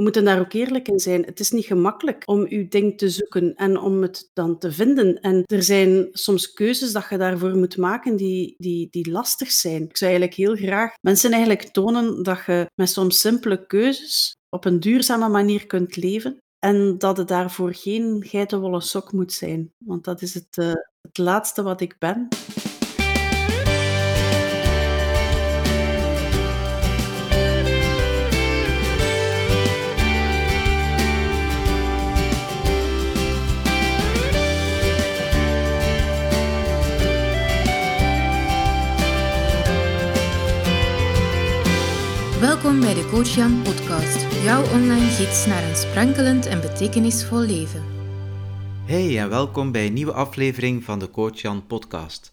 we 0.00 0.06
moeten 0.06 0.24
daar 0.24 0.40
ook 0.40 0.52
eerlijk 0.52 0.88
in 0.88 0.98
zijn. 0.98 1.24
Het 1.24 1.40
is 1.40 1.50
niet 1.50 1.64
gemakkelijk 1.64 2.22
om 2.26 2.48
je 2.48 2.68
ding 2.68 2.98
te 2.98 3.10
zoeken 3.10 3.54
en 3.54 3.78
om 3.78 4.02
het 4.02 4.30
dan 4.32 4.58
te 4.58 4.72
vinden. 4.72 5.20
En 5.20 5.42
er 5.46 5.62
zijn 5.62 6.08
soms 6.12 6.52
keuzes 6.52 6.92
dat 6.92 7.06
je 7.10 7.16
daarvoor 7.16 7.56
moet 7.56 7.76
maken 7.76 8.16
die, 8.16 8.54
die, 8.58 8.88
die 8.90 9.10
lastig 9.10 9.50
zijn. 9.50 9.82
Ik 9.82 9.96
zou 9.96 10.10
eigenlijk 10.10 10.40
heel 10.40 10.68
graag 10.68 10.94
mensen 11.00 11.30
eigenlijk 11.30 11.62
tonen 11.62 12.22
dat 12.22 12.44
je 12.46 12.66
met 12.74 12.90
soms 12.90 13.20
simpele 13.20 13.66
keuzes 13.66 14.36
op 14.48 14.64
een 14.64 14.80
duurzame 14.80 15.28
manier 15.28 15.66
kunt 15.66 15.96
leven. 15.96 16.38
En 16.58 16.98
dat 16.98 17.16
het 17.16 17.28
daarvoor 17.28 17.74
geen 17.74 18.24
geitenwolle 18.26 18.80
sok 18.80 19.12
moet 19.12 19.32
zijn. 19.32 19.72
Want 19.84 20.04
dat 20.04 20.22
is 20.22 20.34
het, 20.34 20.56
uh, 20.56 20.72
het 21.02 21.18
laatste 21.18 21.62
wat 21.62 21.80
ik 21.80 21.96
ben. 21.98 22.28
Welkom 42.62 42.80
bij 42.80 42.94
de 42.94 43.08
Coach 43.10 43.34
Jan 43.34 43.62
podcast, 43.62 44.42
jouw 44.42 44.62
online 44.62 45.10
gids 45.10 45.46
naar 45.46 45.68
een 45.68 45.76
sprankelend 45.76 46.46
en 46.46 46.60
betekenisvol 46.60 47.38
leven. 47.38 47.84
Hey 48.84 49.18
en 49.18 49.28
welkom 49.28 49.72
bij 49.72 49.86
een 49.86 49.92
nieuwe 49.92 50.12
aflevering 50.12 50.84
van 50.84 50.98
de 50.98 51.10
Coach 51.10 51.40
Jan 51.40 51.66
podcast. 51.66 52.32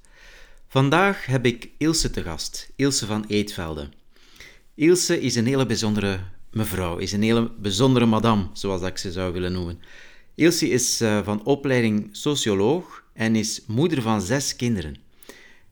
Vandaag 0.67 1.26
heb 1.26 1.45
ik 1.45 1.70
Ilse 1.77 2.09
te 2.09 2.23
gast, 2.23 2.72
Ilse 2.76 3.05
van 3.05 3.26
Eetvelde. 3.27 3.90
Ilse 4.76 5.22
is 5.22 5.36
een 5.36 5.45
hele 5.45 5.66
bijzondere 5.66 6.20
mevrouw, 6.52 6.98
is 6.98 7.12
een 7.12 7.23
hele 7.23 7.52
bijzondere 7.59 8.05
madame, 8.05 8.48
zoals 8.53 8.81
ik 8.81 8.98
ze 8.98 9.12
zou 9.12 9.34
willen 9.34 9.52
noemen. 9.52 9.80
Ilse 10.36 10.70
is 10.70 11.02
eh, 11.02 11.23
van 11.23 11.44
opleiding 11.44 12.09
socioloog 12.12 13.03
en 13.14 13.36
is 13.36 13.62
moeder 13.67 14.02
van 14.02 14.22
zes 14.22 14.56
kinderen. 14.56 15.06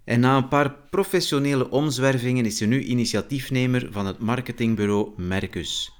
En 0.05 0.19
na 0.19 0.37
een 0.37 0.47
paar 0.47 0.75
professionele 0.89 1.69
omzwervingen 1.69 2.45
is 2.45 2.57
ze 2.57 2.65
nu 2.65 2.83
initiatiefnemer 2.83 3.87
van 3.91 4.05
het 4.05 4.19
marketingbureau 4.19 5.11
Mercus. 5.17 5.91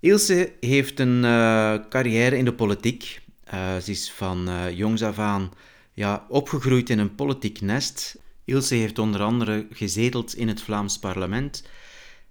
Ilse 0.00 0.52
heeft 0.60 1.00
een 1.00 1.22
uh, 1.22 1.74
carrière 1.88 2.36
in 2.36 2.44
de 2.44 2.52
politiek. 2.52 3.20
Uh, 3.54 3.76
ze 3.76 3.90
is 3.90 4.10
van 4.10 4.48
uh, 4.48 4.76
jongs 4.76 5.02
af 5.02 5.18
aan 5.18 5.52
ja, 5.92 6.26
opgegroeid 6.28 6.90
in 6.90 6.98
een 6.98 7.14
politiek 7.14 7.60
nest. 7.60 8.18
Ilse 8.44 8.74
heeft 8.74 8.98
onder 8.98 9.22
andere 9.22 9.66
gezeteld 9.70 10.34
in 10.34 10.48
het 10.48 10.62
Vlaams 10.62 10.98
parlement 10.98 11.64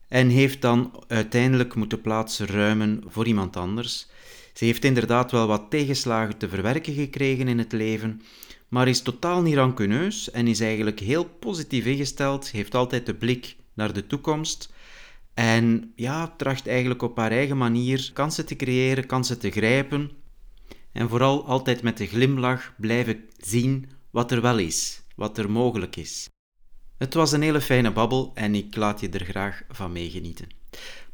en 0.07 0.29
heeft 0.29 0.61
dan 0.61 1.03
uiteindelijk 1.07 1.75
moeten 1.75 2.01
plaatsen 2.01 2.47
ruimen 2.47 3.03
voor 3.07 3.27
iemand 3.27 3.57
anders. 3.57 4.07
Ze 4.53 4.65
heeft 4.65 4.83
inderdaad 4.83 5.31
wel 5.31 5.47
wat 5.47 5.69
tegenslagen 5.69 6.37
te 6.37 6.49
verwerken 6.49 6.93
gekregen 6.93 7.47
in 7.47 7.57
het 7.57 7.71
leven, 7.71 8.21
maar 8.75 8.87
is 8.87 9.01
totaal 9.01 9.41
niet 9.41 9.55
rancuneus 9.55 10.31
en 10.31 10.47
is 10.47 10.59
eigenlijk 10.59 10.99
heel 10.99 11.23
positief 11.25 11.85
ingesteld, 11.85 12.51
heeft 12.51 12.75
altijd 12.75 13.05
de 13.05 13.13
blik 13.13 13.55
naar 13.73 13.93
de 13.93 14.07
toekomst 14.07 14.73
en 15.33 15.91
ja, 15.95 16.33
tracht 16.37 16.67
eigenlijk 16.67 17.01
op 17.01 17.17
haar 17.17 17.31
eigen 17.31 17.57
manier 17.57 18.11
kansen 18.13 18.45
te 18.45 18.55
creëren, 18.55 19.05
kansen 19.05 19.39
te 19.39 19.51
grijpen 19.51 20.11
en 20.91 21.09
vooral 21.09 21.45
altijd 21.45 21.81
met 21.81 21.97
de 21.97 22.07
glimlach 22.07 22.73
blijven 22.77 23.19
zien 23.37 23.89
wat 24.09 24.31
er 24.31 24.41
wel 24.41 24.57
is, 24.57 25.01
wat 25.15 25.37
er 25.37 25.51
mogelijk 25.51 25.95
is. 25.95 26.29
Het 26.97 27.13
was 27.13 27.31
een 27.31 27.41
hele 27.41 27.61
fijne 27.61 27.91
babbel 27.91 28.31
en 28.33 28.55
ik 28.55 28.75
laat 28.75 28.99
je 28.99 29.09
er 29.09 29.25
graag 29.25 29.63
van 29.69 29.91
meegenieten. 29.91 30.47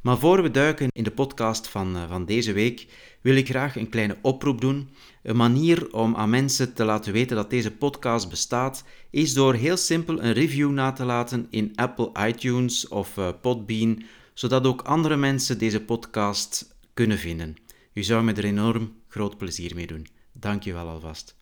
Maar 0.01 0.17
voor 0.17 0.41
we 0.41 0.51
duiken 0.51 0.87
in 0.91 1.03
de 1.03 1.11
podcast 1.11 1.67
van, 1.67 1.95
eh, 1.95 2.09
van 2.09 2.25
deze 2.25 2.53
week, 2.53 2.87
wil 3.21 3.35
ik 3.35 3.49
graag 3.49 3.75
een 3.75 3.89
kleine 3.89 4.17
oproep 4.21 4.61
doen. 4.61 4.89
Een 5.23 5.35
manier 5.35 5.93
om 5.93 6.15
aan 6.15 6.29
mensen 6.29 6.73
te 6.73 6.83
laten 6.83 7.13
weten 7.13 7.35
dat 7.35 7.49
deze 7.49 7.71
podcast 7.71 8.29
bestaat, 8.29 8.83
is 9.09 9.33
door 9.33 9.53
heel 9.53 9.77
simpel 9.77 10.23
een 10.23 10.33
review 10.33 10.71
na 10.71 10.91
te 10.91 11.03
laten 11.05 11.47
in 11.49 11.71
Apple 11.75 12.11
iTunes 12.27 12.87
of 12.87 13.17
uh, 13.17 13.29
Podbean, 13.41 14.03
zodat 14.33 14.65
ook 14.65 14.81
andere 14.81 15.15
mensen 15.15 15.57
deze 15.57 15.81
podcast 15.81 16.75
kunnen 16.93 17.17
vinden. 17.17 17.55
U 17.93 18.03
zou 18.03 18.23
me 18.23 18.33
er 18.33 18.43
enorm 18.43 18.93
groot 19.07 19.37
plezier 19.37 19.75
mee 19.75 19.87
doen. 19.87 20.07
Dank 20.33 20.63
je 20.63 20.73
wel 20.73 20.87
alvast. 20.87 21.35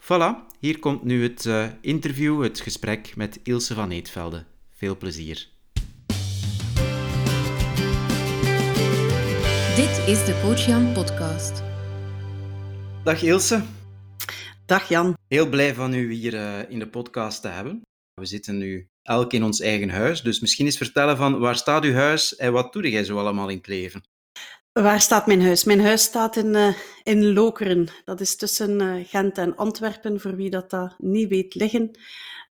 Voilà, 0.00 0.58
hier 0.60 0.78
komt 0.78 1.02
nu 1.04 1.22
het 1.22 1.44
uh, 1.44 1.66
interview, 1.80 2.42
het 2.42 2.60
gesprek 2.60 3.16
met 3.16 3.40
Ilse 3.42 3.74
van 3.74 3.90
Eetvelde. 3.90 4.44
Veel 4.72 4.96
plezier. 4.96 5.57
Dit 9.78 10.06
is 10.06 10.24
de 10.24 10.40
Coach 10.42 10.66
Jan 10.66 10.92
podcast. 10.92 11.62
Dag 13.04 13.22
Ilse. 13.22 13.62
Dag 14.66 14.88
Jan. 14.88 15.16
Heel 15.28 15.48
blij 15.48 15.74
van 15.74 15.94
u 15.94 16.12
hier 16.12 16.34
uh, 16.34 16.70
in 16.70 16.78
de 16.78 16.88
podcast 16.88 17.42
te 17.42 17.48
hebben. 17.48 17.82
We 18.14 18.26
zitten 18.26 18.58
nu 18.58 18.88
elk 19.02 19.32
in 19.32 19.42
ons 19.42 19.60
eigen 19.60 19.88
huis, 19.88 20.22
dus 20.22 20.40
misschien 20.40 20.66
eens 20.66 20.76
vertellen 20.76 21.16
van 21.16 21.38
waar 21.38 21.56
staat 21.56 21.84
uw 21.84 21.92
huis 21.92 22.36
en 22.36 22.52
wat 22.52 22.72
doe 22.72 22.90
jij 22.90 23.04
zo 23.04 23.18
allemaal 23.18 23.48
in 23.48 23.56
het 23.56 23.66
leven? 23.66 24.02
Waar 24.72 25.00
staat 25.00 25.26
mijn 25.26 25.42
huis? 25.42 25.64
Mijn 25.64 25.80
huis 25.80 26.02
staat 26.02 26.36
in, 26.36 26.54
uh, 26.54 26.74
in 27.02 27.32
Lokeren. 27.32 27.88
Dat 28.04 28.20
is 28.20 28.36
tussen 28.36 28.80
uh, 28.80 29.04
Gent 29.06 29.38
en 29.38 29.56
Antwerpen, 29.56 30.20
voor 30.20 30.36
wie 30.36 30.50
dat, 30.50 30.70
dat 30.70 30.94
niet 30.98 31.28
weet 31.28 31.54
liggen. 31.54 31.90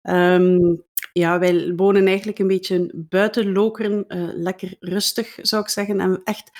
Um, 0.02 0.84
ja, 1.12 1.38
wij 1.38 1.72
wonen 1.76 2.06
eigenlijk 2.06 2.38
een 2.38 2.46
beetje 2.46 2.90
buiten 2.94 3.52
Lokeren, 3.52 4.04
uh, 4.08 4.28
lekker 4.32 4.76
rustig 4.80 5.38
zou 5.42 5.62
ik 5.62 5.68
zeggen, 5.68 6.00
en 6.00 6.20
echt 6.24 6.50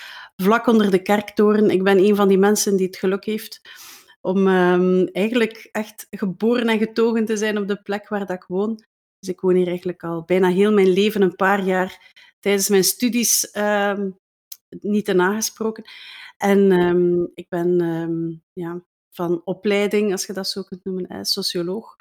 vlak 0.42 0.66
onder 0.66 0.90
de 0.90 1.02
kerktoren. 1.02 1.70
Ik 1.70 1.82
ben 1.82 1.98
een 1.98 2.16
van 2.16 2.28
die 2.28 2.38
mensen 2.38 2.76
die 2.76 2.86
het 2.86 2.96
geluk 2.96 3.24
heeft 3.24 3.60
om 4.20 4.46
um, 4.46 5.08
eigenlijk 5.12 5.68
echt 5.72 6.06
geboren 6.10 6.68
en 6.68 6.78
getogen 6.78 7.24
te 7.24 7.36
zijn 7.36 7.58
op 7.58 7.68
de 7.68 7.82
plek 7.82 8.08
waar 8.08 8.26
dat 8.26 8.30
ik 8.30 8.44
woon. 8.48 8.84
Dus 9.18 9.28
ik 9.28 9.40
woon 9.40 9.54
hier 9.54 9.66
eigenlijk 9.66 10.02
al 10.02 10.24
bijna 10.24 10.48
heel 10.48 10.72
mijn 10.72 10.92
leven, 10.92 11.22
een 11.22 11.36
paar 11.36 11.64
jaar 11.64 12.14
tijdens 12.40 12.68
mijn 12.68 12.84
studies 12.84 13.48
uh, 13.54 13.98
niet 14.80 15.04
te 15.04 15.12
nagesproken. 15.12 15.84
En 16.36 16.72
um, 16.72 17.30
ik 17.34 17.48
ben 17.48 18.42
ja, 18.52 18.82
van 19.16 19.40
opleiding, 19.44 20.12
als 20.12 20.26
je 20.26 20.32
dat 20.32 20.48
zo 20.48 20.62
kunt 20.62 20.84
noemen, 20.84 21.06
eh, 21.06 21.18
socioloog. 21.22 21.96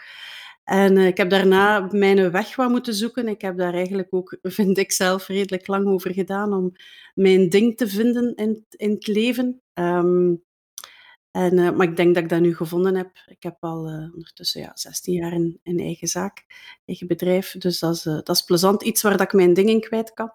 En 0.65 0.97
uh, 0.97 1.07
ik 1.07 1.17
heb 1.17 1.29
daarna 1.29 1.87
mijn 1.91 2.31
weg 2.31 2.55
wat 2.55 2.69
moeten 2.69 2.93
zoeken. 2.93 3.27
Ik 3.27 3.41
heb 3.41 3.57
daar 3.57 3.73
eigenlijk 3.73 4.07
ook, 4.09 4.37
vind 4.41 4.77
ik 4.77 4.91
zelf, 4.91 5.27
redelijk 5.27 5.67
lang 5.67 5.87
over 5.87 6.13
gedaan 6.13 6.53
om 6.53 6.71
mijn 7.13 7.49
ding 7.49 7.77
te 7.77 7.87
vinden 7.87 8.35
in, 8.35 8.65
in 8.69 8.89
het 8.89 9.07
leven. 9.07 9.61
Um, 9.73 10.43
en, 11.31 11.57
uh, 11.57 11.71
maar 11.71 11.87
ik 11.87 11.95
denk 11.95 12.13
dat 12.13 12.23
ik 12.23 12.29
dat 12.29 12.39
nu 12.39 12.55
gevonden 12.55 12.95
heb. 12.95 13.11
Ik 13.25 13.43
heb 13.43 13.57
al 13.59 13.89
uh, 13.89 14.13
ondertussen 14.13 14.61
ja, 14.61 14.71
16 14.73 15.13
jaar 15.13 15.31
een 15.33 15.79
eigen 15.79 16.07
zaak, 16.07 16.45
eigen 16.85 17.07
bedrijf. 17.07 17.51
Dus 17.51 17.79
dat 17.79 17.95
is, 17.95 18.03
dat 18.03 18.29
is 18.29 18.41
plezant. 18.41 18.83
Iets 18.83 19.01
waar 19.01 19.17
dat 19.17 19.21
ik 19.21 19.33
mijn 19.33 19.53
ding 19.53 19.69
in 19.69 19.81
kwijt 19.81 20.13
kan. 20.13 20.31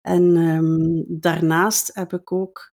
En 0.00 0.36
um, 0.36 1.04
daarnaast 1.08 1.94
heb 1.94 2.12
ik 2.12 2.32
ook 2.32 2.72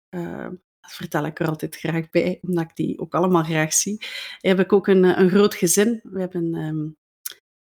dat 0.86 0.96
vertel 0.96 1.26
ik 1.26 1.40
er 1.40 1.48
altijd 1.48 1.76
graag 1.76 2.10
bij, 2.10 2.40
omdat 2.42 2.64
ik 2.64 2.76
die 2.76 3.00
ook 3.00 3.14
allemaal 3.14 3.44
graag 3.44 3.74
zie. 3.74 4.06
Heb 4.38 4.60
ik 4.60 4.74
ook 4.74 4.88
een, 4.88 5.04
een 5.04 5.30
groot 5.30 5.56
gezin. 5.56 6.00
We 6.04 6.20
hebben 6.20 6.54
um, 6.54 6.98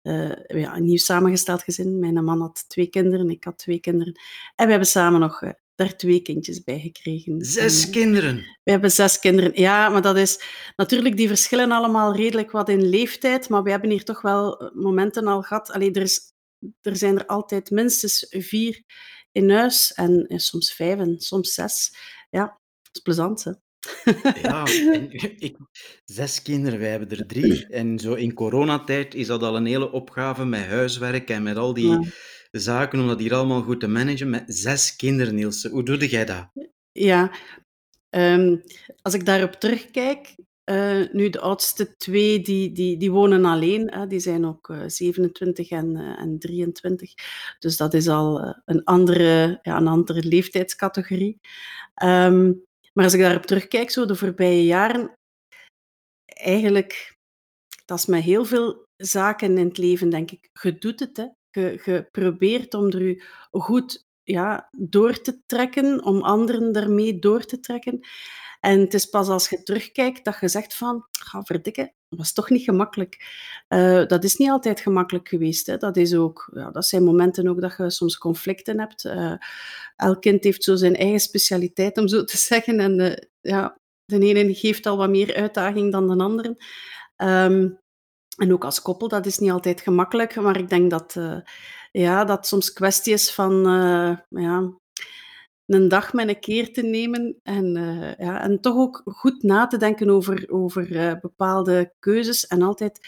uh, 0.04 0.62
ja, 0.62 0.76
een 0.76 0.84
nieuw 0.84 0.98
samengesteld 0.98 1.64
gezin. 1.64 2.00
Mijn 2.00 2.24
man 2.24 2.42
had 2.42 2.66
twee 2.68 2.88
kinderen, 2.88 3.30
ik 3.30 3.44
had 3.44 3.58
twee 3.58 3.80
kinderen. 3.80 4.14
En 4.56 4.66
we 4.66 4.72
hebben 4.72 4.90
samen 4.90 5.20
nog 5.20 5.42
uh, 5.42 5.50
daar 5.76 5.96
twee 5.96 6.22
kindjes 6.22 6.64
bij 6.64 6.80
gekregen. 6.80 7.42
Zes 7.42 7.86
en, 7.86 7.92
kinderen? 7.92 8.36
We 8.64 8.72
hebben 8.72 8.92
zes 8.92 9.20
kinderen. 9.20 9.52
Ja, 9.54 9.90
maar 9.90 10.02
dat 10.02 10.18
is 10.18 10.44
natuurlijk, 10.76 11.18
die 11.18 11.28
verschillen 11.28 11.72
allemaal 11.72 12.16
redelijk 12.16 12.52
wat 12.52 12.70
in 12.70 12.90
leeftijd. 12.90 13.50
Maar 13.50 13.64
we 13.64 13.70
hebben 13.70 13.90
hier 13.90 14.04
toch 14.04 14.22
wel 14.22 14.72
momenten 14.74 15.28
al 15.28 15.42
gehad. 15.42 15.72
Allee, 15.72 15.92
er, 15.92 16.02
is, 16.02 16.22
er 16.82 16.96
zijn 16.96 17.20
er 17.20 17.26
altijd 17.26 17.70
minstens 17.70 18.26
vier 18.30 18.84
in 19.32 19.50
huis. 19.50 19.94
En, 19.94 20.28
en 20.28 20.40
soms 20.40 20.74
vijf 20.74 21.00
en 21.00 21.20
soms 21.20 21.54
zes. 21.54 21.96
Ja, 22.30 22.62
is 22.96 23.02
plezant, 23.02 23.44
hè? 23.44 23.52
Ja, 24.42 24.66
en 24.92 25.12
ik, 25.48 25.58
zes 26.06 26.42
kinderen, 26.42 26.80
wij 26.80 26.90
hebben 26.90 27.10
er 27.10 27.28
drie. 27.28 27.68
En 27.68 28.00
zo 28.00 28.14
in 28.14 28.34
coronatijd 28.34 29.16
is 29.16 29.28
dat 29.28 29.44
al 29.44 29.56
een 29.56 29.66
hele 29.66 29.92
opgave 29.92 30.46
met 30.46 30.66
huiswerk 30.66 31.30
en 31.30 31.44
met 31.44 31.58
al 31.58 31.74
die 31.74 31.90
ja. 31.90 32.04
zaken 32.52 33.00
om 33.00 33.08
dat 33.08 33.20
hier 33.20 33.34
allemaal 33.34 33.62
goed 33.62 33.80
te 33.80 33.88
managen. 33.88 34.30
Met 34.30 34.44
zes 34.46 34.96
kinderen, 34.96 35.36
Niels. 35.36 35.64
Hoe 35.64 35.84
doe 35.84 36.08
jij 36.08 36.26
dat? 36.26 36.50
Ja, 36.92 37.32
um, 38.10 38.62
als 39.02 39.14
ik 39.14 39.26
daarop 39.26 39.52
terugkijk, 39.52 40.36
uh, 40.66 41.12
nu 41.12 41.30
de 41.30 41.40
oudste 41.40 41.96
twee, 41.98 42.42
die, 42.42 42.72
die, 42.72 42.98
die 42.98 43.12
wonen 43.12 43.46
alleen. 43.46 43.92
Hè, 43.92 44.08
die 44.08 44.20
zijn 44.20 44.46
ook 44.46 44.70
uh, 44.70 44.84
27 44.88 45.70
en, 45.70 45.96
uh, 45.96 46.22
en 46.22 46.40
23. 46.40 47.14
Dus 47.60 47.78
dat 47.78 47.94
is 47.94 48.08
al 48.08 48.56
een, 48.66 48.84
andere, 48.84 49.60
ja, 49.62 49.78
een 49.78 49.88
andere 49.88 50.24
leeftijdscategorie. 50.24 51.40
Um, 52.04 52.66
maar 52.94 53.04
als 53.04 53.14
ik 53.14 53.20
daarop 53.20 53.46
terugkijk, 53.46 53.90
zo 53.90 54.06
de 54.06 54.16
voorbije 54.16 54.66
jaren, 54.66 55.14
eigenlijk, 56.26 57.18
dat 57.86 57.98
is 57.98 58.06
met 58.06 58.24
heel 58.24 58.46
veel 58.46 58.86
zaken 58.96 59.58
in 59.58 59.68
het 59.68 59.78
leven, 59.78 60.10
denk 60.10 60.32
ik. 60.32 60.50
Je 60.62 60.78
doet 60.78 61.00
het, 61.00 61.18
hè. 61.18 61.28
Je, 61.52 61.82
je 61.86 62.08
probeert 62.12 62.74
om 62.74 62.86
er 62.86 63.04
je 63.04 63.24
goed 63.52 64.06
ja, 64.24 64.70
door 64.72 65.22
te 65.22 65.42
trekken, 65.46 66.04
om 66.04 66.22
anderen 66.22 66.72
daarmee 66.72 67.20
door 67.20 67.46
te 67.46 67.60
trekken. 67.60 68.08
En 68.60 68.80
het 68.80 68.94
is 68.94 69.06
pas 69.06 69.28
als 69.28 69.50
je 69.50 69.64
terugkijkt 69.64 70.26
dat 70.26 70.40
je 70.40 70.48
zegt 70.48 70.76
van, 70.76 71.08
ga 71.12 71.44
verdikken, 71.44 71.94
was 72.18 72.34
toch 72.34 72.50
niet 72.50 72.64
gemakkelijk. 72.64 73.26
Uh, 73.70 74.06
dat 74.06 74.24
is 74.24 74.36
niet 74.36 74.50
altijd 74.50 74.80
gemakkelijk 74.80 75.28
geweest. 75.28 75.66
Hè. 75.66 75.78
Dat, 75.78 75.98
is 75.98 76.16
ook, 76.16 76.52
ja, 76.54 76.72
dat 76.72 76.86
zijn 76.86 77.04
momenten 77.04 77.48
ook 77.48 77.62
dat 77.62 77.76
je 77.78 77.90
soms 77.90 78.18
conflicten 78.18 78.80
hebt. 78.80 79.06
Uh, 79.06 79.34
elk 79.96 80.22
kind 80.22 80.44
heeft 80.44 80.64
zo 80.64 80.76
zijn 80.76 80.96
eigen 80.96 81.20
specialiteit, 81.20 81.98
om 81.98 82.08
zo 82.08 82.24
te 82.24 82.38
zeggen. 82.52 82.80
En 82.80 83.00
uh, 83.00 83.14
ja, 83.42 83.78
de 84.06 84.20
ene 84.20 84.54
geeft 84.54 84.86
al 84.86 84.98
wat 84.98 85.10
meer 85.10 85.36
uitdaging 85.36 85.92
dan 85.92 86.08
de 86.08 86.24
andere. 86.24 86.48
Um, 87.18 87.82
en 88.38 88.54
ook 88.54 88.64
als 88.64 88.82
koppel, 88.82 89.08
dat 89.08 89.26
is 89.26 89.38
niet 89.38 89.52
altijd 89.52 89.82
gemakkelijk, 89.82 90.36
maar 90.36 90.58
ik 90.58 90.70
denk 90.70 90.90
dat, 90.90 91.18
ja, 91.92 92.26
dat 92.26 92.48
soms 92.48 92.74
kwestie 92.74 93.14
is 93.14 93.32
van 93.32 93.52
ja, 94.30 94.74
een 95.66 95.88
dag 95.88 96.14
met 96.14 96.28
een 96.28 96.40
keer 96.40 96.74
te 96.74 96.82
nemen 96.82 97.40
en, 97.44 97.76
uh, 97.76 98.16
ja, 98.16 98.42
en 98.42 98.62
toch 98.62 98.76
ook 98.76 99.02
goed 99.06 99.44
na 99.44 99.68
te 99.68 99.78
denken 99.78 100.10
over, 100.10 100.46
over 100.50 101.18
bepaalde 101.22 101.94
keuzes. 102.00 102.48
En 102.48 102.62
altijd, 102.62 103.00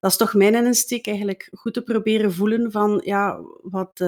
dat 0.00 0.10
is 0.10 0.16
toch 0.16 0.34
mijn 0.34 0.54
insteek 0.54 1.06
eigenlijk, 1.06 1.48
goed 1.52 1.74
te 1.74 1.82
proberen 1.82 2.32
voelen 2.32 2.70
van 2.70 3.00
ja, 3.04 3.40
wat, 3.62 4.04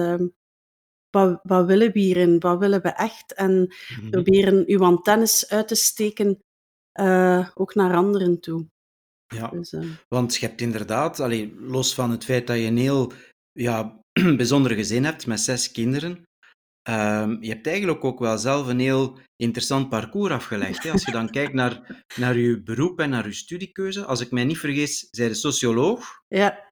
wat, 1.09 1.39
wat 1.43 1.65
willen 1.65 1.91
we 1.91 1.99
hierin? 1.99 2.39
Wat 2.39 2.59
willen 2.59 2.81
we 2.81 2.89
echt? 2.89 3.33
En 3.33 3.51
mm-hmm. 3.51 4.09
proberen 4.09 4.63
uw 4.67 4.83
antennes 4.83 5.49
uit 5.49 5.67
te 5.67 5.75
steken, 5.75 6.39
ook 7.53 7.75
naar 7.75 7.95
anderen 7.95 8.39
toe. 8.39 8.65
Ja, 9.27 9.47
dus, 9.47 9.73
uh... 9.73 9.85
want 10.07 10.35
je 10.35 10.45
hebt 10.45 10.61
inderdaad, 10.61 11.19
allee, 11.19 11.55
los 11.59 11.95
van 11.95 12.11
het 12.11 12.23
feit 12.23 12.47
dat 12.47 12.57
je 12.57 12.63
een 12.63 12.77
heel 12.77 13.11
ja, 13.51 13.99
bijzonder 14.37 14.71
gezin 14.71 15.03
hebt 15.03 15.27
met 15.27 15.39
zes 15.39 15.71
kinderen, 15.71 16.23
um, 16.89 17.37
je 17.41 17.49
hebt 17.49 17.67
eigenlijk 17.67 18.03
ook 18.03 18.19
wel 18.19 18.37
zelf 18.37 18.67
een 18.67 18.79
heel 18.79 19.19
interessant 19.35 19.89
parcours 19.89 20.33
afgelegd. 20.33 20.83
Hè? 20.83 20.91
Als 20.91 21.05
je 21.05 21.11
dan 21.11 21.29
kijkt 21.29 21.53
naar, 21.53 22.03
naar 22.15 22.37
je 22.37 22.63
beroep 22.63 22.99
en 22.99 23.09
naar 23.09 23.27
je 23.27 23.33
studiekeuze, 23.33 24.05
als 24.05 24.21
ik 24.21 24.31
mij 24.31 24.43
niet 24.43 24.57
vergis, 24.57 25.07
zij 25.11 25.27
de 25.27 25.33
socioloog. 25.33 26.21
Ja. 26.27 26.71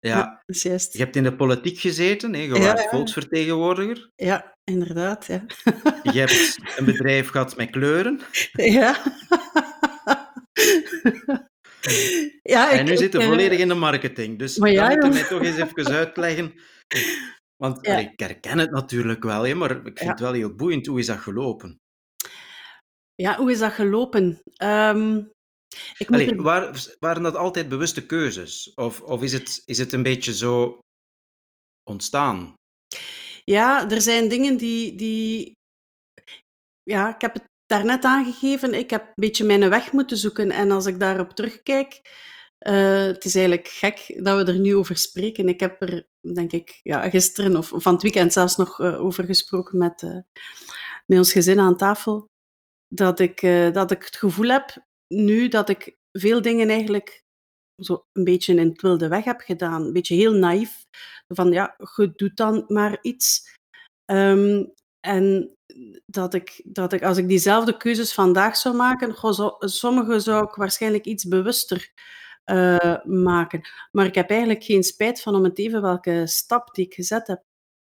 Ja, 0.00 0.42
ja 0.46 0.54
je 0.92 0.98
hebt 0.98 1.16
in 1.16 1.22
de 1.22 1.36
politiek 1.36 1.78
gezeten, 1.78 2.34
hè? 2.34 2.40
je 2.40 2.54
ja, 2.54 2.74
was 2.74 2.86
volksvertegenwoordiger. 2.86 4.10
Ja, 4.14 4.56
inderdaad. 4.64 5.26
Ja. 5.26 5.44
Je 6.12 6.18
hebt 6.18 6.58
een 6.76 6.84
bedrijf 6.84 7.28
gehad 7.28 7.56
met 7.56 7.70
kleuren. 7.70 8.20
Ja. 8.52 8.96
Ja, 12.42 12.70
ik, 12.70 12.78
en 12.78 12.84
nu 12.84 12.96
zitten 12.96 13.20
we 13.20 13.26
eh, 13.26 13.32
volledig 13.32 13.58
in 13.58 13.68
de 13.68 13.74
marketing. 13.74 14.38
Dus 14.38 14.58
maar 14.58 14.70
ja, 14.70 14.88
moet 14.88 15.04
je 15.04 15.10
mij 15.10 15.24
toch 15.28 15.42
eens 15.42 15.56
even 15.56 15.94
uitleggen. 15.94 16.54
Want 17.62 17.86
ik 17.86 18.20
herken 18.20 18.58
het 18.58 18.70
natuurlijk 18.70 19.22
wel, 19.22 19.42
hè, 19.42 19.54
maar 19.54 19.86
ik 19.86 19.98
vind 19.98 20.10
het 20.10 20.20
wel 20.20 20.32
heel 20.32 20.54
boeiend. 20.54 20.86
Hoe 20.86 20.98
is 20.98 21.06
dat 21.06 21.18
gelopen? 21.18 21.76
Ja, 23.14 23.36
hoe 23.36 23.50
is 23.50 23.58
dat 23.58 23.72
gelopen? 23.72 24.42
Um, 24.62 25.30
ik 25.98 26.10
Allee, 26.10 26.30
er... 26.30 26.42
waar, 26.42 26.86
waren 26.98 27.22
dat 27.22 27.36
altijd 27.36 27.68
bewuste 27.68 28.06
keuzes? 28.06 28.74
Of, 28.74 29.00
of 29.00 29.22
is, 29.22 29.32
het, 29.32 29.62
is 29.64 29.78
het 29.78 29.92
een 29.92 30.02
beetje 30.02 30.34
zo 30.34 30.78
ontstaan? 31.90 32.54
Ja, 33.44 33.90
er 33.90 34.00
zijn 34.00 34.28
dingen 34.28 34.56
die, 34.56 34.94
die... 34.94 35.52
Ja, 36.82 37.14
ik 37.14 37.20
heb 37.20 37.34
het 37.34 37.44
daarnet 37.66 38.04
aangegeven, 38.04 38.74
ik 38.74 38.90
heb 38.90 39.06
een 39.06 39.12
beetje 39.14 39.44
mijn 39.44 39.68
weg 39.68 39.92
moeten 39.92 40.16
zoeken. 40.16 40.50
En 40.50 40.70
als 40.70 40.86
ik 40.86 41.00
daarop 41.00 41.30
terugkijk, 41.30 42.00
uh, 42.66 43.06
het 43.06 43.24
is 43.24 43.34
eigenlijk 43.34 43.68
gek 43.68 44.20
dat 44.22 44.44
we 44.44 44.52
er 44.52 44.58
nu 44.58 44.76
over 44.76 44.96
spreken. 44.96 45.48
Ik 45.48 45.60
heb 45.60 45.82
er, 45.82 46.06
denk 46.34 46.52
ik, 46.52 46.80
ja, 46.82 47.10
gisteren 47.10 47.56
of 47.56 47.72
van 47.74 47.92
het 47.92 48.02
weekend 48.02 48.32
zelfs 48.32 48.56
nog 48.56 48.78
uh, 48.78 49.04
over 49.04 49.24
gesproken 49.24 49.78
met, 49.78 50.02
uh, 50.02 50.18
met 51.06 51.18
ons 51.18 51.32
gezin 51.32 51.60
aan 51.60 51.76
tafel. 51.76 52.26
Dat 52.94 53.20
ik, 53.20 53.40
dat 53.72 53.90
ik 53.90 54.04
het 54.04 54.16
gevoel 54.16 54.48
heb, 54.48 54.86
nu 55.14 55.48
dat 55.48 55.68
ik 55.68 55.96
veel 56.12 56.42
dingen 56.42 56.68
eigenlijk 56.68 57.22
zo 57.76 58.04
een 58.12 58.24
beetje 58.24 58.54
in 58.54 58.68
het 58.68 58.82
wilde 58.82 59.08
weg 59.08 59.24
heb 59.24 59.40
gedaan. 59.40 59.82
Een 59.82 59.92
beetje 59.92 60.14
heel 60.14 60.32
naïef. 60.32 60.84
Van 61.34 61.52
ja, 61.52 61.74
je 61.96 62.12
doet 62.16 62.36
dan 62.36 62.64
maar 62.68 62.98
iets. 63.02 63.56
Um, 64.10 64.72
en 65.00 65.56
dat 66.06 66.34
ik, 66.34 66.60
dat 66.64 66.92
ik, 66.92 67.02
als 67.02 67.16
ik 67.16 67.28
diezelfde 67.28 67.76
keuzes 67.76 68.14
vandaag 68.14 68.56
zou 68.56 68.76
maken, 68.76 69.14
goh, 69.14 69.54
sommige 69.58 70.20
zou 70.20 70.44
ik 70.44 70.54
waarschijnlijk 70.54 71.04
iets 71.04 71.24
bewuster 71.24 71.92
uh, 72.50 73.04
maken. 73.04 73.60
Maar 73.92 74.06
ik 74.06 74.14
heb 74.14 74.30
eigenlijk 74.30 74.64
geen 74.64 74.82
spijt 74.82 75.22
van 75.22 75.34
om 75.34 75.44
het 75.44 75.58
even 75.58 75.82
welke 75.82 76.26
stap 76.26 76.74
die 76.74 76.84
ik 76.84 76.94
gezet 76.94 77.26
heb. 77.26 77.42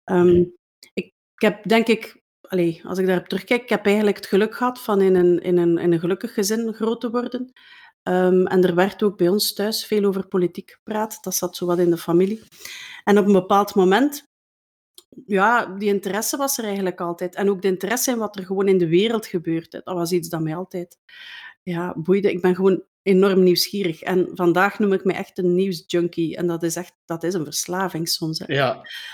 Um, 0.06 0.56
ik, 0.94 1.06
ik, 1.34 1.42
heb 1.42 1.68
denk 1.68 1.88
ik, 1.88 2.22
allez, 2.42 2.86
als 2.86 3.00
ik 3.00 3.06
daarop 3.06 3.28
terugkijk, 3.28 3.62
ik 3.62 3.70
heb 3.70 3.86
eigenlijk 3.86 4.18
het 4.18 4.26
geluk 4.26 4.56
gehad 4.56 4.82
van 4.82 5.02
in 5.02 5.16
een, 5.16 5.40
in 5.40 5.58
een, 5.58 5.78
in 5.78 5.92
een 5.92 6.00
gelukkig 6.00 6.34
gezin 6.34 6.74
groot 6.74 7.02
te 7.02 7.10
worden. 7.10 7.52
Um, 8.04 8.48
en 8.48 8.64
er 8.64 8.76
werd 8.76 9.04
ook 9.04 9.18
bij 9.18 9.30
ons 9.30 9.54
thuis 9.54 9.86
veel 9.86 10.04
over 10.04 10.28
politiek 10.28 10.72
gepraat. 10.72 11.18
Dat 11.22 11.36
zat 11.36 11.56
zo 11.56 11.66
wat 11.66 11.80
in 11.80 11.90
de 11.90 11.98
familie. 11.98 12.44
En 13.04 13.18
op 13.18 13.26
een 13.26 13.34
bepaald 13.34 13.76
moment 13.76 14.28
ja, 15.26 15.66
die 15.66 15.90
interesse 15.90 16.38
was 16.38 16.58
er 16.58 16.64
eigenlijk 16.64 17.02
altijd. 17.02 17.36
En 17.36 17.50
ook 17.50 17.62
de 17.62 17.68
interesse 17.68 18.12
in 18.12 18.18
wat 18.18 18.38
er 18.38 18.46
gewoon 18.46 18.68
in 18.68 18.78
de 18.78 18.88
wereld 18.88 19.26
gebeurt. 19.26 19.72
Dat 19.72 19.84
was 19.84 20.12
iets 20.12 20.30
dat 20.30 20.42
mij 20.42 20.56
altijd 20.56 20.98
ja, 21.68 21.94
boeide. 21.98 22.32
Ik 22.32 22.42
ben 22.42 22.56
gewoon 22.56 22.84
enorm 23.02 23.44
nieuwsgierig. 23.44 24.02
En 24.02 24.30
vandaag 24.34 24.80
noem 24.80 24.94
ik 24.94 25.04
me 25.04 25.14
echt 25.14 25.38
een 25.38 25.56
nieuwsjunkie. 25.56 26.38
En 26.38 26.48
dat 26.48 26.64
is 26.64 26.76
echt 26.76 26.94
dat 27.06 27.24
is 27.24 27.34
een 27.34 27.44
verslaving 27.44 28.10
soms. 28.10 28.40
Hè. 28.40 28.54
Ja, 28.54 28.74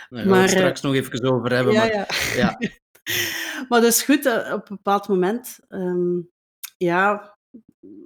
daar 0.10 0.20
gaan 0.24 0.32
we 0.32 0.38
het 0.38 0.50
straks 0.50 0.82
nog 0.82 0.94
even 0.94 1.32
over 1.32 1.54
hebben. 1.54 1.74
Ja, 1.74 1.80
maar, 1.80 1.92
ja. 2.36 2.58
ja. 2.60 2.70
maar 3.70 3.84
is 3.84 4.04
goed, 4.04 4.26
op 4.54 4.70
een 4.70 4.76
bepaald 4.76 5.08
moment 5.08 5.60
um, 5.70 6.30
ja, 6.78 7.38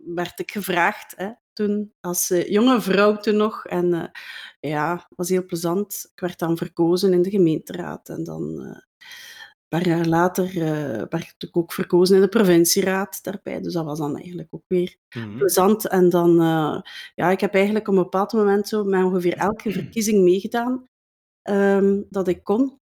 werd 0.05 0.39
ik 0.39 0.51
gevraagd 0.51 1.13
hè, 1.15 1.31
toen, 1.53 1.94
als 1.99 2.31
uh, 2.31 2.47
jonge 2.47 2.81
vrouw 2.81 3.17
toen 3.17 3.38
nog. 3.38 3.65
En 3.65 3.94
uh, 3.94 4.03
ja, 4.59 5.07
was 5.15 5.29
heel 5.29 5.45
plezant. 5.45 6.09
Ik 6.13 6.19
werd 6.19 6.39
dan 6.39 6.57
verkozen 6.57 7.13
in 7.13 7.21
de 7.21 7.29
gemeenteraad. 7.29 8.09
En 8.09 8.23
dan 8.23 8.61
uh, 8.61 8.77
paar 9.68 9.88
jaar 9.88 10.06
later 10.06 10.54
werd 11.10 11.36
ik 11.38 11.58
ook 11.58 11.74
verkozen 11.74 12.16
in 12.16 12.22
de 12.22 12.28
provincieraad 12.28 13.24
daarbij. 13.24 13.62
Dus 13.62 13.74
dat 13.74 13.86
was 13.86 14.00
dan 14.00 14.16
eigenlijk 14.16 14.48
ook 14.52 14.64
weer 14.68 14.96
mm-hmm. 15.16 15.38
plezant. 15.38 15.88
En 15.88 16.10
dan, 16.10 16.36
ja, 17.16 17.30
ik 17.30 17.40
heb 17.40 17.54
eigenlijk 17.54 17.88
op 17.88 17.96
een 17.96 18.04
bepaald 18.04 18.34
moment 18.34 18.68
zo 18.68 18.84
met 18.84 19.04
ongeveer 19.04 19.38
elke 19.38 19.72
verkiezing 19.72 20.24
meegedaan 20.24 20.88
um, 21.50 22.06
dat 22.10 22.28
ik 22.28 22.44
kon. 22.44 22.80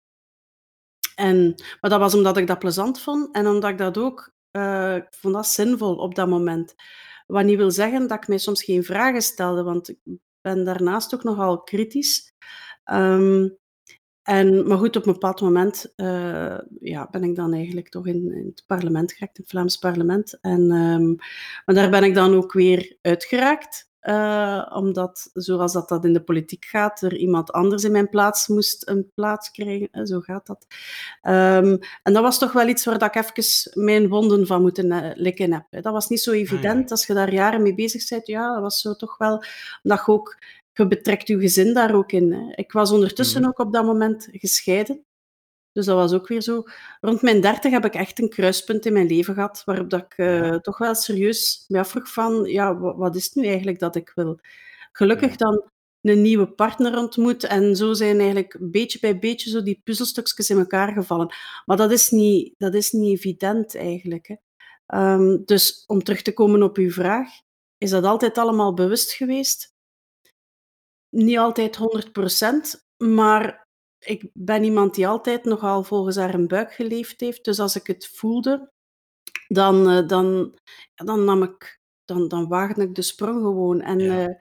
En, 1.14 1.54
maar 1.80 1.90
dat 1.90 2.00
was 2.00 2.14
omdat 2.14 2.36
ik 2.36 2.46
dat 2.46 2.58
plezant 2.58 3.00
vond 3.00 3.34
en 3.34 3.46
omdat 3.46 3.70
ik 3.70 3.78
dat 3.78 3.98
ook, 3.98 4.32
ik 4.96 5.06
vond 5.10 5.34
dat 5.34 5.46
zinvol 5.46 5.96
op 5.96 6.14
dat 6.14 6.28
moment. 6.28 6.74
Wat 7.26 7.44
niet 7.44 7.56
wil 7.56 7.70
zeggen 7.70 8.06
dat 8.06 8.18
ik 8.18 8.28
mij 8.28 8.38
soms 8.38 8.64
geen 8.64 8.84
vragen 8.84 9.22
stelde, 9.22 9.62
want 9.62 9.88
ik 9.88 9.98
ben 10.40 10.64
daarnaast 10.64 11.14
ook 11.14 11.22
nogal 11.22 11.62
kritisch. 11.62 12.32
Um, 12.92 13.60
en, 14.22 14.68
maar 14.68 14.78
goed, 14.78 14.96
op 14.96 15.06
een 15.06 15.12
bepaald 15.12 15.40
moment 15.40 15.92
uh, 15.96 16.58
ja, 16.80 17.08
ben 17.10 17.24
ik 17.24 17.36
dan 17.36 17.52
eigenlijk 17.52 17.88
toch 17.88 18.06
in, 18.06 18.32
in 18.32 18.46
het 18.46 18.64
parlement 18.66 19.12
geraakt, 19.12 19.36
in 19.36 19.42
het 19.42 19.52
Vlaams 19.52 19.76
parlement. 19.76 20.38
En, 20.40 20.70
um, 20.70 21.16
maar 21.64 21.74
daar 21.74 21.90
ben 21.90 22.04
ik 22.04 22.14
dan 22.14 22.34
ook 22.34 22.52
weer 22.52 22.96
uitgeraakt. 23.02 23.90
Uh, 24.02 24.70
omdat, 24.74 25.30
zoals 25.32 25.72
dat, 25.72 25.88
dat 25.88 26.04
in 26.04 26.12
de 26.12 26.22
politiek 26.22 26.64
gaat, 26.64 27.02
er 27.02 27.16
iemand 27.16 27.52
anders 27.52 27.84
in 27.84 27.92
mijn 27.92 28.08
plaats 28.08 28.48
moest 28.48 28.88
een 28.88 29.10
plaats 29.14 29.50
krijgen. 29.50 30.06
Zo 30.06 30.20
gaat 30.20 30.46
dat. 30.46 30.66
Um, 31.22 31.78
en 32.02 32.12
dat 32.12 32.22
was 32.22 32.38
toch 32.38 32.52
wel 32.52 32.68
iets 32.68 32.84
waar 32.84 32.98
dat 32.98 33.16
ik 33.16 33.24
even 33.24 33.82
mijn 33.82 34.08
wonden 34.08 34.46
van 34.46 34.62
moeten 34.62 34.86
uh, 34.86 35.10
likken 35.14 35.52
heb. 35.52 35.66
Hè. 35.70 35.80
Dat 35.80 35.92
was 35.92 36.08
niet 36.08 36.20
zo 36.20 36.30
evident. 36.30 36.90
Als 36.90 37.06
je 37.06 37.14
daar 37.14 37.32
jaren 37.32 37.62
mee 37.62 37.74
bezig 37.74 38.08
bent, 38.08 38.26
ja, 38.26 38.52
dat 38.52 38.62
was 38.62 38.80
zo 38.80 38.94
toch 38.94 39.18
wel... 39.18 39.44
Dat 39.82 40.02
je 40.06 40.12
ook... 40.12 40.38
Je 40.72 40.86
betrekt 40.86 41.28
je 41.28 41.38
gezin 41.38 41.74
daar 41.74 41.94
ook 41.94 42.12
in. 42.12 42.32
Hè. 42.32 42.52
Ik 42.54 42.72
was 42.72 42.90
ondertussen 42.90 43.38
mm 43.38 43.42
-hmm. 43.42 43.52
ook 43.58 43.66
op 43.66 43.72
dat 43.72 43.84
moment 43.84 44.28
gescheiden. 44.30 45.04
Dus 45.72 45.86
dat 45.86 45.96
was 45.96 46.12
ook 46.12 46.28
weer 46.28 46.40
zo. 46.40 46.62
Rond 47.00 47.22
mijn 47.22 47.40
dertig 47.40 47.72
heb 47.72 47.84
ik 47.84 47.94
echt 47.94 48.18
een 48.18 48.28
kruispunt 48.28 48.86
in 48.86 48.92
mijn 48.92 49.06
leven 49.06 49.34
gehad, 49.34 49.62
waarop 49.64 49.90
dat 49.90 50.00
ik 50.00 50.18
uh, 50.18 50.54
toch 50.56 50.78
wel 50.78 50.94
serieus 50.94 51.64
me 51.68 51.78
afvroeg 51.78 52.12
van, 52.12 52.44
ja, 52.44 52.78
wat 52.78 53.16
is 53.16 53.24
het 53.24 53.34
nu 53.34 53.46
eigenlijk 53.46 53.78
dat 53.78 53.96
ik 53.96 54.12
wil? 54.14 54.38
Gelukkig 54.92 55.36
dan 55.36 55.70
een 56.00 56.22
nieuwe 56.22 56.52
partner 56.52 56.98
ontmoet 56.98 57.44
en 57.44 57.76
zo 57.76 57.92
zijn 57.92 58.18
eigenlijk 58.18 58.56
beetje 58.60 58.98
bij 58.98 59.18
beetje 59.18 59.50
zo 59.50 59.62
die 59.62 59.80
puzzelstukjes 59.84 60.50
in 60.50 60.58
elkaar 60.58 60.92
gevallen. 60.92 61.34
Maar 61.64 61.76
dat 61.76 61.92
is 61.92 62.10
niet, 62.10 62.54
dat 62.58 62.74
is 62.74 62.90
niet 62.90 63.18
evident 63.18 63.76
eigenlijk. 63.76 64.28
Hè. 64.28 64.36
Um, 65.14 65.44
dus 65.44 65.84
om 65.86 66.02
terug 66.02 66.22
te 66.22 66.32
komen 66.32 66.62
op 66.62 66.76
uw 66.76 66.90
vraag, 66.90 67.28
is 67.78 67.90
dat 67.90 68.04
altijd 68.04 68.38
allemaal 68.38 68.74
bewust 68.74 69.12
geweest? 69.12 69.71
Niet 71.14 71.38
altijd 71.38 71.76
100%, 71.76 72.80
maar 72.96 73.66
ik 73.98 74.30
ben 74.32 74.64
iemand 74.64 74.94
die 74.94 75.08
altijd 75.08 75.44
nogal 75.44 75.82
volgens 75.84 76.16
haar 76.16 76.34
een 76.34 76.48
buik 76.48 76.72
geleefd 76.72 77.20
heeft. 77.20 77.44
Dus 77.44 77.58
als 77.58 77.76
ik 77.76 77.86
het 77.86 78.06
voelde, 78.06 78.70
dan, 79.48 79.90
uh, 79.90 80.08
dan, 80.08 80.58
dan 80.94 81.24
nam 81.24 81.42
ik, 81.42 81.80
dan, 82.04 82.28
dan 82.28 82.48
waagde 82.48 82.82
ik 82.82 82.94
de 82.94 83.02
sprong 83.02 83.40
gewoon. 83.40 83.80
En 83.80 83.98
ja, 83.98 84.28
uh, 84.28 84.34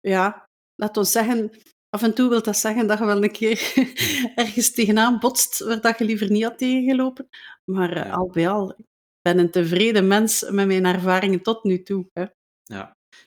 ja 0.00 0.48
laat 0.74 0.96
ons 0.96 1.12
zeggen, 1.12 1.50
af 1.88 2.02
en 2.02 2.14
toe 2.14 2.28
wil 2.28 2.42
dat 2.42 2.56
zeggen 2.56 2.86
dat 2.86 2.98
je 2.98 3.04
wel 3.04 3.22
een 3.22 3.32
keer 3.32 3.72
ergens 4.34 4.72
tegenaan 4.72 5.18
botst 5.18 5.58
waar 5.58 5.80
dat 5.80 5.98
je 5.98 6.04
liever 6.04 6.30
niet 6.30 6.44
had 6.44 6.58
tegengelopen. 6.58 7.28
Maar 7.64 7.96
uh, 7.96 8.04
Ja. 8.04 8.10
al 8.10 8.30
bij 8.30 8.48
al, 8.48 8.70
ik 8.70 8.86
ben 9.22 9.38
een 9.38 9.50
tevreden 9.50 10.06
mens 10.06 10.50
met 10.50 10.66
mijn 10.66 10.84
ervaringen 10.84 11.42
tot 11.42 11.64
nu 11.64 11.82
toe. 11.82 12.06
Hè. 12.12 12.24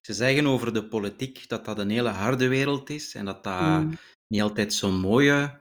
Ze 0.01 0.13
zeggen 0.13 0.47
over 0.47 0.73
de 0.73 0.87
politiek 0.87 1.47
dat 1.49 1.65
dat 1.65 1.79
een 1.79 1.89
hele 1.89 2.09
harde 2.09 2.47
wereld 2.47 2.89
is 2.89 3.15
en 3.15 3.25
dat 3.25 3.43
dat 3.43 3.59
Mm. 3.61 3.97
niet 4.27 4.41
altijd 4.41 4.73
zo'n 4.73 4.99
mooie 4.99 5.59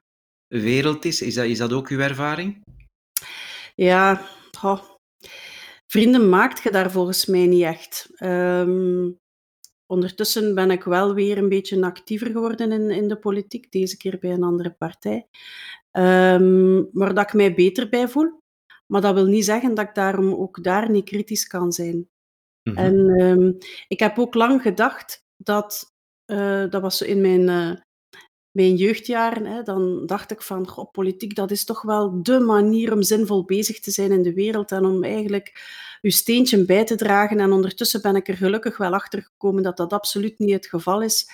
wereld 0.48 1.04
is. 1.04 1.22
Is 1.22 1.34
dat, 1.34 1.44
is 1.44 1.58
dat 1.58 1.72
ook 1.72 1.88
uw 1.88 1.98
ervaring? 1.98 2.60
Ja, 3.74 4.22
vrienden 5.86 6.28
maakt 6.28 6.62
je 6.62 6.70
daar 6.70 6.90
volgens 6.90 7.26
mij 7.26 7.46
niet 7.46 7.62
echt. 7.62 8.10
Ehm, 8.14 9.10
ondertussen 9.86 10.54
ben 10.54 10.70
ik 10.70 10.82
wel 10.84 11.14
weer 11.14 11.38
een 11.38 11.48
beetje 11.48 11.82
actiever 11.84 12.26
geworden 12.26 12.72
in, 12.72 12.90
in 12.90 13.08
de 13.08 13.16
politiek, 13.16 13.72
deze 13.72 13.96
keer 13.96 14.18
bij 14.18 14.30
een 14.30 14.42
andere 14.42 14.70
partij. 14.70 15.26
Ehm, 15.90 16.82
maar 16.92 17.14
dat 17.14 17.28
ik 17.28 17.32
mij 17.34 17.54
beter 17.54 17.88
bij 17.88 18.08
voel. 18.08 18.40
Maar 18.86 19.00
dat 19.00 19.14
wil 19.14 19.26
niet 19.26 19.44
zeggen 19.44 19.74
dat 19.74 19.88
ik 19.88 19.94
daarom 19.94 20.34
ook 20.34 20.62
daar 20.64 20.90
niet 20.90 21.04
kritisch 21.04 21.46
kan 21.46 21.72
zijn. 21.72 22.08
Mhm. 22.62 22.76
En 22.76 23.08
ehm, 23.08 23.52
ik 23.88 23.98
heb 23.98 24.18
ook 24.18 24.34
lang 24.34 24.62
gedacht 24.62 25.24
dat, 25.36 25.92
eh, 26.24 26.64
dat 26.70 26.82
was 26.82 27.02
in 27.02 27.20
mijn, 27.20 27.48
eh, 27.48 27.80
mijn 28.50 28.74
jeugdjaren, 28.74 29.46
hè, 29.46 29.62
dan 29.62 30.06
dacht 30.06 30.30
ik 30.30 30.42
van, 30.42 30.68
goh, 30.68 30.90
politiek, 30.90 31.34
dat 31.34 31.50
is 31.50 31.64
toch 31.64 31.82
wel 31.82 32.22
de 32.22 32.40
manier 32.40 32.92
om 32.92 33.02
zinvol 33.02 33.44
bezig 33.44 33.80
te 33.80 33.90
zijn 33.90 34.12
in 34.12 34.22
de 34.22 34.32
wereld 34.32 34.72
en 34.72 34.84
om 34.84 35.04
eigenlijk 35.04 35.52
je 36.00 36.10
steentje 36.10 36.64
bij 36.64 36.84
te 36.84 36.96
dragen. 36.96 37.40
En 37.40 37.52
ondertussen 37.52 38.02
ben 38.02 38.16
ik 38.16 38.28
er 38.28 38.36
gelukkig 38.36 38.76
wel 38.76 38.94
achter 38.94 39.22
gekomen 39.22 39.62
dat 39.62 39.76
dat 39.76 39.92
absoluut 39.92 40.38
niet 40.38 40.52
het 40.52 40.66
geval 40.66 41.02
is. 41.02 41.26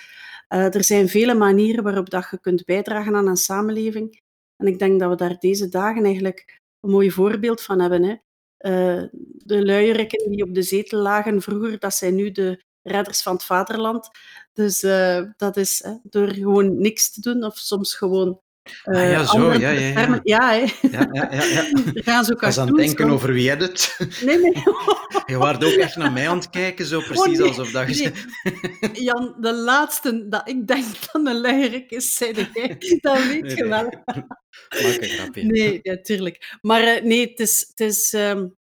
Eh, 0.47 0.75
er 0.75 0.83
zijn 0.83 1.09
vele 1.09 1.33
manieren 1.33 1.83
waarop 1.83 2.09
dat 2.09 2.27
je 2.31 2.39
kunt 2.39 2.65
bijdragen 2.65 3.15
aan 3.15 3.27
een 3.27 3.37
samenleving. 3.37 4.21
En 4.55 4.67
ik 4.67 4.79
denk 4.79 4.99
dat 4.99 5.09
we 5.09 5.15
daar 5.15 5.37
deze 5.39 5.69
dagen 5.69 6.03
eigenlijk 6.03 6.59
een 6.79 6.89
mooi 6.89 7.11
voorbeeld 7.11 7.61
van 7.61 7.79
hebben. 7.79 8.03
Hè. 8.03 8.15
Uh, 8.59 9.03
de 9.37 9.65
luierikken 9.65 10.31
die 10.31 10.43
op 10.43 10.53
de 10.53 10.61
zetel 10.61 10.99
lagen 10.99 11.41
vroeger, 11.41 11.79
dat 11.79 11.93
zijn 11.93 12.15
nu 12.15 12.31
de 12.31 12.63
redders 12.81 13.21
van 13.21 13.33
het 13.33 13.43
vaderland. 13.43 14.09
Dus 14.53 14.83
uh, 14.83 15.25
dat 15.37 15.57
is 15.57 15.83
door 16.03 16.27
gewoon 16.33 16.81
niks 16.81 17.11
te 17.11 17.21
doen 17.21 17.43
of 17.43 17.57
soms 17.57 17.95
gewoon. 17.95 18.41
Ah, 18.83 19.11
ja, 19.11 19.23
zo, 19.23 19.53
ja, 19.53 19.69
ja, 19.69 19.69
ja. 19.69 20.21
Ja, 20.23 20.51
hè. 20.51 20.65
ja, 20.81 21.07
ja, 21.11 21.27
ja, 21.31 21.43
ja. 21.43 21.69
Gaan 22.05 22.25
zo 22.25 22.35
was 22.35 22.57
aan 22.57 22.67
het 22.67 22.75
denken 22.75 23.05
van... 23.05 23.13
over 23.13 23.33
wie 23.33 23.49
het. 23.49 23.97
Nee, 24.25 24.37
nee. 24.39 24.53
je 25.25 25.37
waart 25.37 25.63
ook 25.63 25.71
echt 25.71 25.95
naar 25.95 26.11
mij 26.11 26.29
aan 26.29 26.37
het 26.37 26.49
kijken, 26.49 26.85
zo 26.85 26.99
precies 26.99 27.19
oh, 27.19 27.27
nee, 27.27 27.41
alsof 27.41 27.71
dat 27.71 27.97
je... 27.97 28.11
Nee. 28.43 29.03
Jan, 29.05 29.35
de 29.39 29.53
laatste 29.53 30.27
dat 30.27 30.49
ik 30.49 30.67
denk 30.67 30.85
dat 30.85 31.25
een 31.25 31.41
luierik 31.41 31.91
is, 31.91 32.13
zei 32.13 32.47
jij. 32.53 32.77
Dat 33.01 33.25
weet 33.25 33.41
Nee, 33.41 33.55
je 33.55 33.63
nee. 33.63 33.69
wel. 33.69 33.83
Maak 33.83 35.01
een 35.01 35.09
grapje. 35.09 35.43
Nee, 35.43 35.79
ja, 35.81 35.97
tuurlijk. 36.01 36.57
Maar 36.61 36.83
uh, 36.83 37.01
nee, 37.01 37.29
het 37.29 37.39
is... 37.39 37.65
Het 37.67 37.79
is 37.79 38.13
um... 38.13 38.57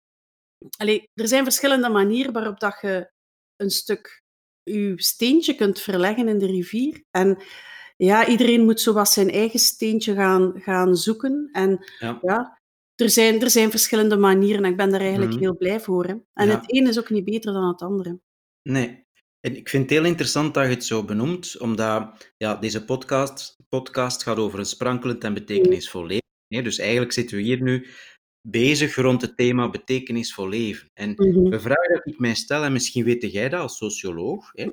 Allee, 0.77 1.11
er 1.15 1.29
zijn 1.29 1.45
verschillende 1.45 1.89
manieren 1.89 2.33
waarop 2.33 2.61
dat 2.61 2.79
je 2.81 3.11
een 3.57 3.71
stuk 3.71 4.25
je 4.71 4.93
steentje 4.97 5.55
kunt 5.55 5.81
verleggen 5.81 6.29
in 6.29 6.39
de 6.39 6.47
rivier. 6.47 7.05
En 7.11 7.43
ja, 7.97 8.27
iedereen 8.27 8.65
moet 8.65 8.81
zo 8.81 8.93
wat 8.93 9.09
zijn 9.11 9.31
eigen 9.31 9.59
steentje 9.59 10.15
gaan, 10.15 10.53
gaan 10.57 10.97
zoeken. 10.97 11.49
En 11.53 11.85
Ja. 11.99 12.19
ja, 12.23 12.61
er, 12.95 13.11
zijn, 13.11 13.41
er 13.43 13.51
zijn 13.51 13.71
verschillende 13.71 14.17
manieren 14.17 14.65
en 14.65 14.71
ik 14.71 14.77
ben 14.77 14.91
daar 14.91 15.01
eigenlijk 15.01 15.31
Mhm. 15.33 15.41
heel 15.41 15.57
blij 15.57 15.81
voor. 15.81 16.05
Hè. 16.05 16.15
En 16.33 16.47
Ja. 16.49 16.61
het 16.61 16.73
ene 16.73 16.89
is 16.89 16.99
ook 16.99 17.11
niet 17.11 17.25
beter 17.25 17.53
dan 17.53 17.69
het 17.69 17.83
andere. 17.83 18.21
Nee. 18.63 19.05
En 19.41 19.57
ik 19.57 19.69
vind 19.69 19.83
het 19.83 19.93
heel 19.93 20.05
interessant 20.09 20.55
dat 20.55 20.65
je 20.65 20.71
het 20.71 20.85
zo 20.85 21.05
benoemt, 21.05 21.59
omdat 21.61 22.33
ja, 22.37 22.55
deze 22.55 22.85
podcast, 22.85 23.57
podcast 23.69 24.23
gaat 24.23 24.37
over 24.37 24.59
een 24.59 24.65
sprankelend 24.67 25.25
en 25.25 25.35
betekenisvol 25.35 26.07
leven. 26.07 26.25
hè. 26.49 26.63
Dus 26.63 26.79
eigenlijk 26.79 27.13
zitten 27.13 27.37
we 27.37 27.43
hier 27.43 27.63
nu 27.63 27.87
bezig 28.49 28.95
rond 28.95 29.23
het 29.23 29.37
thema 29.37 29.71
betekenisvol 29.71 30.49
leven. 30.49 30.89
En 30.95 31.11
Mhm. 31.17 31.51
de 31.51 31.61
vraag 31.61 31.89
dat 31.89 32.07
ik 32.07 32.19
mij 32.19 32.35
stel, 32.35 32.65
en 32.65 32.73
misschien 32.73 33.05
weet 33.05 33.33
jij 33.33 33.49
dat 33.49 33.61
als 33.61 33.77
socioloog, 33.77 34.51
hè, 34.53 34.69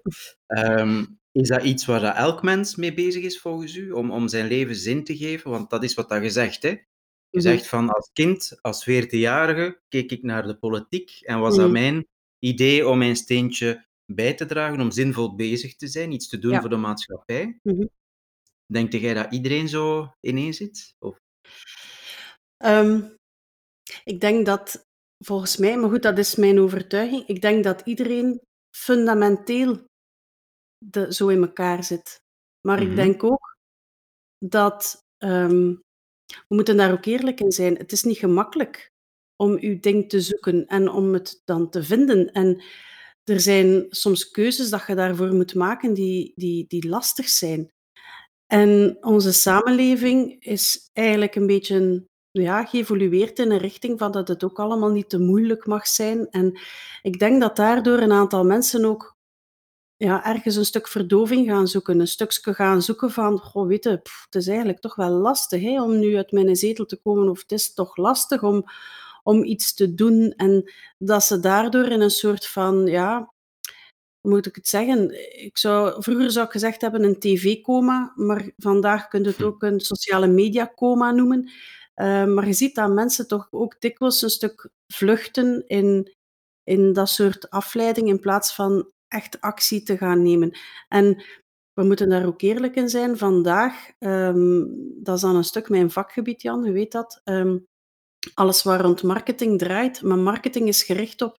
ehm, 0.46 1.06
is 1.34 1.48
dat 1.48 1.63
iets 1.63 1.86
waar 1.86 2.00
dat 2.00 2.16
elk 2.16 2.44
mens 2.44 2.75
mee 2.75 2.94
bezig 2.94 3.24
is 3.24 3.40
volgens 3.40 3.75
u, 3.75 3.92
om, 3.92 4.12
om 4.12 4.28
zijn 4.28 4.48
leven 4.48 4.75
zin 4.75 5.04
te 5.04 5.18
geven? 5.18 5.52
Want 5.52 5.70
dat 5.70 5.84
is 5.84 5.94
wat 5.94 6.10
dat 6.10 6.24
je 6.24 6.30
zegt. 6.30 6.63
Hè? 6.63 6.70
Je 6.70 7.40
Mhm. 7.40 7.42
zegt 7.42 7.68
van 7.68 7.90
als 7.90 8.10
kind, 8.13 8.58
als 8.62 8.84
14-jarige, 8.84 9.82
keek 9.88 10.12
ik 10.12 10.24
naar 10.24 10.48
de 10.48 10.58
politiek 10.58 11.20
en 11.22 11.40
was 11.40 11.56
dat 11.56 11.63
Mhm. 11.72 11.74
mijn 11.74 12.08
idee 12.40 12.88
om 12.88 12.98
mijn 12.98 13.16
steentje 13.16 13.86
bij 14.06 14.34
te 14.34 14.46
dragen, 14.46 14.82
om 14.82 14.92
zinvol 14.92 15.36
bezig 15.36 15.75
te 15.75 15.88
zijn, 15.88 16.12
iets 16.12 16.28
te 16.28 16.40
doen 16.40 16.52
Ja. 16.52 16.60
voor 16.62 16.70
de 16.70 16.75
maatschappij. 16.78 17.60
Mhm. 17.63 17.86
Denk 18.66 18.92
jij 18.92 19.13
dat 19.13 19.32
iedereen 19.34 19.68
zo 19.70 20.13
ineen 20.22 20.54
zit? 20.54 20.96
Of? 21.00 21.18
Ehm, 22.58 23.02
ik 24.04 24.20
denk 24.22 24.46
dat, 24.46 24.86
volgens 25.25 25.58
mij, 25.58 25.78
maar 25.78 25.90
goed, 25.90 26.04
dat 26.04 26.18
is 26.18 26.36
mijn 26.36 26.60
overtuiging, 26.60 27.28
ik 27.28 27.42
denk 27.42 27.63
dat 27.63 27.82
iedereen 27.86 28.42
fundamenteel 28.75 29.86
de, 30.90 31.13
zo 31.13 31.28
in 31.28 31.42
elkaar 31.42 31.84
zit. 31.84 32.22
Maar 32.62 32.80
Mhm. 32.82 32.90
ik 32.90 32.96
denk 32.96 33.24
ook 33.24 33.58
dat, 34.38 35.04
ehm, 35.18 35.74
we 36.25 36.56
moeten 36.56 36.78
daar 36.78 36.92
ook 36.92 37.06
eerlijk 37.06 37.40
in 37.40 37.52
zijn, 37.52 37.78
het 37.78 37.92
is 37.92 38.04
niet 38.04 38.18
gemakkelijk 38.18 38.92
om 39.36 39.58
uw 39.60 39.80
ding 39.80 40.10
te 40.10 40.22
zoeken 40.22 40.66
en 40.68 40.90
om 40.90 41.13
het 41.13 41.42
dan 41.46 41.70
te 41.70 41.84
vinden. 41.84 42.32
En 42.32 42.63
er 43.24 43.40
zijn 43.40 43.86
soms 43.90 44.32
keuzes 44.32 44.70
dat 44.70 44.84
je 44.88 44.96
daarvoor 44.96 45.34
moet 45.34 45.56
maken 45.56 45.94
die, 45.94 46.32
die, 46.36 46.66
die 46.68 46.88
lastig 46.90 47.30
zijn. 47.30 47.72
En 48.48 48.98
onze 49.02 49.34
samenleving 49.34 50.44
is 50.44 50.90
eigenlijk 50.94 51.36
een 51.36 51.48
beetje 51.48 52.06
ja, 52.32 52.66
geëvolueerd 52.66 53.40
in 53.40 53.52
een 53.52 53.58
richting 53.58 54.00
van 54.00 54.12
dat 54.12 54.28
het 54.28 54.44
ook 54.44 54.60
allemaal 54.60 54.92
niet 54.92 55.10
te 55.10 55.20
moeilijk 55.20 55.66
mag 55.66 55.88
zijn. 55.88 56.30
En 56.30 56.60
ik 57.02 57.20
denk 57.20 57.42
dat 57.42 57.56
daardoor 57.56 58.00
een 58.00 58.12
aantal 58.12 58.46
mensen 58.46 58.86
ook 58.86 59.16
ja, 60.04 60.26
ergens 60.26 60.56
een 60.56 60.66
stuk 60.66 60.88
verdoving 60.88 61.48
gaan 61.48 61.68
zoeken. 61.68 62.00
Een 62.00 62.08
stukje 62.08 62.54
gaan 62.54 62.82
zoeken 62.82 63.12
van, 63.12 63.40
goh, 63.40 63.68
weet 63.68 63.84
je, 63.84 63.98
pff, 63.98 64.26
het 64.26 64.36
is 64.36 64.48
eigenlijk 64.48 64.80
toch 64.80 64.96
wel 64.96 65.10
lastig 65.10 65.62
hè, 65.62 65.84
om 65.84 66.00
nu 66.00 66.16
uit 66.16 66.32
mijn 66.32 66.56
zetel 66.56 66.86
te 66.86 67.02
komen. 67.02 67.30
Of 67.30 67.42
het 67.42 67.52
is 67.52 67.74
toch 67.74 67.98
lastig 67.98 68.44
om, 68.44 68.64
om 69.24 69.44
iets 69.44 69.74
te 69.74 69.94
doen. 69.94 70.34
En 70.38 70.72
dat 70.98 71.24
ze 71.24 71.40
daardoor 71.40 71.86
in 71.86 72.02
een 72.02 72.10
soort 72.10 72.48
van, 72.48 72.86
ja, 72.86 73.34
hoe 74.22 74.32
moet 74.32 74.46
ik 74.46 74.56
het 74.56 74.68
zeggen? 74.68 75.12
Ik 75.44 75.58
zou, 75.58 76.04
vroeger 76.04 76.32
zou 76.32 76.46
ik 76.46 76.52
gezegd 76.52 76.82
hebben 76.82 77.04
een 77.04 77.20
tv-coma, 77.20 78.14
maar 78.16 78.52
vandaag 78.58 79.08
kun 79.08 79.22
je 79.24 79.28
het 79.28 79.38
Hm. 79.38 79.44
ook 79.44 79.64
een 79.64 79.80
sociale 79.80 80.28
media-coma 80.28 81.12
noemen. 81.12 81.52
Uh, 81.96 82.26
maar 82.26 82.48
je 82.48 82.54
ziet 82.54 82.76
dat 82.76 82.94
mensen 82.94 83.28
toch 83.28 83.48
ook 83.52 83.82
dikwijls 83.82 84.22
een 84.22 84.30
stuk 84.30 84.70
vluchten 84.88 85.68
in, 85.68 86.16
in 86.64 86.94
dat 86.94 87.10
soort 87.10 87.50
afleiding 87.50 88.08
in 88.08 88.20
plaats 88.20 88.56
van 88.56 88.93
echt 89.13 89.41
actie 89.41 89.84
te 89.84 89.98
gaan 89.98 90.22
nemen. 90.22 90.58
En 90.88 91.24
we 91.74 91.84
moeten 91.84 92.10
daar 92.10 92.25
ook 92.25 92.41
eerlijk 92.41 92.75
in 92.75 92.89
zijn. 92.89 93.17
Vandaag, 93.17 93.89
um, 94.00 94.67
dat 95.03 95.15
is 95.15 95.22
dan 95.22 95.36
een 95.36 95.43
stuk 95.43 95.70
mijn 95.70 95.91
vakgebied, 95.91 96.41
Jan, 96.41 96.63
je 96.63 96.72
weet 96.72 96.91
dat. 96.91 97.22
Um, 97.24 97.65
alles 98.34 98.63
waar 98.63 98.82
rond 98.82 99.03
marketing 99.03 99.60
draait, 99.60 100.01
maar 100.01 100.17
marketing 100.17 100.67
is 100.67 100.84
gericht 100.84 101.22
op, 101.22 101.38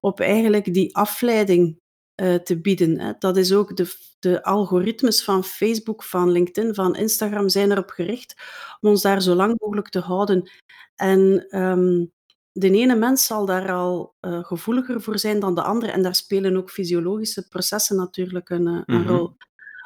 op 0.00 0.20
eigenlijk 0.20 0.74
die 0.74 0.96
afleiding 0.96 1.80
uh, 2.22 2.34
te 2.34 2.60
bieden. 2.60 3.00
Hè. 3.00 3.12
Dat 3.18 3.36
is 3.36 3.52
ook 3.52 3.76
de, 3.76 4.14
de 4.18 4.42
algoritmes 4.42 5.24
van 5.24 5.44
Facebook, 5.44 6.02
van 6.02 6.30
LinkedIn, 6.30 6.74
van 6.74 6.96
Instagram 6.96 7.48
zijn 7.48 7.70
erop 7.70 7.90
gericht 7.90 8.34
om 8.80 8.90
ons 8.90 9.02
daar 9.02 9.22
zo 9.22 9.34
lang 9.34 9.54
mogelijk 9.58 9.88
te 9.88 10.00
houden. 10.00 10.50
En 10.94 11.46
um, 11.60 12.12
de 12.58 12.70
ene 12.70 12.94
mens 12.94 13.26
zal 13.26 13.46
daar 13.46 13.72
al 13.72 14.14
uh, 14.20 14.44
gevoeliger 14.44 15.00
voor 15.02 15.18
zijn 15.18 15.40
dan 15.40 15.54
de 15.54 15.62
andere. 15.62 15.92
En 15.92 16.02
daar 16.02 16.14
spelen 16.14 16.56
ook 16.56 16.70
fysiologische 16.70 17.48
processen 17.48 17.96
natuurlijk 17.96 18.50
een, 18.50 18.66
uh, 18.66 18.82
een 18.86 19.00
Mhm. 19.00 19.08
rol. 19.08 19.36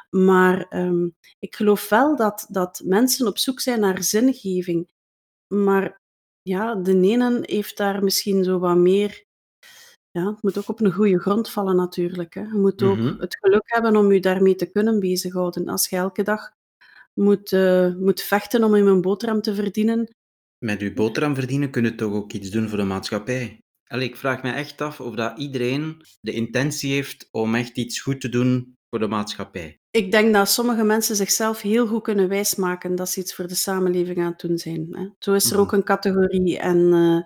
Maar 0.09 0.65
um, 0.69 1.15
ik 1.39 1.55
geloof 1.55 1.89
wel 1.89 2.15
dat, 2.15 2.45
dat 2.49 2.81
mensen 2.85 3.27
op 3.27 3.37
zoek 3.37 3.59
zijn 3.59 3.79
naar 3.79 4.03
zingeving. 4.03 4.89
Maar 5.47 6.01
ja, 6.41 6.75
de 6.75 7.01
ene 7.01 7.39
heeft 7.41 7.77
daar 7.77 8.03
misschien 8.03 8.43
zo 8.43 8.59
wat 8.59 8.77
meer. 8.77 9.25
Ja, 10.11 10.25
het 10.29 10.41
moet 10.41 10.57
ook 10.57 10.67
op 10.69 10.81
een 10.81 10.91
goede 10.91 11.19
grond 11.19 11.49
vallen 11.49 11.75
natuurlijk. 11.75 12.33
Hè. 12.33 12.41
Je 12.41 12.57
moet 12.59 12.83
ook 12.83 12.97
Mhm. 12.97 13.19
het 13.19 13.37
geluk 13.39 13.61
hebben 13.65 13.95
om 13.95 14.11
je 14.11 14.19
daarmee 14.21 14.55
te 14.55 14.65
kunnen 14.71 14.99
bezighouden. 14.99 15.67
Als 15.67 15.89
je 15.89 15.95
elke 15.95 16.23
dag 16.23 16.51
moet, 17.13 17.51
uh, 17.51 17.95
moet 17.95 18.21
vechten 18.21 18.63
om 18.63 18.75
je 18.75 18.83
een 18.83 19.01
boterham 19.01 19.41
te 19.41 19.55
verdienen, 19.55 20.15
Met 20.65 20.81
uw 20.81 20.93
boterham 20.93 21.35
verdienen 21.35 21.69
kun 21.69 21.83
je 21.83 21.95
toch 21.95 22.13
ook 22.13 22.33
iets 22.33 22.49
doen 22.49 22.69
voor 22.69 22.77
de 22.77 22.83
maatschappij? 22.83 23.59
Allee, 23.87 24.07
ik 24.07 24.15
vraag 24.15 24.43
me 24.43 24.51
echt 24.51 24.81
af 24.81 24.99
of 24.99 25.15
dat 25.15 25.37
iedereen 25.37 26.01
de 26.19 26.31
intentie 26.31 26.91
heeft 26.93 27.27
om 27.31 27.55
echt 27.55 27.77
iets 27.77 27.99
goed 27.99 28.21
te 28.21 28.29
doen 28.29 28.75
voor 28.89 28.99
de 28.99 29.07
maatschappij. 29.07 29.79
Ik 29.91 30.11
denk 30.11 30.33
dat 30.33 30.49
sommige 30.49 30.83
mensen 30.83 31.15
zichzelf 31.15 31.61
heel 31.61 31.87
goed 31.87 32.03
kunnen 32.03 32.27
wijsmaken 32.29 32.95
dat 32.95 33.09
ze 33.09 33.19
iets 33.19 33.35
voor 33.35 33.47
de 33.47 33.55
samenleving 33.55 34.17
aan 34.17 34.31
het 34.31 34.39
doen 34.39 34.57
zijn. 34.57 34.87
Hè. 34.91 35.07
Zo 35.19 35.33
is 35.33 35.45
er 35.45 35.51
Mhm. 35.51 35.61
ook 35.61 35.71
een 35.71 35.83
categorie 35.83 36.59
en 36.59 36.77
uh, 36.77 37.21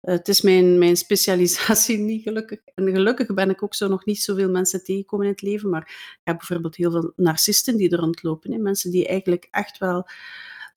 het 0.00 0.28
is 0.28 0.40
mijn, 0.40 0.78
mijn 0.78 0.96
specialisatie 0.96 1.98
niet 2.10 2.22
gelukkig. 2.22 2.58
En 2.74 2.90
gelukkig 2.90 3.34
ben 3.34 3.50
ik 3.50 3.62
ook 3.62 3.74
zo 3.74 3.88
nog 3.88 4.04
niet 4.04 4.22
zoveel 4.22 4.50
mensen 4.50 4.84
tegengekomen 4.84 5.26
in 5.26 5.32
het 5.32 5.42
leven, 5.42 5.70
maar 5.70 5.82
ik 6.12 6.20
heb 6.24 6.38
bijvoorbeeld 6.38 6.76
heel 6.76 6.90
veel 6.90 7.12
narcisten 7.16 7.76
die 7.76 7.90
er 7.90 7.98
rondlopen. 7.98 8.52
Hè? 8.52 8.58
Mensen 8.58 8.90
die 8.90 9.06
eigenlijk 9.06 9.48
echt 9.50 9.78
wel 9.78 10.08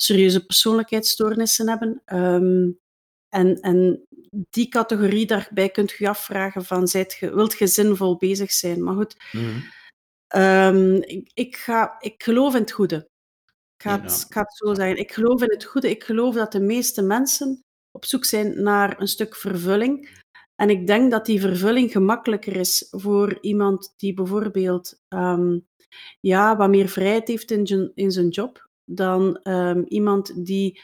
serieuze 0.02 0.46
persoonlijkheidsstoornissen 0.46 1.70
hebben. 1.70 2.02
Ehm, 2.06 2.70
en, 3.30 3.60
en 3.62 4.04
die 4.50 4.68
categorie, 4.70 5.26
daarbij 5.26 5.70
kunt 5.70 5.92
je 5.92 6.10
afvragen 6.10 6.66
van, 6.66 6.88
zijt 6.88 7.20
wilt 7.20 7.58
je 7.58 7.68
zinvol 7.68 8.18
bezig 8.18 8.52
zijn? 8.52 8.84
Maar 8.84 8.96
goed, 8.96 9.16
Mhm. 9.32 9.60
ehm, 10.28 10.94
ik, 10.96 11.32
ik, 11.34 11.56
ga, 11.56 11.96
ik 12.00 12.24
geloof 12.24 12.54
in 12.56 12.62
het 12.62 12.72
goede. 12.72 12.96
Ik 13.78 13.84
ga, 13.84 14.02
het, 14.02 14.12
Ja. 14.20 14.26
ik 14.28 14.34
ga 14.34 14.42
het 14.42 14.56
zo 14.58 14.74
zeggen. 14.74 14.98
Ik 14.98 15.12
geloof 15.12 15.42
in 15.42 15.50
het 15.50 15.64
goede. 15.64 15.90
Ik 15.90 16.04
geloof 16.04 16.36
dat 16.36 16.52
de 16.52 16.60
meeste 16.60 17.02
mensen 17.02 17.64
op 17.92 18.06
zoek 18.06 18.26
zijn 18.26 18.64
naar 18.64 19.02
een 19.02 19.08
stuk 19.08 19.36
vervulling. 19.36 20.10
En 20.56 20.70
ik 20.70 20.88
denk 20.88 21.12
dat 21.12 21.26
die 21.26 21.42
vervulling 21.42 21.92
gemakkelijker 21.92 22.56
is 22.56 22.88
voor 22.90 23.38
iemand 23.42 23.94
die 23.98 24.14
bijvoorbeeld 24.14 25.00
ehm, 25.08 25.60
ja, 26.20 26.58
wat 26.58 26.70
meer 26.70 26.88
vrijheid 26.90 27.28
heeft 27.28 27.52
in, 27.52 27.68
zijn- 27.68 27.92
in 27.96 28.12
zijn 28.12 28.30
job 28.30 28.67
dan 28.90 29.40
ehm, 29.44 29.82
iemand 29.88 30.46
die 30.46 30.82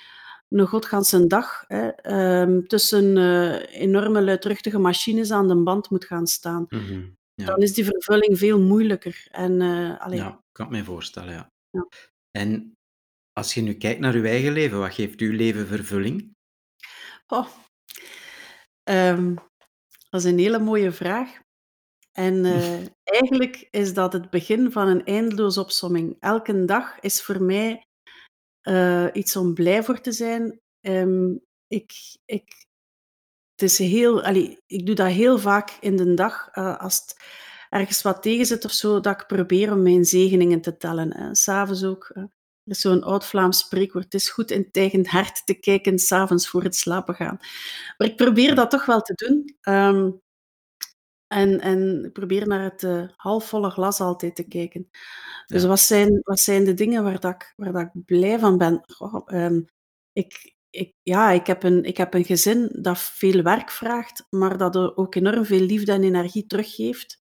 een 0.50 0.68
godganse 0.68 1.28
dag 1.28 1.64
hè, 1.68 1.88
ehm, 1.88 2.62
tussen 2.62 3.18
eh, 3.18 3.82
enorme 3.82 4.22
luidruchtige 4.22 4.80
machines 4.80 5.32
aan 5.32 5.48
de 5.48 5.64
band 5.64 5.90
moet 5.90 6.06
gaan 6.06 6.28
staan. 6.28 6.66
Mhm. 6.70 7.10
Ja. 7.34 7.46
Dan 7.46 7.58
is 7.58 7.74
die 7.74 7.86
vervulling 7.86 8.38
veel 8.38 8.60
moeilijker. 8.60 9.28
En, 9.32 9.62
allee, 10.00 10.20
ja, 10.20 10.28
ik 10.30 10.40
kan 10.52 10.66
het 10.66 10.76
me 10.76 10.84
voorstellen, 10.84 11.34
ja. 11.34 11.52
Ja. 11.70 11.88
En 12.32 12.78
als 13.34 13.54
je 13.54 13.62
nu 13.62 13.74
kijkt 13.74 14.00
naar 14.00 14.18
je 14.18 14.28
eigen 14.28 14.54
leven, 14.54 14.80
wat 14.80 14.94
geeft 14.94 15.20
uw 15.20 15.32
leven 15.32 15.68
vervulling? 15.68 16.36
Oh. 17.28 17.48
Ehm, 18.84 19.36
dat 20.10 20.22
is 20.22 20.24
een 20.24 20.38
hele 20.38 20.60
mooie 20.60 20.92
vraag. 20.92 21.42
En 22.12 22.46
eh, 22.46 22.86
eigenlijk 23.22 23.68
is 23.72 23.94
dat 23.94 24.14
het 24.14 24.30
begin 24.30 24.72
van 24.72 24.88
een 24.88 25.06
eindeloze 25.06 25.60
opsomming. 25.60 26.18
Elke 26.20 26.66
dag 26.66 27.00
is 27.00 27.22
voor 27.22 27.42
mij 27.42 27.86
eh, 28.64 29.08
iets 29.14 29.36
om 29.36 29.54
blij 29.54 29.84
voor 29.84 30.02
te 30.02 30.12
zijn. 30.12 30.60
Ehm, 30.82 31.32
ik, 31.68 31.92
ik, 32.26 32.66
het 33.52 33.62
is 33.62 33.78
heel, 33.78 34.24
allee, 34.24 34.60
ik 34.68 34.86
doe 34.86 34.96
dat 34.96 35.08
heel 35.12 35.40
vaak 35.40 35.78
in 35.80 35.96
de 35.98 36.14
dag. 36.14 36.48
eh, 36.52 36.78
als 36.80 36.96
het 37.02 37.18
ergens 37.70 38.02
wat 38.02 38.22
tegen 38.22 38.46
zit 38.46 38.66
of 38.66 38.72
zo, 38.72 39.00
dat 39.00 39.22
ik 39.22 39.28
probeer 39.28 39.72
om 39.72 39.82
mijn 39.82 40.06
zegeningen 40.06 40.62
te 40.62 40.78
tellen. 40.78 41.36
S'avonds 41.36 41.84
ook. 41.84 42.12
hè. 42.14 42.22
Er 42.22 42.72
is 42.72 42.80
zo'n 42.82 43.04
oud-Vlaams 43.04 43.58
spreekwoord. 43.60 44.04
Het 44.06 44.14
is 44.14 44.30
goed 44.30 44.52
in 44.52 44.62
het 44.62 44.78
eigen 44.78 45.08
hart 45.08 45.46
te 45.46 45.54
kijken, 45.54 46.00
s'avonds 46.00 46.50
voor 46.50 46.64
het 46.64 46.76
slapen 46.76 47.16
gaan. 47.16 47.38
Maar 47.98 48.08
ik 48.08 48.16
probeer 48.16 48.56
dat 48.56 48.70
toch 48.72 48.86
wel 48.86 49.02
te 49.02 49.14
doen. 49.16 49.56
Ehm, 49.62 50.10
en, 51.34 51.60
en 51.62 52.06
ik 52.06 52.14
probeer 52.14 52.48
naar 52.48 52.64
het 52.64 52.84
eh, 52.84 53.04
halfvolle 53.16 53.70
glas 53.70 54.00
altijd 54.02 54.36
te 54.36 54.48
kijken. 54.48 54.90
Dus 55.48 55.62
Ja. 55.62 55.68
wat 55.68 55.80
zijn, 55.80 56.20
wat 56.24 56.40
zijn 56.40 56.64
de 56.66 56.74
dingen 56.74 57.04
waar, 57.04 57.20
dat 57.20 57.34
ik, 57.34 57.54
waar 57.56 57.72
dat 57.74 57.82
ik 57.94 58.06
blij 58.06 58.40
van 58.40 58.58
ben? 58.58 58.84
Goh, 58.88 59.22
ehm, 59.26 59.62
ik, 60.14 60.54
ik, 60.70 60.94
ja, 61.04 61.32
ik, 61.32 61.48
heb 61.48 61.64
een, 61.64 61.84
ik 61.84 61.98
heb 61.98 62.14
een 62.14 62.26
gezin 62.26 62.70
dat 62.82 63.00
veel 63.00 63.42
werk 63.44 63.72
vraagt, 63.72 64.26
maar 64.30 64.58
dat 64.58 64.76
er 64.76 64.98
ook 64.98 65.16
enorm 65.16 65.46
veel 65.46 65.60
liefde 65.66 65.92
en 65.92 66.04
energie 66.04 66.46
teruggeeft. 66.46 67.22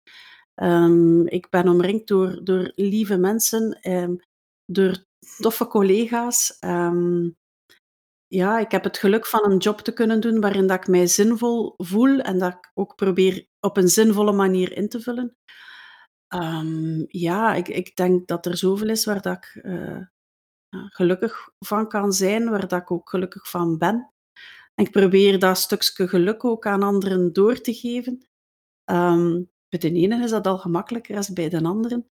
Ehm, 0.55 1.21
ik 1.27 1.49
ben 1.49 1.67
omringd 1.67 2.07
door, 2.07 2.43
door 2.43 2.71
lieve 2.75 3.17
mensen, 3.17 3.71
ehm, 3.81 4.15
door 4.65 5.05
toffe 5.39 5.67
collega's. 5.67 6.57
Ehm, 6.59 7.29
ja, 8.29 8.59
ik 8.59 8.71
heb 8.71 8.83
het 8.83 8.97
geluk 8.97 9.25
van 9.25 9.51
een 9.51 9.57
job 9.57 9.79
te 9.81 9.93
kunnen 9.93 10.19
doen 10.19 10.39
waarin 10.39 10.67
dat 10.67 10.77
ik 10.77 10.87
mij 10.87 11.07
zinvol 11.07 11.73
voel 11.77 12.19
en 12.19 12.39
dat 12.39 12.53
ik 12.53 12.71
ook 12.73 12.95
probeer 12.95 13.47
op 13.59 13.77
een 13.77 13.87
zinvolle 13.87 14.31
manier 14.31 14.71
in 14.71 14.89
te 14.89 15.01
vullen. 15.01 15.35
Ehm, 16.27 17.03
ja, 17.07 17.53
ik, 17.53 17.67
ik 17.67 17.95
denk 17.95 18.27
dat 18.27 18.45
er 18.45 18.57
zoveel 18.57 18.89
is 18.89 19.05
waar 19.05 19.21
dat 19.21 19.35
ik 19.35 19.63
eh, 19.63 20.01
ja, 20.69 20.87
gelukkig 20.89 21.49
van 21.59 21.87
kan 21.87 22.13
zijn, 22.13 22.49
waar 22.49 22.67
dat 22.67 22.81
ik 22.81 22.91
ook 22.91 23.09
gelukkig 23.09 23.49
van 23.49 23.77
ben. 23.77 24.13
En 24.75 24.85
ik 24.85 24.91
probeer 24.91 25.39
dat 25.39 25.57
stukje 25.57 26.07
geluk 26.07 26.45
ook 26.45 26.65
aan 26.65 26.83
anderen 26.83 27.33
door 27.33 27.61
te 27.61 27.73
geven. 27.73 28.27
Ehm, 28.83 29.41
bij 29.69 29.79
de 29.79 29.91
ene 29.91 30.23
is 30.23 30.29
dat 30.29 30.47
al 30.47 30.57
gemakkelijker 30.57 31.15
dan 31.15 31.33
bij 31.33 31.49
de 31.49 31.63
anderen. 31.63 32.09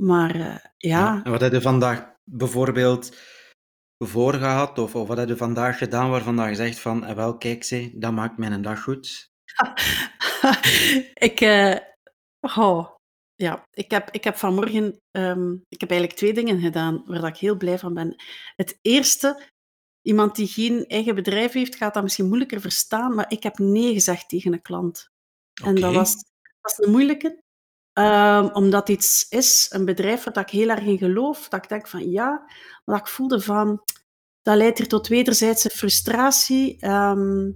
Maar 0.00 0.34
eh, 0.34 0.56
ja, 0.76 1.24
En 1.24 1.30
wat 1.30 1.40
heb 1.40 1.52
je 1.52 1.60
vandaag 1.60 2.12
bijvoorbeeld 2.24 3.16
voorgehad, 4.06 4.78
of, 4.78 4.94
of 4.94 5.08
wat 5.08 5.16
heb 5.16 5.28
je 5.28 5.36
vandaag 5.36 5.78
gedaan 5.78 6.10
waarvan 6.10 6.48
je 6.48 6.54
zegt 6.54 6.78
van, 6.78 7.04
eh, 7.04 7.14
wel, 7.14 7.36
kijk, 7.36 7.64
ze, 7.64 7.90
dat 7.94 8.12
maakt 8.12 8.38
mijn 8.38 8.62
dag 8.62 8.82
goed? 8.82 9.30
ik, 11.28 11.40
eh, 11.40 11.76
oh, 12.40 12.88
ja, 13.34 13.66
ik, 13.70 13.90
heb, 13.90 14.10
ik 14.10 14.24
heb 14.24 14.36
vanmorgen 14.36 15.00
ehm, 15.10 15.52
ik 15.68 15.80
heb 15.80 15.90
eigenlijk 15.90 16.18
twee 16.18 16.32
dingen 16.32 16.60
gedaan 16.60 17.02
waar 17.06 17.20
dat 17.20 17.28
ik 17.28 17.36
heel 17.36 17.56
blij 17.56 17.78
van 17.78 17.94
ben. 17.94 18.14
Het 18.56 18.78
eerste, 18.82 19.42
iemand 20.02 20.36
die 20.36 20.46
geen 20.46 20.86
eigen 20.86 21.14
bedrijf 21.14 21.52
heeft, 21.52 21.76
gaat 21.76 21.94
dat 21.94 22.02
misschien 22.02 22.28
moeilijker 22.28 22.60
verstaan, 22.60 23.14
maar 23.14 23.32
ik 23.32 23.42
heb 23.42 23.58
nee 23.58 23.92
gezegd 23.92 24.28
tegen 24.28 24.52
een 24.52 24.62
klant. 24.62 25.10
En 25.64 25.74
dat 25.74 25.94
was, 25.94 26.14
was 26.60 26.78
een 26.78 26.90
moeilijke, 26.90 27.42
ehm, 27.92 28.44
omdat 28.52 28.88
iets 28.88 29.26
is, 29.28 29.66
een 29.70 29.84
bedrijf 29.84 30.24
waar 30.24 30.32
dat 30.34 30.42
ik 30.42 30.50
heel 30.50 30.68
erg 30.68 30.84
in 30.84 30.98
geloof, 30.98 31.48
dat 31.48 31.62
ik 31.62 31.68
denk 31.68 31.88
van 31.88 32.10
ja, 32.10 32.30
maar 32.84 32.98
dat 32.98 33.06
ik 33.08 33.12
voelde 33.12 33.40
van, 33.40 33.82
dat 34.42 34.56
leidt 34.56 34.78
hier 34.78 34.88
tot 34.88 35.08
wederzijdse 35.08 35.70
frustratie, 35.70 36.76
ehm, 36.80 37.50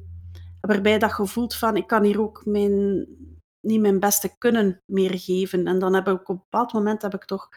waarbij 0.61 0.99
dat 0.99 1.15
je 1.17 1.27
voelt 1.27 1.55
van, 1.55 1.77
ik 1.77 1.87
kan 1.87 2.03
hier 2.05 2.21
ook 2.21 2.43
mijn, 2.45 3.07
niet 3.61 3.81
mijn 3.81 4.01
beste 4.01 4.39
kunnen 4.39 4.83
meer 4.87 5.19
geven. 5.19 5.67
En 5.67 5.79
dan 5.79 5.95
heb 5.95 6.09
ik 6.09 6.15
op 6.21 6.29
een 6.29 6.37
bepaald 6.37 6.73
moment 6.73 7.03
heb 7.03 7.15
ik 7.15 7.25
toch 7.25 7.49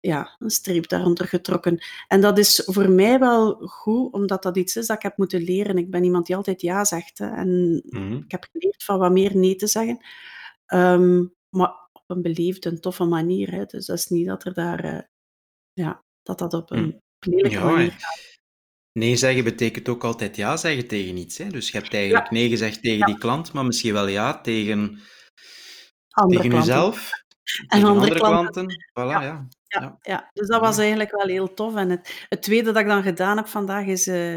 ja, 0.00 0.36
een 0.38 0.50
streep 0.50 0.88
daaronder 0.88 1.26
getrokken. 1.28 1.84
En 2.08 2.20
dat 2.20 2.38
is 2.38 2.62
voor 2.66 2.90
mij 2.90 3.18
wel 3.18 3.54
goed, 3.54 4.12
omdat 4.12 4.42
dat 4.42 4.56
iets 4.56 4.76
is 4.76 4.86
dat 4.86 4.96
ik 4.96 5.02
heb 5.02 5.16
moeten 5.16 5.42
leren. 5.42 5.78
Ik 5.78 5.90
ben 5.90 6.04
iemand 6.04 6.26
die 6.26 6.36
altijd 6.36 6.60
ja 6.60 6.84
zegt. 6.84 7.18
Hè, 7.18 7.26
en 7.26 7.82
Mhm. 7.86 8.12
ik 8.14 8.30
heb 8.30 8.46
geleerd 8.52 8.84
van 8.84 8.98
wat 8.98 9.12
meer 9.12 9.36
nee 9.36 9.56
te 9.56 9.66
zeggen. 9.66 9.98
Ehm, 10.66 11.24
maar 11.48 11.83
een 12.14 12.22
beleefde 12.22 12.68
en 12.70 12.80
toffe 12.80 13.04
manier. 13.04 13.50
Hè. 13.50 13.64
Dus 13.64 13.86
dat 13.86 13.98
is 13.98 14.06
niet 14.06 14.26
dat 14.26 14.44
er 14.44 14.54
daar... 14.54 14.84
eh, 14.84 15.02
ja, 15.72 16.02
dat 16.22 16.38
dat 16.38 16.52
op 16.54 16.70
een 16.70 17.00
lelijke 17.26 17.50
Ja, 17.50 17.64
manier. 17.64 17.96
Nee 18.92 19.16
zeggen 19.16 19.44
betekent 19.44 19.88
ook 19.88 20.04
altijd 20.04 20.36
ja 20.36 20.56
zeggen 20.56 20.86
tegen 20.86 21.16
iets. 21.16 21.38
Hè? 21.38 21.48
Dus 21.48 21.70
je 21.70 21.78
hebt 21.78 21.94
eigenlijk 21.94 22.30
nee 22.30 22.48
gezegd 22.48 22.82
tegen 22.82 23.06
die 23.06 23.18
klant, 23.18 23.52
maar 23.52 23.64
misschien 23.64 23.92
wel 23.92 24.06
ja 24.06 24.40
tegen, 24.40 25.00
andere 26.10 26.42
tegen 26.42 26.50
klanten. 26.50 26.74
jezelf, 26.74 27.10
tegen 27.68 27.88
andere 27.88 27.88
andere 27.88 28.14
klanten. 28.14 28.52
klanten. 28.66 28.76
Voilà, 29.00 29.22
ja. 29.24 29.46
Ja, 29.66 29.80
Ja. 29.80 29.98
ja. 30.00 30.30
dus 30.32 30.48
dat 30.48 30.60
was 30.60 30.78
eigenlijk 30.78 31.10
wel 31.10 31.26
heel 31.26 31.54
tof. 31.54 31.74
En 31.76 31.90
het, 31.90 32.26
het 32.28 32.42
tweede 32.42 32.72
dat 32.72 32.82
ik 32.82 32.88
dan 32.88 33.02
gedaan 33.02 33.36
heb 33.36 33.46
vandaag 33.46 33.86
is 33.86 34.06
eh, 34.06 34.36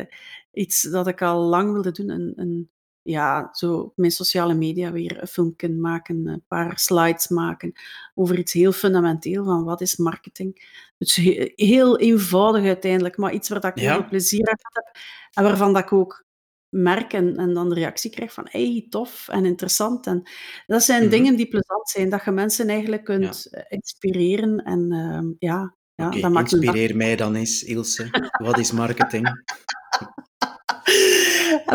iets 0.52 0.82
dat 0.82 1.08
ik 1.08 1.22
al 1.22 1.40
lang 1.42 1.72
wilde 1.74 1.92
doen. 1.92 2.10
Een, 2.10 2.34
een, 2.36 2.70
ja, 3.08 3.50
zo 3.52 3.74
op 3.78 3.93
mijn 3.96 4.12
sociale 4.12 4.54
media 4.54 4.91
weer 4.91 5.22
een 5.22 5.28
filmpje 5.28 5.70
maken, 5.70 6.28
een 6.28 6.43
paar 6.48 6.80
slides 6.80 7.28
maken 7.28 7.74
over 8.15 8.38
iets 8.39 8.54
heel 8.54 8.72
fundamenteel 8.72 9.43
van 9.43 9.63
wat 9.63 9.82
is 9.82 9.96
marketing. 9.98 10.65
Dus 10.98 11.15
he- 11.15 11.52
heel 11.56 11.98
eenvoudig 12.00 12.63
uiteindelijk, 12.65 13.17
maar 13.17 13.34
iets 13.34 13.50
waar 13.50 13.60
dat 13.60 13.72
ik 13.78 13.84
heel 13.84 13.93
veel 13.93 14.06
plezier 14.10 14.48
aan 14.48 14.56
heb 14.74 14.96
en 15.34 15.43
waarvan 15.43 15.74
dat 15.74 15.84
ik 15.84 15.93
ook 15.93 16.26
merk 16.70 17.13
en, 17.13 17.36
en 17.38 17.54
dan 17.54 17.70
de 17.70 17.76
reactie 17.76 18.12
krijg 18.12 18.34
van 18.34 18.48
hey, 18.50 18.86
tof 18.89 19.28
en 19.28 19.46
interessant. 19.46 20.08
En 20.08 20.24
dat 20.65 20.84
zijn 20.84 21.02
Mhm. 21.02 21.10
dingen 21.12 21.36
die 21.36 21.48
plezant 21.48 21.89
zijn, 21.89 22.10
dat 22.10 22.24
je 22.26 22.32
mensen 22.32 22.67
eigenlijk 22.70 23.04
kunt 23.04 23.46
eh, 23.52 23.63
inspireren 23.67 24.58
en 24.63 24.91
ehm, 24.91 25.28
ja, 25.39 25.76
ja 25.96 26.10
dat 26.10 26.32
maakt 26.32 26.52
inspireer 26.52 26.96
mij 26.96 27.15
dan 27.15 27.36
eens, 27.36 27.63
Ilse. 27.63 28.30
Wat 28.43 28.58
is 28.58 28.72
marketing? 28.72 29.26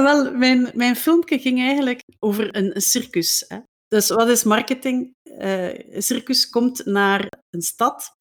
Wel, 0.00 0.32
mijn, 0.32 0.70
mijn 0.74 0.96
filmpje 0.96 1.38
ging 1.38 1.60
eigenlijk 1.60 2.02
over 2.18 2.56
een, 2.56 2.74
een 2.74 2.82
circus. 2.82 3.44
Hè. 3.48 3.58
Dus 3.88 4.08
wat 4.08 4.28
is 4.28 4.44
marketing? 4.44 5.14
Eh, 5.22 5.94
een 5.94 6.02
circus 6.02 6.48
komt 6.50 6.84
naar 6.84 7.28
een 7.50 7.62
stad 7.62 8.16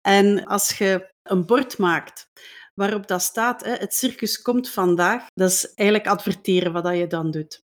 en 0.00 0.44
als 0.44 0.78
je 0.78 1.12
een 1.22 1.46
bord 1.46 1.78
maakt 1.78 2.26
waarop 2.74 3.06
dat 3.06 3.22
staat, 3.22 3.64
hè, 3.64 3.72
het 3.72 3.94
circus 3.94 4.42
komt 4.42 4.70
vandaag, 4.70 5.26
dat 5.34 5.50
is 5.50 5.74
eigenlijk 5.74 6.08
adverteren 6.08 6.72
wat 6.72 6.84
dat 6.84 6.96
je 6.96 7.06
dan 7.06 7.30
doet. 7.30 7.62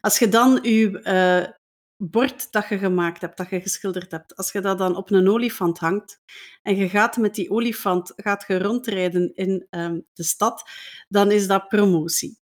Als 0.00 0.18
je 0.18 0.28
dan 0.28 0.58
je 0.62 1.00
eh, 1.02 1.52
bord 1.96 2.52
dat 2.52 2.68
je 2.68 2.78
gemaakt 2.78 3.20
hebt, 3.20 3.36
dat 3.36 3.50
je 3.50 3.60
geschilderd 3.60 4.10
hebt, 4.10 4.36
als 4.36 4.52
je 4.52 4.60
dat 4.60 4.78
dan 4.78 4.96
op 4.96 5.10
een 5.10 5.28
olifant 5.28 5.78
hangt 5.78 6.20
en 6.62 6.76
je 6.76 6.88
gaat 6.88 7.16
met 7.16 7.34
die 7.34 7.50
olifant 7.50 8.12
gaat 8.16 8.44
je 8.46 8.58
rondrijden 8.58 9.34
in 9.34 9.66
ehm, 9.70 10.00
de 10.12 10.24
stad, 10.24 10.70
dan 11.08 11.30
is 11.30 11.46
dat 11.46 11.68
promotie. 11.68 12.42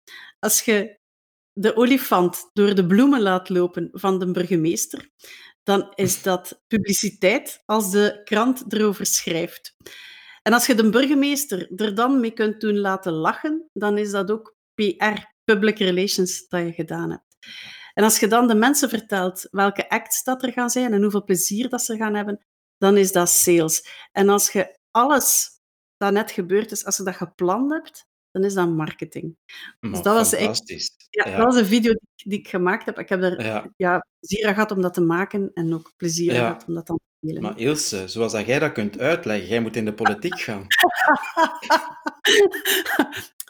Als 0.46 0.62
je 0.62 1.00
de 1.54 1.76
olifant 1.76 2.50
door 2.54 2.76
de 2.76 2.86
bloemen 2.86 3.22
laat 3.22 3.50
lopen 3.50 3.90
van 3.92 4.20
de 4.20 4.32
burgemeester, 4.32 5.10
dan 5.64 5.92
is 5.96 6.22
dat 6.30 6.64
publiciteit 6.68 7.62
als 7.66 7.92
de 7.92 8.22
krant 8.24 8.74
erover 8.74 9.06
schrijft. 9.06 9.76
En 10.42 10.54
als 10.54 10.66
je 10.66 10.76
de 10.76 10.90
burgemeester 10.90 11.72
er 11.76 11.96
dan 11.96 12.20
mee 12.20 12.32
kunt 12.32 12.62
doen 12.62 12.78
laten 12.78 13.12
lachen, 13.12 13.70
dan 13.74 13.98
is 13.98 14.12
dat 14.12 14.32
ook 14.32 14.56
PR. 14.74 15.34
public 15.44 15.78
relations 15.78 16.48
dat 16.48 16.62
je 16.62 16.72
gedaan 16.74 17.12
hebt. 17.12 17.38
En 17.94 18.04
als 18.04 18.20
je 18.20 18.28
dan 18.28 18.48
de 18.48 18.56
mensen 18.56 18.90
vertelt 18.90 19.48
welke 19.52 19.90
acts 19.90 20.24
dat 20.24 20.44
er 20.44 20.52
gaan 20.52 20.70
zijn 20.70 20.94
en 20.94 21.02
hoeveel 21.02 21.24
plezier 21.24 21.70
dat 21.70 21.82
ze 21.82 21.98
gaan 21.98 22.16
hebben, 22.16 22.46
dan 22.78 22.98
is 22.98 23.12
dat 23.12 23.30
sales. 23.30 23.88
En 24.12 24.30
als 24.30 24.52
je 24.52 24.80
alles 24.92 25.50
dat 25.98 26.14
net 26.14 26.32
gebeurd 26.32 26.72
is, 26.72 26.86
als 26.86 26.98
je 26.98 27.04
dat 27.04 27.16
gepland 27.16 27.72
hebt, 27.72 28.08
dan 28.36 28.44
is 28.44 28.54
dat 28.54 28.70
marketing. 28.70 29.36
Maar 29.80 29.92
Dus 29.92 30.02
dat 30.02 30.16
was 30.16 30.34
echt, 30.34 30.62
ja, 31.10 31.30
Ja, 31.30 31.38
dat 31.38 31.46
was 31.46 31.56
een 31.56 31.66
video 31.66 31.92
die, 31.92 32.30
die 32.30 32.40
ik 32.40 32.48
gemaakt 32.48 32.86
heb. 32.86 33.00
Ik 33.00 33.10
heb 33.10 33.22
er 33.22 33.46
ja. 33.46 33.72
ja, 33.78 34.06
plezier 34.20 34.48
aan 34.48 34.54
gehad 34.54 34.72
om 34.72 34.82
dat 34.82 34.94
te 34.94 35.02
maken 35.02 35.52
en 35.54 35.74
ook 35.74 35.92
plezier 35.98 36.30
aan 36.32 36.36
Ja. 36.38 36.48
gehad 36.48 36.66
om 36.68 36.74
dat 36.74 36.88
dan 36.88 36.98
te 36.98 37.28
delen. 37.28 37.42
Maar 37.42 37.58
Ilse, 37.60 38.08
zoals 38.08 38.32
dat 38.32 38.46
jij 38.46 38.60
dat 38.60 38.72
kunt 38.72 39.00
uitleggen, 39.00 39.48
jij 39.48 39.60
moet 39.60 39.76
in 39.76 39.86
de 39.86 39.94
politiek 39.94 40.40
gaan. 40.40 40.66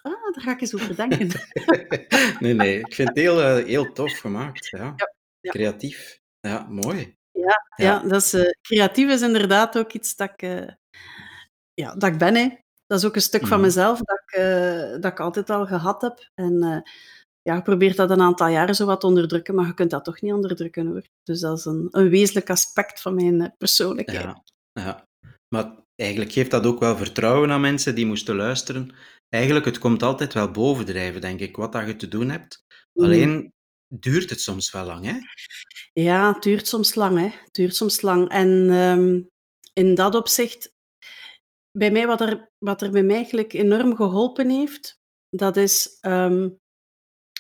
ah, 0.02 0.34
daar 0.34 0.44
ga 0.44 0.52
ik 0.52 0.62
eens 0.62 0.76
over 0.76 0.96
denken. 0.96 1.30
Nee, 2.40 2.54
nee, 2.54 2.80
ik 2.80 2.94
vind 2.94 3.08
het 3.08 3.18
heel, 3.18 3.42
eh, 3.42 3.66
heel 3.66 3.92
tof 3.92 4.18
gemaakt. 4.18 4.66
Ja. 4.70 4.96
Creatief. 5.42 6.20
Ja, 6.40 6.66
mooi. 6.70 7.18
Ja, 7.32 7.42
Ja. 7.76 7.86
ja 7.86 8.00
dat 8.00 8.22
is, 8.22 8.34
eh, 8.34 8.50
creatief 8.62 9.10
is 9.10 9.22
inderdaad 9.22 9.78
ook 9.78 9.94
iets 9.94 10.16
dat 10.16 10.30
ik, 10.32 10.42
eh, 10.42 10.68
ja, 11.74 11.96
dat 11.96 12.10
ik 12.12 12.18
ben. 12.18 12.36
Hè. 12.36 12.50
Dat 12.96 13.04
is 13.04 13.10
ook 13.10 13.16
een 13.16 13.22
stuk 13.30 13.48
van 13.48 13.58
Mhm. 13.58 13.68
mezelf 13.68 14.00
dat 14.00 14.22
ik, 14.26 14.32
eh, 14.40 15.02
dat 15.02 15.12
ik 15.12 15.20
altijd 15.20 15.50
al 15.50 15.66
gehad 15.66 16.02
heb. 16.02 16.30
En 16.34 16.64
eh, 16.64 16.92
ja, 17.42 17.58
ik 17.58 17.64
probeer 17.64 17.96
dat 17.96 18.10
een 18.10 18.22
aantal 18.22 18.48
jaren 18.48 18.76
zo 18.76 18.86
wat 18.86 19.04
onderdrukken, 19.04 19.56
maar 19.56 19.66
je 19.66 19.74
kunt 19.74 19.90
dat 19.90 20.04
toch 20.04 20.22
niet 20.22 20.34
onderdrukken 20.34 20.88
hoor. 20.88 21.02
Dus 21.24 21.40
dat 21.40 21.58
is 21.58 21.66
een, 21.66 21.88
een 21.92 22.10
wezenlijk 22.10 22.50
aspect 22.50 23.02
van 23.02 23.16
mijn 23.16 23.42
eh, 23.42 23.50
persoonlijkheid. 23.58 24.24
Ja, 24.24 24.44
ja. 24.74 25.08
Maar 25.48 25.76
eigenlijk 25.96 26.32
geeft 26.32 26.52
dat 26.52 26.66
ook 26.66 26.80
wel 26.80 26.98
vertrouwen 26.98 27.52
aan 27.52 27.62
mensen 27.62 27.96
die 27.96 28.06
moesten 28.06 28.36
luisteren. 28.36 28.96
Eigenlijk, 29.30 29.66
het 29.66 29.78
komt 29.78 30.04
altijd 30.04 30.34
wel 30.34 30.52
bovendrijven, 30.52 31.22
denk 31.22 31.40
ik, 31.40 31.56
wat 31.56 31.72
dat 31.72 31.88
je 31.88 31.96
te 31.96 32.08
doen 32.08 32.30
hebt. 32.30 32.64
Mhm. 32.94 33.06
Alleen 33.06 33.54
duurt 33.88 34.30
het 34.30 34.42
soms 34.42 34.72
wel 34.72 34.86
lang, 34.86 35.06
hè? 35.06 35.18
Ja, 35.94 36.34
het 36.34 36.44
duurt 36.44 36.68
soms 36.68 36.96
lang. 36.96 37.18
Hè. 37.18 37.26
Het 37.26 37.54
duurt 37.54 37.76
soms 37.76 38.02
lang. 38.02 38.30
En 38.30 38.70
ehm, 38.70 39.22
in 39.74 39.96
dat 39.96 40.16
opzicht, 40.16 40.74
bij 41.78 41.92
mij, 41.92 42.08
wat 42.08 42.22
er, 42.22 42.52
wat 42.58 42.82
er 42.82 42.92
bij 42.92 43.04
mij 43.04 43.16
eigenlijk 43.16 43.54
enorm 43.54 43.96
geholpen 43.96 44.50
heeft, 44.50 45.00
dat 45.30 45.58
is... 45.58 45.98
ehm, 46.02 46.50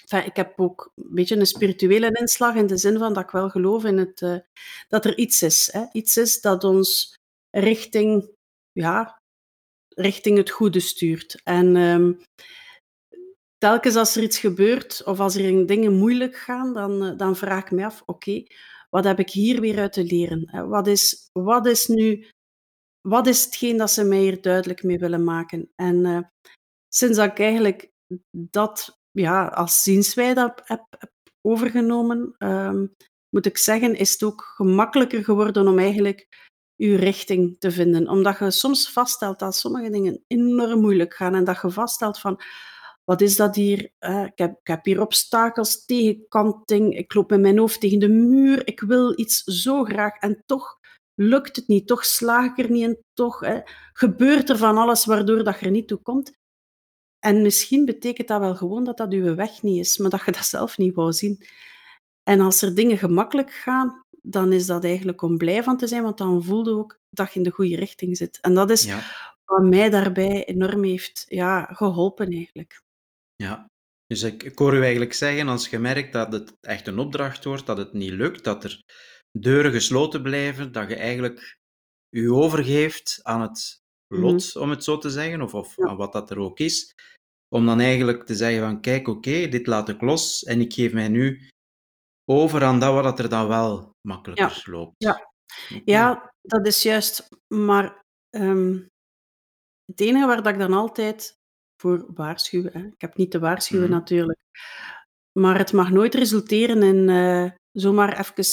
ik 0.05 0.35
heb 0.35 0.59
ook 0.59 0.91
een 0.95 1.13
beetje 1.13 1.35
een 1.35 1.45
spirituele 1.45 2.11
inslag 2.11 2.55
in 2.55 2.67
de 2.67 2.77
zin 2.77 2.97
van 2.97 3.13
dat 3.13 3.23
ik 3.23 3.29
wel 3.29 3.49
geloof 3.49 3.83
in 3.83 3.97
het, 3.97 4.21
eh, 4.21 4.37
dat 4.87 5.05
er 5.05 5.17
iets 5.17 5.41
is. 5.41 5.69
Hè. 5.71 5.85
Iets 5.91 6.17
is 6.17 6.41
dat 6.41 6.63
ons 6.63 7.13
richting, 7.49 8.29
ja, 8.71 9.21
richting 9.95 10.37
het 10.37 10.49
goede 10.49 10.79
stuurt. 10.79 11.41
En 11.43 11.75
ehm, 11.75 12.13
telkens 13.57 13.95
als 13.95 14.15
er 14.15 14.23
iets 14.23 14.39
gebeurt 14.39 15.03
of 15.03 15.19
als 15.19 15.35
er 15.35 15.67
dingen 15.67 15.93
moeilijk 15.93 16.35
gaan, 16.35 16.73
dan, 16.73 17.03
eh, 17.03 17.17
dan 17.17 17.35
vraag 17.35 17.63
ik 17.63 17.71
me 17.71 17.85
af, 17.85 18.03
oké, 18.05 18.43
wat 18.89 19.03
heb 19.03 19.19
ik 19.19 19.29
hier 19.29 19.61
weer 19.61 19.79
uit 19.79 19.93
te 19.93 20.03
leren? 20.03 20.69
Wat 20.69 20.87
is, 20.87 21.29
wat 21.31 21.65
is 21.65 21.87
nu, 21.87 22.27
wat 23.07 23.27
is 23.27 23.43
hetgeen 23.43 23.77
dat 23.77 23.91
ze 23.91 24.03
mij 24.03 24.19
hier 24.19 24.41
duidelijk 24.41 24.83
mee 24.83 24.99
willen 24.99 25.23
maken? 25.23 25.71
En 25.75 26.05
eh, 26.05 26.19
sinds 26.87 27.17
dat 27.17 27.25
ik 27.31 27.39
eigenlijk 27.39 27.91
dat 28.31 28.99
ja, 29.11 29.45
als 29.47 29.83
zienswijze 29.83 30.39
heb, 30.39 30.61
heb, 30.63 30.85
heb 30.99 31.11
overgenomen, 31.41 32.35
ehm, 32.37 32.85
moet 33.29 33.45
ik 33.45 33.57
zeggen, 33.57 33.95
is 33.95 34.11
het 34.11 34.23
ook 34.23 34.41
gemakkelijker 34.55 35.23
geworden 35.23 35.67
om 35.67 35.79
eigenlijk 35.79 36.27
je 36.75 36.95
richting 36.95 37.59
te 37.59 37.71
vinden. 37.71 38.09
Omdat 38.09 38.39
je 38.39 38.51
soms 38.51 38.91
vaststelt 38.91 39.39
dat 39.39 39.55
sommige 39.55 39.89
dingen 39.89 40.23
enorm 40.27 40.81
moeilijk 40.81 41.13
gaan 41.13 41.35
en 41.35 41.43
dat 41.43 41.61
je 41.61 41.69
vaststelt 41.69 42.19
van 42.19 42.41
wat 43.03 43.21
is 43.21 43.35
dat 43.35 43.55
hier? 43.55 43.91
Eh, 43.97 44.23
ik, 44.23 44.37
heb, 44.37 44.51
ik 44.59 44.67
heb 44.67 44.85
hier 44.85 45.01
obstakels, 45.01 45.85
tegenkanting, 45.85 46.97
ik 46.97 47.13
loop 47.13 47.29
met 47.29 47.39
mijn 47.39 47.57
hoofd 47.57 47.79
tegen 47.79 47.99
de 47.99 48.09
muur, 48.09 48.67
ik 48.67 48.79
wil 48.79 49.19
iets 49.19 49.43
zo 49.43 49.83
graag 49.83 50.17
en 50.17 50.43
toch 50.45 50.79
lukt 51.15 51.55
het 51.55 51.67
niet, 51.67 51.87
toch 51.87 52.05
slaag 52.05 52.51
ik 52.51 52.65
er 52.65 52.71
niet 52.71 52.83
in, 52.83 52.97
toch 53.13 53.39
hè, 53.39 53.59
gebeurt 53.93 54.49
er 54.49 54.57
van 54.57 54.77
alles 54.77 55.05
waardoor 55.05 55.43
dat 55.43 55.59
je 55.59 55.65
er 55.65 55.71
niet 55.71 55.87
toe 55.87 56.01
komt. 56.01 56.31
En 57.19 57.41
misschien 57.41 57.85
betekent 57.85 58.27
dat 58.27 58.39
wel 58.39 58.55
gewoon 58.55 58.83
dat 58.83 58.97
dat 58.97 59.13
uw 59.13 59.35
weg 59.35 59.61
niet 59.61 59.79
is, 59.79 59.97
maar 59.97 60.09
dat 60.09 60.25
je 60.25 60.31
dat 60.31 60.45
zelf 60.45 60.77
niet 60.77 60.95
wou 60.95 61.11
zien. 61.13 61.45
En 62.23 62.39
als 62.39 62.61
er 62.61 62.75
dingen 62.75 62.97
gemakkelijk 62.97 63.51
gaan, 63.51 64.03
dan 64.21 64.53
is 64.53 64.65
dat 64.65 64.83
eigenlijk 64.83 65.21
om 65.21 65.37
blij 65.37 65.63
van 65.63 65.77
te 65.77 65.87
zijn, 65.87 66.03
want 66.03 66.17
dan 66.17 66.43
voelde 66.43 66.71
ook 66.71 66.99
dat 67.09 67.31
je 67.31 67.37
in 67.37 67.43
de 67.43 67.51
goede 67.51 67.75
richting 67.75 68.17
zit. 68.17 68.39
En 68.41 68.53
dat 68.53 68.69
is 68.69 68.83
Ja, 68.83 68.99
wat 69.45 69.63
mij 69.63 69.89
daarbij 69.89 70.45
enorm 70.45 70.83
heeft 70.83 71.25
ja, 71.27 71.65
geholpen 71.65 72.29
eigenlijk. 72.31 72.81
ja. 73.35 73.65
Dus 74.07 74.23
ik, 74.23 74.43
ik 74.43 74.57
hoor 74.57 74.73
u 74.73 74.81
eigenlijk 74.81 75.13
zeggen, 75.13 75.47
als 75.47 75.67
je 75.69 75.79
merkt 75.79 76.13
dat 76.13 76.31
het 76.31 76.57
echt 76.61 76.87
een 76.87 76.99
opdracht 76.99 77.43
wordt, 77.43 77.65
dat 77.65 77.77
het 77.77 77.93
niet 77.93 78.11
lukt, 78.11 78.43
dat 78.43 78.63
er 78.63 78.83
deuren 79.39 79.71
gesloten 79.71 80.21
blijven, 80.21 80.71
dat 80.71 80.89
je 80.89 80.95
eigenlijk 80.95 81.57
u 82.15 82.29
overgeeft 82.31 83.19
aan 83.23 83.41
het 83.41 83.77
lot, 84.07 84.55
om 84.55 84.69
het 84.69 84.83
zo 84.83 84.97
te 84.97 85.09
zeggen, 85.09 85.41
of, 85.41 85.53
of 85.53 85.75
Ja. 85.75 85.87
aan 85.87 85.97
wat 85.97 86.13
dat 86.13 86.29
er 86.29 86.37
ook 86.39 86.59
is, 86.59 86.93
om 87.55 87.65
dan 87.65 87.79
eigenlijk 87.79 88.25
te 88.25 88.35
zeggen 88.35 88.59
van, 88.61 88.81
kijk, 88.81 89.07
oké, 89.07 89.47
dit 89.47 89.67
laat 89.67 89.89
ik 89.89 90.01
los 90.01 90.43
en 90.43 90.61
ik 90.61 90.73
geef 90.73 90.93
mij 90.93 91.07
nu 91.07 91.49
over 92.29 92.63
aan 92.63 92.79
dat 92.79 93.03
wat 93.03 93.19
er 93.19 93.29
dan 93.29 93.47
wel 93.47 93.91
makkelijker 94.07 94.63
loopt. 94.69 94.93
Ja. 94.97 95.29
Ja, 95.85 96.33
dat 96.41 96.67
is 96.67 96.83
juist. 96.83 97.27
Maar 97.47 98.01
ehm, 98.29 98.73
het 99.85 99.99
enige 100.01 100.25
waar 100.25 100.43
dat 100.43 100.53
ik 100.53 100.59
dan 100.59 100.73
altijd 100.73 101.33
voor 101.81 102.05
waarschuw, 102.13 102.63
hè, 102.71 102.85
ik 102.85 103.01
heb 103.01 103.15
niet 103.15 103.31
te 103.31 103.39
waarschuwen 103.39 103.89
Mhm. 103.89 103.97
natuurlijk, 103.99 104.39
maar 105.39 105.57
het 105.57 105.73
mag 105.73 105.89
nooit 105.91 106.15
resulteren 106.15 106.83
in 106.83 107.09
eh, 107.09 107.51
zomaar 107.71 108.19
even 108.19 108.43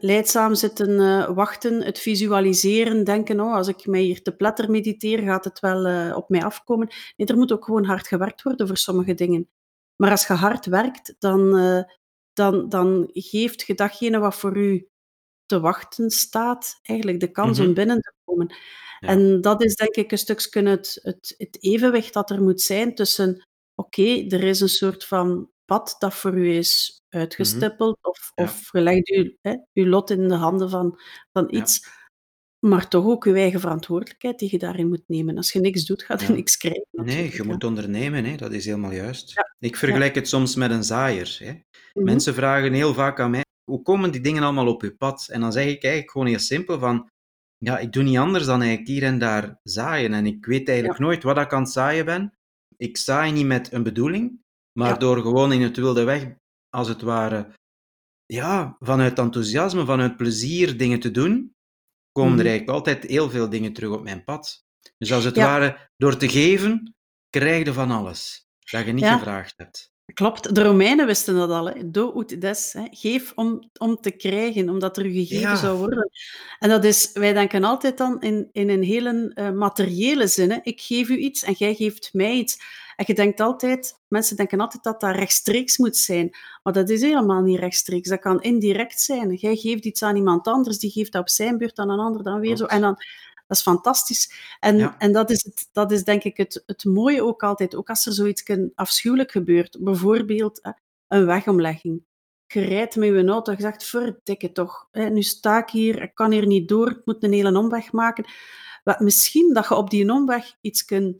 leidzaam 0.00 0.54
zitten 0.54 1.00
eh, 1.00 1.34
wachten, 1.34 1.82
het 1.82 1.98
visualiseren, 1.98 3.04
denken, 3.04 3.40
oh, 3.40 3.54
als 3.54 3.68
ik 3.68 3.86
mij 3.86 4.00
hier 4.00 4.22
te 4.22 4.36
pletter 4.36 4.70
mediteer, 4.70 5.18
gaat 5.18 5.44
het 5.44 5.60
wel 5.60 5.86
eh, 5.86 6.16
op 6.16 6.28
mij 6.28 6.44
afkomen. 6.44 6.88
Nee, 7.16 7.26
er 7.26 7.36
moet 7.36 7.52
ook 7.52 7.64
gewoon 7.64 7.84
hard 7.84 8.06
gewerkt 8.06 8.42
worden 8.42 8.66
voor 8.66 8.76
sommige 8.76 9.14
dingen. 9.14 9.48
Maar 9.96 10.10
als 10.10 10.26
je 10.26 10.32
hard 10.32 10.66
werkt, 10.66 11.14
dan, 11.18 11.56
eh, 11.56 11.82
dan, 12.32 12.68
dan 12.68 13.10
geeft 13.12 13.66
je 13.66 13.74
datgene 13.74 14.18
wat 14.18 14.34
voor 14.34 14.56
u 14.56 14.88
te 15.46 15.60
wachten 15.60 16.10
staat, 16.10 16.78
eigenlijk 16.82 17.20
de 17.20 17.30
kans 17.30 17.58
Mhm. 17.58 17.68
om 17.68 17.74
binnen 17.74 18.00
te 18.00 18.12
komen. 18.24 18.54
Ja. 19.00 19.08
En 19.08 19.40
dat 19.40 19.64
is 19.64 19.74
denk 19.74 19.94
ik 19.94 20.12
een 20.12 20.18
stukje 20.18 20.68
het, 20.68 20.98
het, 21.02 21.34
het 21.38 21.62
evenwicht 21.62 22.12
dat 22.12 22.30
er 22.30 22.42
moet 22.42 22.60
zijn 22.60 22.94
tussen, 22.94 23.46
oké, 23.74 24.26
er 24.28 24.42
is 24.42 24.60
een 24.60 24.68
soort 24.68 25.04
van 25.04 25.50
pad 25.64 25.96
dat 25.98 26.14
voor 26.14 26.34
u 26.34 26.56
is 26.56 27.02
uitgestippeld, 27.08 27.98
of, 28.02 28.32
Ja. 28.34 28.44
of 28.44 28.68
je 28.72 28.80
legt 28.80 29.08
uw, 29.10 29.36
hè, 29.40 29.54
uw 29.72 29.86
lot 29.86 30.10
in 30.10 30.28
de 30.28 30.34
handen 30.34 30.70
van, 30.70 30.98
van 31.32 31.46
Ja. 31.50 31.60
iets, 31.60 31.88
maar 32.58 32.88
toch 32.88 33.04
ook 33.04 33.24
uw 33.24 33.34
eigen 33.34 33.60
verantwoordelijkheid 33.60 34.38
die 34.38 34.48
je 34.50 34.58
daarin 34.58 34.88
moet 34.88 35.02
nemen. 35.06 35.36
Als 35.36 35.52
je 35.52 35.60
niks 35.60 35.84
doet, 35.84 36.02
gaat 36.02 36.20
je 36.20 36.26
Ja. 36.26 36.34
niks 36.34 36.56
krijgen. 36.56 36.86
Nee, 36.90 37.32
je 37.36 37.42
moet 37.42 37.64
ondernemen, 37.64 38.24
hè? 38.24 38.36
dat 38.36 38.52
is 38.52 38.64
helemaal 38.64 38.92
juist. 38.92 39.34
Ik 39.58 39.76
vergelijk 39.76 40.14
het 40.14 40.28
soms 40.28 40.54
met 40.56 40.70
een 40.70 40.84
zaaier. 40.84 41.36
Hè? 41.38 41.50
Mhm. 41.92 42.04
Mensen 42.04 42.34
vragen 42.34 42.72
heel 42.72 42.94
vaak 42.94 43.20
aan 43.20 43.30
mij, 43.30 43.44
hoe 43.70 43.82
komen 43.82 44.10
die 44.10 44.20
dingen 44.20 44.42
allemaal 44.42 44.68
op 44.68 44.82
je 44.82 44.94
pad? 44.96 45.28
En 45.30 45.40
dan 45.40 45.52
zeg 45.52 45.64
ik 45.64 45.82
eigenlijk 45.82 46.10
gewoon 46.10 46.26
heel 46.26 46.38
simpel 46.38 46.78
van, 46.78 47.08
ja, 47.58 47.78
ik 47.78 47.92
doe 47.92 48.02
niet 48.02 48.18
anders 48.18 48.44
dan 48.44 48.60
eigenlijk 48.60 48.90
hier 48.90 49.02
en 49.02 49.18
daar 49.18 49.58
zaaien. 49.62 50.12
En 50.14 50.26
ik 50.26 50.46
weet 50.46 50.68
eigenlijk 50.68 50.98
nooit 50.98 51.22
wat 51.22 51.38
ik 51.38 51.52
aan 51.52 51.62
het 51.62 51.72
zaaien 51.72 52.04
ben. 52.04 52.32
Ik 52.76 52.96
zaai 52.96 53.32
niet 53.32 53.46
met 53.46 53.72
een 53.72 53.82
bedoeling, 53.82 54.40
maar 54.78 54.88
Ja. 54.88 54.96
door 54.96 55.20
gewoon 55.22 55.52
in 55.52 55.62
het 55.62 55.76
wilde 55.76 56.04
weg, 56.04 56.34
als 56.68 56.88
het 56.88 57.00
ware, 57.02 57.52
ja, 58.26 58.76
vanuit 58.80 59.18
enthousiasme, 59.18 59.84
vanuit 59.84 60.16
plezier 60.16 60.76
dingen 60.76 61.00
te 61.00 61.10
doen, 61.10 61.54
komen 62.12 62.30
Mhm. 62.32 62.40
er 62.40 62.46
eigenlijk 62.46 62.78
altijd 62.78 63.04
heel 63.04 63.30
veel 63.30 63.48
dingen 63.50 63.72
terug 63.72 63.90
op 63.92 64.02
mijn 64.02 64.24
pad. 64.24 64.64
Dus 64.98 65.12
als 65.12 65.24
het 65.24 65.34
Ja. 65.36 65.44
ware, 65.44 65.90
door 65.96 66.16
te 66.16 66.28
geven, 66.28 66.94
krijg 67.30 67.64
je 67.64 67.72
van 67.72 67.90
alles 67.90 68.46
dat 68.70 68.84
je 68.86 68.92
niet 68.92 69.04
Ja. 69.04 69.16
gevraagd 69.18 69.54
hebt. 69.56 69.92
Klopt, 70.14 70.54
de 70.54 70.62
Romeinen 70.62 71.06
wisten 71.06 71.34
dat 71.34 71.50
al. 71.50 71.68
Hè. 71.68 71.90
Do 71.90 72.12
ut 72.20 72.40
des. 72.40 72.72
Hè. 72.72 72.82
Geef 72.90 73.32
om, 73.34 73.70
om 73.78 73.96
te 74.00 74.10
krijgen, 74.10 74.68
omdat 74.68 74.96
er 74.96 75.04
gegeven 75.04 75.40
Ja. 75.40 75.56
zou 75.56 75.78
worden. 75.78 76.10
En 76.58 76.68
dat 76.68 76.84
is, 76.84 77.10
wij 77.12 77.32
denken 77.32 77.64
altijd 77.64 77.98
dan 77.98 78.20
in, 78.20 78.48
in 78.52 78.68
een 78.68 78.82
hele 78.82 79.30
eh, 79.34 79.50
materiële 79.50 80.26
zin. 80.26 80.50
Hè. 80.50 80.58
Ik 80.62 80.80
geef 80.80 81.08
u 81.08 81.16
iets 81.16 81.42
en 81.42 81.52
jij 81.52 81.74
geeft 81.74 82.10
mij 82.12 82.32
iets. 82.32 82.58
En 82.96 83.04
je 83.08 83.14
denkt 83.14 83.40
altijd, 83.40 84.00
mensen 84.08 84.36
denken 84.36 84.60
altijd 84.60 84.82
dat 84.82 85.00
dat 85.00 85.14
rechtstreeks 85.16 85.78
moet 85.78 85.96
zijn. 85.96 86.36
Maar 86.62 86.72
dat 86.72 86.90
is 86.90 87.00
helemaal 87.00 87.42
niet 87.42 87.58
rechtstreeks. 87.58 88.08
Dat 88.08 88.20
kan 88.20 88.42
indirect 88.42 89.00
zijn. 89.00 89.34
Jij 89.34 89.56
geeft 89.56 89.84
iets 89.84 90.02
aan 90.02 90.16
iemand 90.16 90.46
anders, 90.46 90.78
die 90.78 90.90
geeft 90.90 91.12
dat 91.12 91.20
op 91.20 91.28
zijn 91.28 91.58
beurt 91.58 91.78
aan 91.78 91.90
een 91.90 91.98
ander 91.98 92.22
dan 92.22 92.40
weer 92.40 92.56
zo. 92.56 92.64
En 92.64 92.80
dan, 92.80 92.96
dat 93.46 93.56
is 93.56 93.62
fantastisch. 93.62 94.56
En, 94.60 94.76
Ja. 94.76 94.98
en 94.98 95.12
dat, 95.12 95.30
is 95.30 95.44
het, 95.44 95.68
dat 95.72 95.92
is 95.92 96.04
denk 96.04 96.22
ik 96.22 96.36
het, 96.36 96.62
het 96.66 96.84
mooie 96.84 97.22
ook 97.24 97.42
altijd. 97.42 97.74
Ook 97.74 97.88
als 97.88 98.06
er 98.06 98.12
zoiets 98.12 98.42
afschuwelijk 98.74 99.30
gebeurt. 99.30 99.76
Bijvoorbeeld 99.80 100.60
een 101.08 101.26
wegomlegging. 101.26 102.04
Je 102.46 102.60
rijdt 102.60 102.96
met 102.96 103.08
je 103.08 103.26
auto 103.26 103.50
en 103.52 103.56
je 103.58 103.62
zegt, 103.64 103.84
verdikke 103.84 104.52
toch. 104.52 104.88
Nu 104.92 105.22
sta 105.22 105.58
ik 105.62 105.70
hier, 105.70 106.02
ik 106.02 106.14
kan 106.14 106.32
hier 106.32 106.46
niet 106.46 106.68
door, 106.68 106.90
ik 106.90 107.00
moet 107.04 107.22
een 107.22 107.32
hele 107.32 107.58
omweg 107.58 107.92
maken. 107.92 108.24
Wat, 108.84 109.00
misschien 109.00 109.52
dat 109.54 109.68
je 109.68 109.74
op 109.74 109.90
die 109.90 110.12
omweg 110.12 110.56
iets 110.60 110.84
kunt 110.84 111.16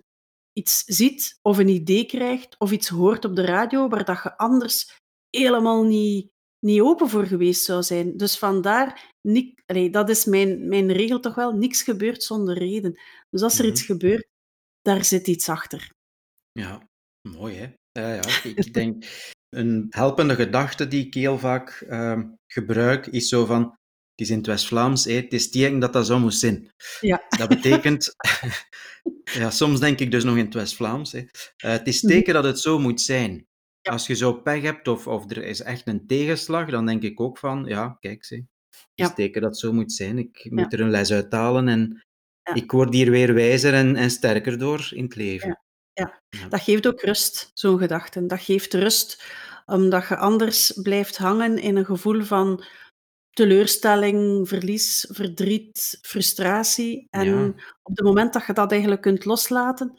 iets 0.52 0.84
ziet 0.84 1.38
of 1.42 1.58
een 1.58 1.68
idee 1.68 2.04
krijgt 2.06 2.58
of 2.58 2.72
iets 2.72 2.88
hoort 2.88 3.24
op 3.24 3.36
de 3.36 3.44
radio 3.44 3.88
waar 3.88 4.04
dat 4.04 4.22
je 4.22 4.36
anders 4.36 4.98
helemaal 5.30 5.82
niet, 5.82 6.30
niet 6.64 6.80
open 6.80 7.08
voor 7.08 7.26
geweest 7.26 7.64
zou 7.64 7.82
zijn. 7.82 8.16
Dus 8.16 8.38
vandaar, 8.38 9.12
niet, 9.28 9.62
allee, 9.66 9.90
dat 9.90 10.08
is 10.08 10.24
mijn, 10.24 10.68
mijn 10.68 10.92
regel 10.92 11.20
toch 11.20 11.34
wel, 11.34 11.52
niks 11.52 11.82
gebeurt 11.82 12.22
zonder 12.22 12.58
reden. 12.58 13.00
Dus 13.30 13.42
als 13.42 13.58
er 13.58 13.64
Mhm. 13.64 13.72
iets 13.72 13.82
gebeurt, 13.82 14.26
daar 14.82 15.04
zit 15.04 15.26
iets 15.26 15.48
achter. 15.48 15.90
Ja, 16.52 16.88
mooi 17.28 17.54
hè. 17.54 17.66
Ja, 18.00 18.14
ja. 18.14 18.22
Ik 18.44 18.74
denk, 18.74 19.04
een 19.48 19.86
helpende 19.90 20.34
gedachte 20.34 20.88
die 20.88 21.06
ik 21.06 21.14
heel 21.14 21.38
vaak 21.38 21.84
ehm, 21.88 22.28
gebruik, 22.46 23.06
is 23.06 23.28
zo 23.28 23.44
van, 23.44 23.62
het 24.10 24.20
is 24.20 24.30
in 24.30 24.36
het 24.36 24.46
West-Vlaams, 24.46 25.04
hè, 25.04 25.12
het 25.12 25.32
is 25.32 25.50
tegen 25.50 25.78
dat 25.78 25.92
dat 25.92 26.06
zo 26.06 26.18
moet 26.18 26.34
zijn. 26.34 26.70
Ja. 27.00 27.22
Dat 27.28 27.48
betekent, 27.48 28.14
ja, 29.40 29.50
soms 29.50 29.80
denk 29.80 29.98
ik 30.00 30.10
dus 30.10 30.24
nog 30.24 30.36
in 30.36 30.44
het 30.44 30.54
West-Vlaams, 30.54 31.12
hè. 31.12 31.18
Eh, 31.56 31.70
het 31.70 31.86
is 31.86 32.02
Mhm. 32.02 32.12
teken 32.12 32.34
dat 32.34 32.44
het 32.44 32.60
zo 32.60 32.78
moet 32.78 33.00
zijn. 33.00 33.46
Ja. 33.84 33.92
Als 33.92 34.06
je 34.06 34.14
zo 34.14 34.32
pech 34.32 34.62
hebt 34.62 34.88
of, 34.88 35.06
of 35.06 35.30
er 35.30 35.42
is 35.44 35.60
echt 35.60 35.86
een 35.86 36.06
tegenslag, 36.06 36.70
dan 36.70 36.86
denk 36.86 37.02
ik 37.02 37.20
ook 37.20 37.38
van, 37.38 37.64
ja, 37.64 37.96
kijk, 38.00 38.24
zie, 38.24 38.46
Ja. 38.94 39.12
teken 39.12 39.40
dat 39.40 39.50
het 39.50 39.58
zo 39.60 39.72
moet 39.72 39.92
zijn. 39.92 40.18
Ik 40.18 40.46
moet 40.50 40.72
er 40.72 40.80
een 40.80 40.90
les 40.90 41.12
uithalen 41.12 41.68
en 41.68 42.02
ik 42.54 42.70
word 42.70 42.94
hier 42.94 43.10
weer 43.10 43.34
wijzer 43.34 43.74
en, 43.74 43.96
en 43.96 44.10
sterker 44.10 44.58
door 44.58 44.88
in 44.90 45.04
het 45.04 45.14
leven. 45.16 45.60
Ja. 45.92 46.20
Dat 46.48 46.60
geeft 46.60 46.86
ook 46.86 47.00
rust, 47.00 47.50
zo'n 47.54 47.78
gedachte. 47.78 48.26
Dat 48.26 48.40
geeft 48.40 48.74
rust, 48.74 49.24
omdat 49.66 50.08
je 50.08 50.16
anders 50.16 50.72
blijft 50.82 51.16
hangen 51.16 51.58
in 51.58 51.76
een 51.76 51.84
gevoel 51.84 52.22
van 52.22 52.64
teleurstelling, 53.30 54.48
verlies, 54.48 55.06
verdriet, 55.10 55.98
frustratie. 56.02 57.06
En 57.10 57.24
Ja. 57.26 57.46
op 57.82 57.96
het 57.96 58.04
moment 58.04 58.32
dat 58.32 58.46
je 58.46 58.52
dat 58.52 58.70
eigenlijk 58.70 59.02
kunt 59.02 59.24
loslaten, 59.24 59.96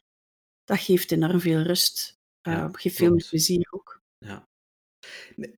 dat 0.63 0.79
geeft 0.79 1.11
enorm 1.11 1.39
veel 1.39 1.61
rust. 1.61 2.14
Ja, 2.45 2.63
Uh, 2.63 2.69
veel 2.73 2.91
meer 2.99 3.09
klopt. 3.09 3.29
plezier 3.29 3.67
ook. 3.69 4.01
Ja. 4.17 4.47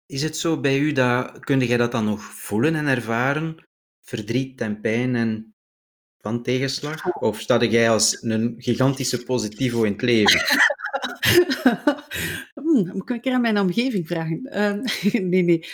Is 0.06 0.22
het 0.22 0.38
zo 0.38 0.60
bij 0.60 0.80
u 0.80 0.92
dat, 0.92 1.40
kun 1.40 1.60
jij 1.60 1.78
dat 1.78 1.92
dan 1.92 2.06
nog 2.06 2.24
voelen 2.24 2.76
en 2.76 2.88
ervaren? 2.88 3.56
Verdriet 4.02 4.62
en 4.62 4.82
pijn 4.82 5.16
en 5.16 5.56
van 6.18 6.44
tegenslag? 6.44 7.16
Of 7.16 7.40
sta 7.40 7.64
jij 7.66 7.90
als 7.90 8.22
een 8.24 8.56
gigantische 8.58 9.24
positivo 9.24 9.84
in 9.84 9.92
het 9.92 10.02
leven? 10.02 10.42
Hmm, 12.54 12.88
moet 12.88 13.02
ik 13.02 13.10
een 13.10 13.22
keer 13.22 13.34
aan 13.34 13.42
mijn 13.42 13.60
omgeving 13.60 14.08
vragen. 14.08 14.44
Ehm, 14.44 14.82
nee, 15.30 15.42
nee. 15.42 15.68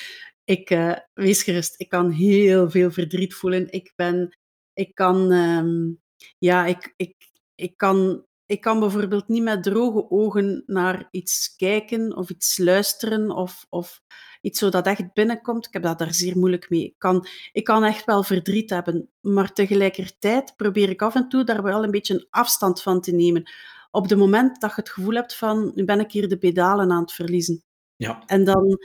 Ik, 0.43 0.69
eh, 0.69 0.95
wees 1.13 1.43
gerust, 1.43 1.73
ik 1.77 1.89
kan 1.89 2.11
heel 2.11 2.69
veel 2.69 2.91
verdriet 2.91 3.33
voelen. 3.33 3.71
Ik 3.71 3.93
ben, 3.95 4.37
ik 4.73 4.95
kan, 4.95 5.31
ehm, 5.31 5.91
ja, 6.37 6.65
ik, 6.65 6.93
ik, 6.97 7.15
ik 7.55 7.77
kan, 7.77 8.25
ik 8.53 8.61
kan 8.61 8.79
bijvoorbeeld 8.79 9.27
niet 9.27 9.43
met 9.43 9.63
droge 9.63 10.09
ogen 10.09 10.63
naar 10.65 11.07
iets 11.11 11.55
kijken 11.55 12.15
of 12.15 12.29
iets 12.29 12.57
luisteren 12.57 13.31
of, 13.31 13.65
of 13.69 14.01
iets 14.41 14.59
zo 14.59 14.69
dat 14.69 14.85
echt 14.87 15.13
binnenkomt. 15.13 15.65
Ik 15.67 15.73
heb 15.73 15.83
dat 15.83 15.99
daar 15.99 16.13
zeer 16.13 16.37
moeilijk 16.37 16.69
mee. 16.69 16.83
Ik 16.85 16.95
kan, 16.97 17.27
ik 17.51 17.63
kan 17.63 17.83
echt 17.83 18.05
wel 18.05 18.23
verdriet 18.23 18.69
hebben, 18.69 19.09
maar 19.21 19.53
tegelijkertijd 19.53 20.53
probeer 20.55 20.89
ik 20.89 21.01
af 21.01 21.15
en 21.15 21.29
toe 21.29 21.43
daar 21.43 21.63
wel 21.63 21.83
een 21.83 21.91
beetje 21.91 22.13
een 22.13 22.27
afstand 22.29 22.81
van 22.81 23.01
te 23.01 23.11
nemen. 23.11 23.51
Op 23.91 24.09
het 24.09 24.17
moment 24.17 24.61
dat 24.61 24.69
je 24.69 24.75
het 24.81 24.89
gevoel 24.89 25.13
hebt 25.13 25.35
van, 25.35 25.71
nu 25.75 25.85
ben 25.85 25.99
ik 25.99 26.11
hier 26.11 26.27
de 26.29 26.37
pedalen 26.37 26.91
aan 26.91 27.01
het 27.01 27.13
verliezen. 27.13 27.63
Ja, 27.95 28.23
En 28.25 28.43
dan, 28.43 28.77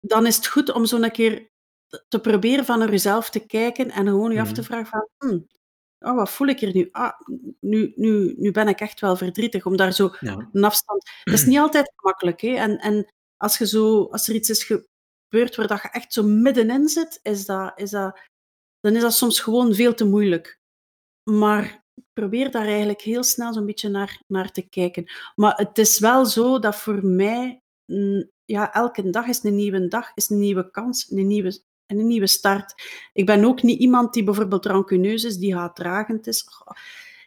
dan 0.00 0.26
is 0.26 0.36
het 0.36 0.46
goed 0.46 0.72
om 0.72 0.86
zo 0.86 1.00
een 1.02 1.10
keer 1.12 1.50
te 2.08 2.20
proberen 2.20 2.64
van 2.64 2.78
naar 2.78 2.90
jezelf 2.90 3.30
te 3.30 3.46
kijken 3.46 3.90
en 3.90 4.06
gewoon 4.06 4.32
je 4.32 4.40
af 4.40 4.52
te 4.52 4.60
Mhm. 4.60 4.70
vragen 4.70 4.86
van, 4.86 5.08
hmm, 5.18 5.46
oh, 6.04 6.14
wat 6.14 6.30
voel 6.30 6.46
ik 6.46 6.60
hier 6.60 6.74
nu? 6.74 6.88
Ah, 6.92 7.20
nu, 7.60 7.92
nu? 7.96 8.34
Nu 8.38 8.50
ben 8.50 8.68
ik 8.68 8.80
echt 8.80 9.00
wel 9.00 9.16
verdrietig, 9.16 9.66
om 9.66 9.76
daar 9.76 9.92
zo 9.92 10.14
ja, 10.20 10.48
een 10.52 10.64
afstand... 10.64 11.10
Dat 11.24 11.34
is 11.34 11.46
niet 11.46 11.58
altijd 11.58 11.92
gemakkelijk, 11.96 12.40
hè. 12.40 12.54
En, 12.54 12.78
en 12.78 13.12
als, 13.36 13.58
je 13.58 13.66
zo, 13.66 14.04
als 14.04 14.28
er 14.28 14.34
iets 14.34 14.50
is 14.50 14.64
gebeurd 14.64 15.56
waar 15.56 15.66
dat 15.66 15.82
je 15.82 15.88
echt 15.88 16.12
zo 16.12 16.22
middenin 16.22 16.88
zit, 16.88 17.20
is 17.22 17.46
dat, 17.46 17.72
is 17.78 17.90
dat, 17.90 18.18
dan 18.80 18.96
is 18.96 19.02
dat 19.02 19.14
soms 19.14 19.40
gewoon 19.40 19.74
veel 19.74 19.94
te 19.94 20.04
moeilijk. 20.04 20.58
Maar 21.30 21.84
ik 21.94 22.04
probeer 22.12 22.50
daar 22.50 22.66
eigenlijk 22.66 23.00
heel 23.00 23.22
snel 23.22 23.52
zo'n 23.52 23.66
beetje 23.66 23.88
naar, 23.88 24.22
naar 24.26 24.50
te 24.50 24.68
kijken. 24.68 25.04
Maar 25.34 25.56
het 25.56 25.78
is 25.78 25.98
wel 25.98 26.26
zo 26.26 26.58
dat 26.58 26.76
voor 26.76 27.06
mij, 27.06 27.62
mm, 27.92 28.30
ja, 28.44 28.72
elke 28.72 29.10
dag 29.10 29.26
is 29.26 29.42
een 29.42 29.56
nieuwe 29.56 29.88
dag, 29.88 30.12
is 30.14 30.30
een 30.30 30.38
nieuwe 30.38 30.70
kans, 30.70 31.10
een 31.10 31.26
nieuwe, 31.26 31.62
en 31.86 31.98
een 31.98 32.06
nieuwe 32.06 32.26
start. 32.26 32.74
Ik 33.12 33.26
ben 33.26 33.44
ook 33.44 33.62
niet 33.62 33.78
iemand 33.80 34.12
die 34.12 34.24
bijvoorbeeld 34.24 34.66
rancuneus 34.66 35.24
is, 35.24 35.36
die 35.36 35.54
haatdragend 35.56 36.26
is. 36.26 36.46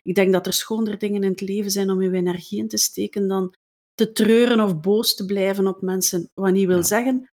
Ik 0.03 0.15
denk 0.15 0.33
dat 0.33 0.45
er 0.47 0.53
schoner 0.53 0.97
dingen 0.97 1.23
in 1.23 1.29
het 1.29 1.41
leven 1.41 1.71
zijn 1.71 1.89
om 1.89 2.01
je 2.01 2.11
energie 2.11 2.59
in 2.59 2.67
te 2.67 2.77
steken 2.77 3.27
dan 3.27 3.53
te 3.95 4.11
treuren 4.11 4.59
of 4.59 4.79
boos 4.79 5.15
te 5.15 5.25
blijven 5.25 5.67
op 5.67 5.81
mensen. 5.81 6.29
Wat 6.33 6.51
niet 6.51 6.67
wil 6.67 6.77
Ja. 6.77 6.83
zeggen 6.83 7.31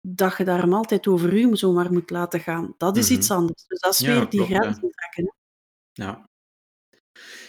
dat 0.00 0.36
je 0.36 0.44
daarom 0.44 0.72
altijd 0.74 1.06
over 1.06 1.32
u 1.32 1.56
zomaar 1.56 1.92
moet 1.92 2.10
laten 2.10 2.40
gaan. 2.40 2.74
Dat 2.78 2.96
is 2.96 3.08
Mhm. 3.10 3.18
iets 3.18 3.30
anders. 3.30 3.64
Dus 3.66 3.80
dat 3.80 3.92
is 3.92 3.98
Ja, 3.98 4.06
weer 4.18 4.28
die 4.28 4.44
klopt, 4.46 4.54
grenzen 4.54 4.90
trekken. 4.90 5.34
hè. 5.92 6.04
ja. 6.04 6.28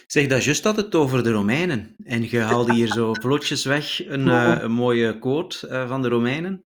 Zeg, 0.06 0.26
dat 0.26 0.44
juist 0.44 0.64
had 0.64 0.76
het 0.76 0.94
over 0.94 1.22
de 1.22 1.30
Romeinen. 1.30 1.94
En 2.04 2.30
je 2.30 2.38
haalde 2.40 2.74
hier 2.74 2.88
zo 2.88 3.14
vlotjes 3.22 3.64
weg 3.64 4.06
een, 4.06 4.28
Oh. 4.30 4.52
eh, 4.52 4.62
een 4.62 4.72
mooie 4.72 5.18
quote 5.18 5.68
eh, 5.68 5.88
van 5.88 6.02
de 6.02 6.08
Romeinen. 6.08 6.64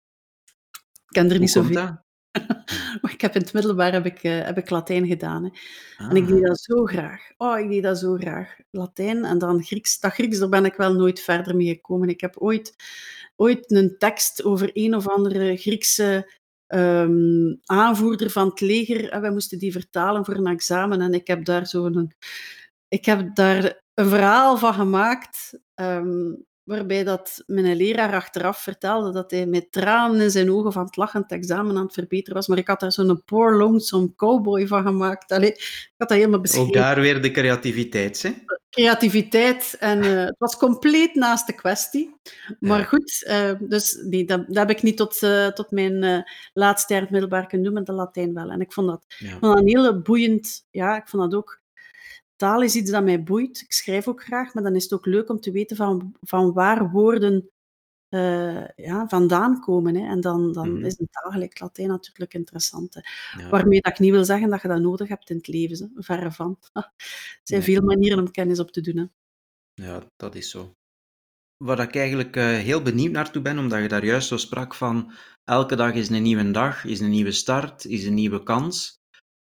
Ik 0.82 1.06
ken 1.06 1.32
er 1.32 1.40
niet 1.40 1.50
zoveel. 1.52 2.04
Maar 3.02 3.12
ik 3.12 3.22
heb 3.22 3.36
in 3.36 3.42
het 3.42 3.54
middelbaar 3.54 3.92
heb 3.92 4.06
ik, 4.06 4.24
eh, 4.24 4.46
heb 4.46 4.58
ik 4.58 4.70
Latijn 4.70 5.08
gedaan. 5.08 5.44
Hè. 5.44 5.50
En 6.10 6.16
ik 6.16 6.24
Ah, 6.24 6.30
deed 6.30 6.46
dat 6.46 6.60
zo 6.60 6.84
graag. 6.84 7.22
Oh, 7.38 7.60
ik 7.60 7.70
deed 7.70 7.84
dat 7.84 7.98
zo 8.00 8.16
graag. 8.16 8.56
Latijn 8.72 9.26
en 9.26 9.38
dan 9.38 9.64
Grieks. 9.64 10.00
Dat 10.00 10.14
Grieks, 10.14 10.40
daar 10.40 10.50
ben 10.50 10.66
ik 10.66 10.76
wel 10.76 10.94
nooit 10.94 11.20
verder 11.20 11.56
mee 11.56 11.68
gekomen. 11.68 12.10
Ik 12.10 12.22
heb 12.22 12.38
ooit, 12.38 12.76
ooit 13.36 13.72
een 13.72 13.96
tekst 13.98 14.44
over 14.44 14.70
een 14.74 14.96
of 14.96 15.08
andere 15.08 15.58
Griekse 15.58 16.32
ehm, 16.68 17.56
aanvoerder 17.66 18.30
van 18.30 18.48
het 18.50 18.62
leger. 18.62 19.10
En 19.10 19.22
wij 19.22 19.32
moesten 19.32 19.60
die 19.60 19.72
vertalen 19.72 20.26
voor 20.26 20.36
een 20.36 20.48
examen. 20.48 21.02
En 21.02 21.14
ik 21.14 21.28
heb 21.28 21.46
daar 21.46 21.68
zo'n... 21.68 22.14
Ik 22.88 23.06
heb 23.06 23.36
daar 23.36 23.82
een 23.94 24.10
verhaal 24.10 24.58
van 24.58 24.74
gemaakt, 24.74 25.60
ehm, 25.74 26.34
waarbij 26.66 27.04
dat 27.04 27.44
mijn 27.46 27.76
leraar 27.76 28.14
achteraf 28.14 28.58
vertelde 28.62 29.12
dat 29.12 29.32
hij 29.32 29.46
met 29.46 29.72
tranen 29.72 30.22
in 30.22 30.32
zijn 30.32 30.52
ogen 30.52 30.72
van 30.72 30.86
het 30.86 30.96
lachen 30.96 31.22
het 31.22 31.32
examen 31.32 31.78
aan 31.78 31.84
het 31.84 31.94
verbeteren 31.94 32.34
was. 32.36 32.48
Maar 32.48 32.58
ik 32.58 32.68
had 32.68 32.80
daar 32.80 32.92
zo'n 32.92 33.24
poor 33.26 33.56
lonesome 33.56 34.16
cowboy 34.16 34.68
van 34.68 34.84
gemaakt. 34.84 35.32
Allee, 35.32 35.50
ik 35.52 35.92
had 35.98 36.08
dat 36.10 36.18
helemaal 36.18 36.40
beschreven. 36.42 36.68
ook 36.68 36.74
daar 36.74 37.00
weer 37.02 37.22
de 37.22 37.32
creativiteit, 37.32 38.22
hè? 38.22 38.32
Creativiteit. 38.70 39.76
En 39.80 40.02
eh, 40.02 40.24
het 40.26 40.36
was 40.38 40.58
compleet 40.58 41.16
naast 41.16 41.48
de 41.48 41.54
kwestie. 41.54 42.16
Maar 42.60 42.80
Ja. 42.80 42.86
goed, 42.86 43.24
eh, 43.26 43.52
dus 43.60 43.98
nee, 44.10 44.26
dat, 44.26 44.46
dat 44.48 44.56
heb 44.56 44.70
ik 44.70 44.84
niet 44.84 44.98
tot, 44.98 45.24
eh, 45.24 45.48
tot 45.48 45.72
mijn 45.72 46.26
laatste 46.54 46.94
jaar 46.94 47.02
het 47.02 47.12
middelbaar 47.12 47.48
kunnen 47.48 47.66
doen, 47.66 47.76
met 47.76 47.86
de 47.86 47.92
Latijn 47.94 48.34
wel. 48.34 48.50
En 48.50 48.62
ik 48.62 48.74
vond 48.74 48.88
dat, 48.88 49.04
Ja. 49.18 49.30
vond 49.30 49.42
dat 49.42 49.58
een 49.58 49.68
hele 49.68 50.02
boeiend... 50.02 50.66
Ja, 50.72 50.96
ik 50.98 51.08
vond 51.08 51.24
dat 51.32 51.40
ook... 51.40 51.64
Taal 52.36 52.62
is 52.62 52.76
iets 52.76 52.92
dat 52.92 53.04
mij 53.04 53.24
boeit. 53.24 53.62
Ik 53.62 53.72
schrijf 53.72 54.08
ook 54.08 54.24
graag, 54.24 54.54
maar 54.54 54.64
dan 54.64 54.76
is 54.76 54.84
het 54.84 54.94
ook 54.94 55.06
leuk 55.06 55.30
om 55.30 55.40
te 55.40 55.52
weten 55.52 55.76
van, 55.78 56.16
van 56.22 56.54
waar 56.54 56.92
woorden 56.92 57.50
eh, 58.10 58.68
ja, 58.76 59.08
vandaan 59.08 59.60
komen. 59.60 59.96
Hè. 59.96 60.08
En 60.08 60.22
dan, 60.22 60.52
dan 60.54 60.74
Mhm. 60.74 60.86
is 60.86 61.00
een 61.00 61.08
taal 61.12 61.32
gelijk 61.32 61.60
Latijn 61.60 61.88
natuurlijk 61.88 62.34
interessant. 62.34 62.94
Hè. 62.94 63.02
Ja. 63.42 63.50
Waarmee 63.50 63.82
dat 63.82 63.92
ik 63.92 64.00
niet 64.00 64.12
wil 64.12 64.26
zeggen 64.26 64.50
dat 64.50 64.62
je 64.62 64.68
dat 64.68 64.82
nodig 64.82 65.08
hebt 65.08 65.30
in 65.30 65.36
het 65.38 65.48
leven. 65.48 65.92
Hè. 65.96 66.04
Verre 66.04 66.32
van. 66.32 66.58
Er 66.74 66.92
zijn 67.44 67.60
Nee. 67.62 67.76
veel 67.76 67.82
manieren 67.86 68.20
om 68.20 68.32
kennis 68.32 68.60
op 68.60 68.72
te 68.72 68.82
doen. 68.82 68.98
Hè. 68.98 69.06
Ja, 69.86 70.04
dat 70.16 70.36
is 70.36 70.50
zo. 70.50 70.74
Waar 71.58 71.80
ik 71.80 71.96
eigenlijk 71.96 72.36
eh, 72.36 72.46
heel 72.46 72.82
benieuwd 72.82 73.12
naartoe 73.12 73.42
ben, 73.42 73.58
omdat 73.60 73.82
je 73.82 73.88
daar 73.88 74.06
juist 74.06 74.28
zo 74.28 74.38
sprak 74.38 74.76
van 74.76 75.12
elke 75.44 75.76
dag 75.76 75.94
is 75.94 76.10
een 76.10 76.22
nieuwe 76.24 76.52
dag, 76.52 76.86
is 76.86 77.00
een 77.00 77.10
nieuwe 77.10 77.32
start, 77.32 77.86
is 77.86 78.06
een 78.06 78.14
nieuwe 78.14 78.44
kans. 78.44 78.94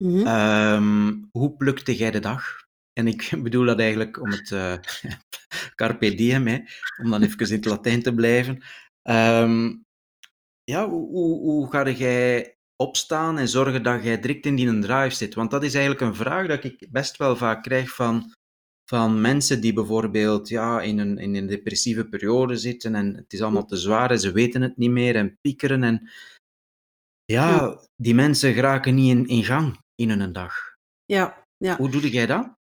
Mhm. 0.05 0.27
Ehm, 0.27 1.15
hoe 1.31 1.57
plukte 1.57 1.97
jij 1.97 2.11
de 2.11 2.19
dag? 2.21 2.61
En 2.93 3.07
ik 3.07 3.31
bedoel 3.45 3.65
dat 3.65 3.79
eigenlijk 3.79 4.21
om 4.21 4.31
het 4.31 4.53
eh, 4.53 4.75
carpe 5.81 6.15
diem, 6.15 6.47
hè, 6.47 6.59
om 7.03 7.11
dan 7.11 7.23
even 7.23 7.47
in 7.49 7.55
het 7.55 7.65
Latijn 7.65 8.03
te 8.03 8.15
blijven. 8.15 8.63
Ehm, 9.03 9.75
ja, 10.65 10.89
hoe, 10.89 11.09
hoe, 11.09 11.41
hoe 11.41 11.71
ga 11.71 11.91
jij 11.91 12.57
opstaan 12.77 13.39
en 13.39 13.49
zorgen 13.49 13.83
dat 13.83 14.05
jij 14.05 14.21
direct 14.21 14.47
in 14.47 14.57
die 14.57 14.79
drive 14.79 15.15
zit? 15.15 15.35
Want 15.35 15.51
dat 15.51 15.63
is 15.63 15.75
eigenlijk 15.75 16.05
een 16.05 16.15
vraag 16.15 16.47
dat 16.47 16.65
ik 16.65 16.87
best 16.91 17.17
wel 17.17 17.37
vaak 17.37 17.63
krijg 17.63 17.95
van, 17.95 18.33
van 18.91 19.21
mensen 19.21 19.61
die 19.61 19.73
bijvoorbeeld 19.73 20.49
ja, 20.49 20.81
in, 20.81 20.99
een, 20.99 21.19
in 21.19 21.35
een 21.35 21.47
depressieve 21.47 22.09
periode 22.09 22.57
zitten 22.57 22.95
en 22.95 23.15
het 23.15 23.33
is 23.33 23.43
allemaal 23.43 23.67
te 23.67 23.77
zwaar 23.77 24.11
en 24.11 24.21
ze 24.21 24.33
weten 24.33 24.63
het 24.63 24.77
niet 24.77 24.91
meer 24.91 25.17
en 25.17 25.39
piekeren. 25.41 25.83
En 25.83 26.11
ja, 27.25 27.81
die 27.97 28.15
mensen 28.15 28.55
geraken 28.55 28.95
niet 28.95 29.11
in, 29.11 29.27
in 29.27 29.45
gang 29.45 29.79
in 29.95 30.11
een 30.11 30.33
dag. 30.33 30.55
Ja, 31.05 31.45
ja. 31.57 31.77
Hoe 31.77 31.91
doe 31.91 32.11
jij 32.11 32.27
dat? 32.27 32.61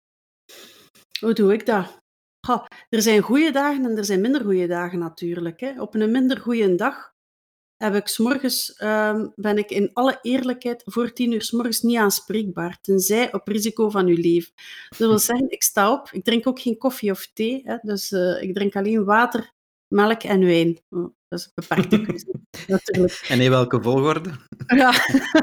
Hoe 1.21 1.33
doe 1.33 1.53
ik 1.53 1.67
dat? 1.67 2.01
Goh, 2.47 2.65
er 2.89 3.03
zijn 3.03 3.23
goede 3.23 3.51
dagen 3.51 3.85
en 3.85 3.97
er 3.97 4.05
zijn 4.05 4.21
minder 4.21 4.45
goede 4.45 4.67
dagen 4.67 4.99
natuurlijk. 4.99 5.61
Hè. 5.61 5.81
Op 5.81 5.95
een 5.95 6.11
minder 6.11 6.39
goede 6.39 6.75
dag 6.75 7.13
heb 7.77 7.95
ik 7.95 8.09
's 8.09 8.19
morgens, 8.19 8.75
ehm, 8.75 9.29
ben 9.35 9.59
ik 9.59 9.71
in 9.71 9.91
alle 9.93 10.19
eerlijkheid 10.23 10.83
voor 10.87 11.13
10 11.13 11.41
's 11.41 11.51
morgens 11.51 11.81
niet 11.81 11.97
aanspreekbaar, 11.97 12.79
tenzij 12.81 13.33
op 13.33 13.49
risico 13.49 13.91
van 13.91 14.07
uw 14.07 14.17
leven. 14.17 14.53
Dat 14.89 14.99
wil 14.99 15.19
zeggen, 15.29 15.51
ik 15.51 15.63
sta 15.63 15.93
op, 15.93 16.09
ik 16.13 16.25
drink 16.25 16.47
ook 16.47 16.61
geen 16.61 16.79
koffie 16.79 17.11
of 17.11 17.31
thee, 17.33 17.63
hè, 17.65 17.77
dus 17.83 18.11
uh, 18.11 18.43
ik 18.43 18.55
drink 18.55 18.77
alleen 18.77 19.05
water, 19.05 19.53
melk 19.89 20.23
en 20.23 20.41
wijn. 20.45 20.81
Oh, 20.91 21.15
dat 21.29 21.39
is 21.39 21.45
een 21.45 21.53
beperkte 21.55 22.01
keuze, 22.07 22.35
natuurlijk. 22.67 23.25
En 23.29 23.41
in 23.41 23.51
welke 23.51 23.83
volgorde? 23.83 24.31
Ja, 24.77 24.93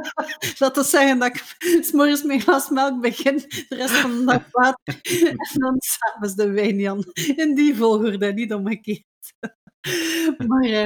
dat 0.59 0.75
wil 0.75 0.83
zeggen 0.83 1.19
dat 1.19 1.35
ik 1.35 1.91
morgens 1.91 2.23
een 2.23 2.41
glas 2.41 2.69
melk 2.69 3.01
begin, 3.01 3.37
de 3.37 3.75
rest 3.75 3.93
van 3.93 4.17
de 4.17 4.25
dag 4.25 4.47
water 4.51 4.99
en 5.27 5.37
dan 5.51 5.75
s'avonds 5.77 6.35
de 6.35 6.51
wijn, 6.51 6.79
Jan. 6.79 7.05
In 7.35 7.55
die 7.55 7.75
volgorde, 7.75 8.33
niet 8.33 8.53
omgekeerd. 8.53 9.05
Maar 10.47 10.65
uh, 10.65 10.85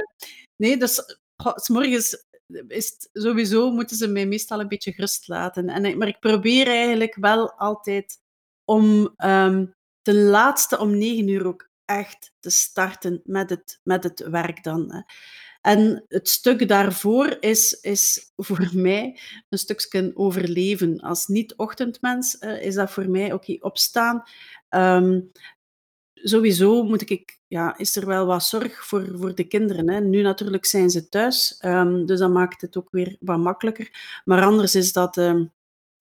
nee, 0.55 0.77
dus 0.77 1.01
s 1.55 1.69
morgens 1.69 2.25
is 2.67 3.09
sowieso 3.13 3.71
moeten 3.71 3.97
ze 3.97 4.07
mij 4.07 4.25
meestal 4.25 4.59
een 4.59 4.67
beetje 4.67 4.93
gerust 4.93 5.27
laten. 5.27 5.69
En, 5.69 5.97
maar 5.97 6.07
ik 6.07 6.19
probeer 6.19 6.67
eigenlijk 6.67 7.15
wel 7.15 7.51
altijd 7.51 8.19
om 8.65 9.13
um, 9.17 9.73
ten 10.01 10.23
laatste 10.23 10.79
om 10.79 10.97
negen 10.97 11.27
uur 11.27 11.47
ook 11.47 11.69
echt 11.85 12.31
te 12.39 12.49
starten 12.49 13.21
met 13.23 13.49
het, 13.49 13.79
met 13.83 14.03
het 14.03 14.19
werk 14.19 14.63
dan. 14.63 14.93
Hè. 14.93 15.01
En 15.61 16.05
het 16.07 16.29
stuk 16.29 16.67
daarvoor 16.67 17.37
is, 17.39 17.73
is 17.73 18.31
voor 18.35 18.69
mij 18.87 19.19
een 19.49 19.57
stukje 19.57 20.11
overleven. 20.13 20.99
Als 20.99 21.27
niet-ochtendmens 21.27 22.37
uh, 22.39 22.61
is 22.61 22.75
dat 22.75 22.91
voor 22.91 23.09
mij 23.09 23.33
oké, 23.33 23.57
opstaan. 23.59 24.23
Um, 24.69 25.31
sowieso 26.13 26.83
moet 26.83 27.09
ik, 27.09 27.39
ja, 27.47 27.77
is 27.77 27.95
er 27.95 28.05
wel 28.05 28.25
wat 28.25 28.43
zorg 28.43 28.85
voor, 28.85 29.07
voor 29.17 29.35
de 29.35 29.43
kinderen. 29.43 29.89
Hè. 29.89 29.99
Nu 29.99 30.21
natuurlijk 30.21 30.65
zijn 30.65 30.89
ze 30.89 31.09
thuis, 31.09 31.59
um, 31.65 32.05
dus 32.05 32.19
dat 32.19 32.31
maakt 32.31 32.61
het 32.61 32.77
ook 32.77 32.87
weer 32.91 33.15
wat 33.19 33.39
makkelijker. 33.39 34.21
Maar 34.25 34.43
anders 34.43 34.75
is 34.75 34.93
dat 34.93 35.17
um, 35.17 35.51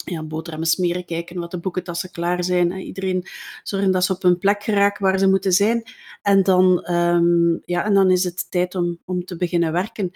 ja, 0.05 0.23
boterhammen 0.23 0.69
smeren, 0.69 1.05
kijken 1.05 1.39
wat 1.41 1.51
de 1.51 1.59
boekentassen 1.59 2.11
klaar 2.11 2.45
zijn. 2.45 2.73
Iedereen 2.73 3.27
zorgen 3.63 3.91
dat 3.91 4.05
ze 4.05 4.13
op 4.13 4.25
een 4.25 4.39
plek 4.39 4.63
geraken 4.63 5.03
waar 5.05 5.19
ze 5.19 5.29
moeten 5.29 5.53
zijn. 5.53 5.83
En 6.23 6.43
dan, 6.43 6.93
um, 6.95 7.61
ja, 7.65 7.85
en 7.85 7.95
dan 7.95 8.11
is 8.11 8.25
het 8.25 8.51
tijd 8.51 8.75
om, 8.75 8.99
om 9.05 9.25
te 9.25 9.37
beginnen 9.37 9.73
werken. 9.73 10.11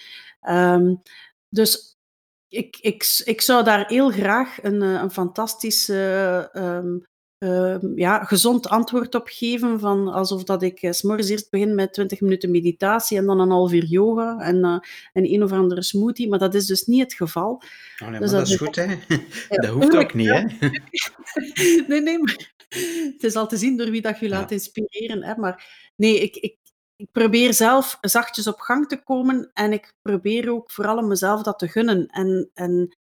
dus 1.48 1.94
ik, 2.48 2.76
ik, 2.80 3.22
ik 3.24 3.40
zou 3.40 3.64
daar 3.64 3.86
heel 3.86 4.10
graag 4.10 4.62
een, 4.62 4.82
eh, 4.82 4.92
een 4.92 5.10
fantastische 5.10 6.50
uh, 7.44 7.76
ja, 7.94 8.24
gezond 8.24 8.68
antwoord 8.68 9.14
op 9.14 9.28
geven. 9.28 9.80
Van 9.80 10.08
alsof 10.08 10.44
dat 10.44 10.62
ik 10.62 10.82
uh, 10.82 10.90
s 10.90 11.02
morgens 11.02 11.28
eerst 11.28 11.50
begin 11.50 11.74
met 11.74 11.92
20 11.92 12.20
minuten 12.20 12.50
meditatie 12.50 13.18
en 13.18 13.26
dan 13.26 13.40
een 13.40 13.50
half 13.50 13.72
uur 13.72 13.84
yoga 13.84 14.38
en, 14.38 14.56
uh, 14.56 14.78
en 15.12 15.32
een 15.32 15.42
of 15.42 15.52
andere 15.52 15.82
smoothie. 15.82 16.28
Maar 16.28 16.38
dat 16.38 16.54
is 16.54 16.66
dus 16.66 16.84
niet 16.84 17.02
het 17.02 17.14
geval. 17.14 17.62
Oh, 18.02 18.08
nee, 18.08 18.20
dus 18.20 18.30
dat, 18.30 18.38
dat, 18.38 18.48
is 18.48 18.56
goed, 18.56 18.76
hè? 18.76 18.86
Ja, 19.48 19.56
dat 19.56 19.70
hoeft 19.70 19.96
ook 19.96 20.14
niet, 20.14 20.28
hè? 20.28 20.42
nee, 21.88 22.00
nee, 22.00 22.18
maar 22.18 22.52
het 23.12 23.24
is 23.24 23.36
al 23.36 23.46
te 23.46 23.56
zien 23.56 23.76
door 23.76 23.90
wie 23.90 24.02
dat 24.02 24.18
je 24.18 24.28
ja. 24.28 24.30
laat 24.30 24.50
inspireren. 24.50 25.22
Hè? 25.22 25.34
Maar 25.36 25.90
nee, 25.96 26.20
ik, 26.20 26.36
ik, 26.36 26.56
ik 26.96 27.08
probeer 27.12 27.54
zelf 27.54 27.98
zachtjes 28.00 28.46
op 28.46 28.60
gang 28.60 28.88
te 28.88 29.02
komen 29.02 29.50
en 29.52 29.72
ik 29.72 29.94
probeer 30.02 30.50
ook 30.50 30.70
vooral 30.70 30.98
om 30.98 31.08
mezelf 31.08 31.42
dat 31.42 31.58
te 31.58 31.68
gunnen 31.68 32.06
en, 32.06 32.50
en 32.54 32.98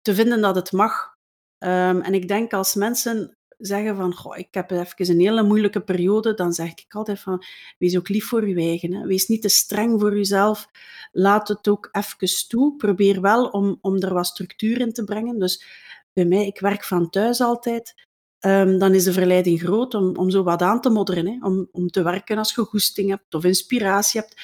te 0.00 0.14
vinden 0.14 0.40
dat 0.40 0.54
het 0.54 0.72
mag. 0.72 1.12
Um, 1.58 2.00
en 2.00 2.14
ik 2.14 2.28
denk 2.28 2.52
als 2.52 2.74
mensen 2.74 3.36
zeggen 3.66 3.96
van, 3.96 4.14
goh, 4.14 4.38
ik 4.38 4.48
heb 4.50 4.70
even 4.70 5.10
een 5.10 5.20
hele 5.20 5.42
moeilijke 5.42 5.80
periode, 5.80 6.34
dan 6.34 6.52
zeg 6.52 6.70
ik 6.70 6.84
altijd 6.88 7.20
van, 7.20 7.44
wees 7.78 7.96
ook 7.96 8.08
lief 8.08 8.26
voor 8.26 8.48
je 8.48 8.54
eigen. 8.54 8.94
Hè. 8.94 9.06
Wees 9.06 9.26
niet 9.26 9.42
te 9.42 9.48
streng 9.48 10.00
voor 10.00 10.16
jezelf. 10.16 10.68
Laat 11.12 11.48
het 11.48 11.68
ook 11.68 11.88
even 11.92 12.48
toe. 12.48 12.76
Probeer 12.76 13.20
wel 13.20 13.46
om, 13.46 13.78
om 13.80 14.02
er 14.02 14.14
wat 14.14 14.26
structuur 14.26 14.80
in 14.80 14.92
te 14.92 15.04
brengen. 15.04 15.38
Dus 15.38 15.64
bij 16.12 16.24
mij, 16.24 16.46
ik 16.46 16.60
werk 16.60 16.84
van 16.84 17.10
thuis 17.10 17.40
altijd. 17.40 17.94
Um, 18.40 18.78
dan 18.78 18.94
is 18.94 19.04
de 19.04 19.12
verleiding 19.12 19.60
groot 19.60 19.94
om, 19.94 20.16
om 20.16 20.30
zo 20.30 20.42
wat 20.42 20.62
aan 20.62 20.80
te 20.80 20.90
modderen. 20.90 21.26
Hè. 21.26 21.36
Om, 21.40 21.68
om 21.72 21.88
te 21.88 22.02
werken 22.02 22.38
als 22.38 22.54
je 22.54 22.60
goesting 22.60 23.10
hebt 23.10 23.34
of 23.34 23.44
inspiratie 23.44 24.20
hebt. 24.20 24.40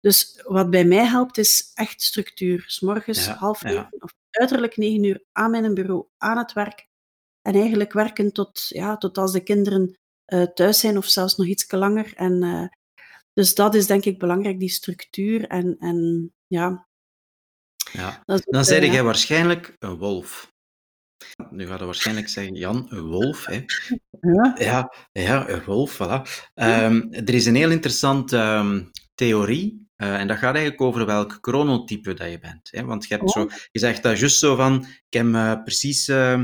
Dus 0.00 0.42
wat 0.44 0.70
bij 0.70 0.84
mij 0.84 1.04
helpt, 1.04 1.38
is 1.38 1.70
echt 1.74 2.02
structuur. 2.02 2.64
S 2.66 2.80
morgens 2.80 3.24
ja, 3.24 3.34
half 3.34 3.62
negen 3.62 3.88
ja. 3.90 3.96
of 3.98 4.14
uiterlijk 4.30 4.76
negen 4.76 5.04
uur 5.04 5.24
aan 5.32 5.50
mijn 5.50 5.74
bureau, 5.74 6.06
aan 6.18 6.38
het 6.38 6.52
werk. 6.52 6.87
En 7.48 7.54
eigenlijk 7.54 7.92
werken 7.92 8.32
tot, 8.32 8.66
ja, 8.68 8.96
tot 8.96 9.18
als 9.18 9.32
de 9.32 9.42
kinderen 9.42 9.98
uh, 10.26 10.42
thuis 10.42 10.80
zijn 10.80 10.96
of 10.96 11.06
zelfs 11.06 11.36
nog 11.36 11.46
iets 11.46 11.70
langer. 11.70 12.12
En, 12.16 12.42
uh, 12.44 12.66
dus 13.32 13.54
dat 13.54 13.74
is 13.74 13.86
denk 13.86 14.04
ik 14.04 14.18
belangrijk, 14.18 14.58
die 14.58 14.68
structuur. 14.68 15.46
En, 15.46 15.76
en 15.78 16.32
ja. 16.46 16.88
ja. 17.92 18.22
Is, 18.24 18.40
Dan 18.44 18.64
zei 18.64 18.86
uh, 18.86 18.92
jij 18.92 19.02
waarschijnlijk 19.02 19.76
een 19.78 19.96
wolf. 19.96 20.52
Nu 21.50 21.66
gaat 21.66 21.78
je 21.78 21.84
waarschijnlijk 21.84 22.28
zeggen, 22.28 22.54
Jan, 22.54 22.86
een 22.88 23.06
wolf. 23.06 23.46
Hè? 23.46 23.64
Ja. 24.20 24.54
ja, 24.58 24.92
ja, 25.12 25.48
een 25.48 25.64
wolf, 25.64 25.94
voilà. 25.94 26.22
Um, 26.54 27.12
er 27.12 27.34
is 27.34 27.46
een 27.46 27.54
heel 27.54 27.70
interessante 27.70 28.38
um, 28.38 28.90
theorie 29.14 29.88
uh, 29.96 30.20
en 30.20 30.28
dat 30.28 30.38
gaat 30.38 30.54
eigenlijk 30.54 30.80
over 30.80 31.06
welk 31.06 31.38
chronotype 31.40 32.14
dat 32.14 32.30
je 32.30 32.38
bent. 32.38 32.68
Hè? 32.70 32.84
Want 32.84 33.06
je, 33.06 33.14
hebt 33.14 33.26
oh. 33.26 33.42
zo, 33.42 33.48
je 33.70 33.78
zegt 33.78 34.02
dat 34.02 34.18
juist 34.18 34.38
zo 34.38 34.56
van, 34.56 34.82
ik 34.84 35.18
heb 35.18 35.26
uh, 35.26 35.62
precies 35.62 36.08
uh, 36.08 36.42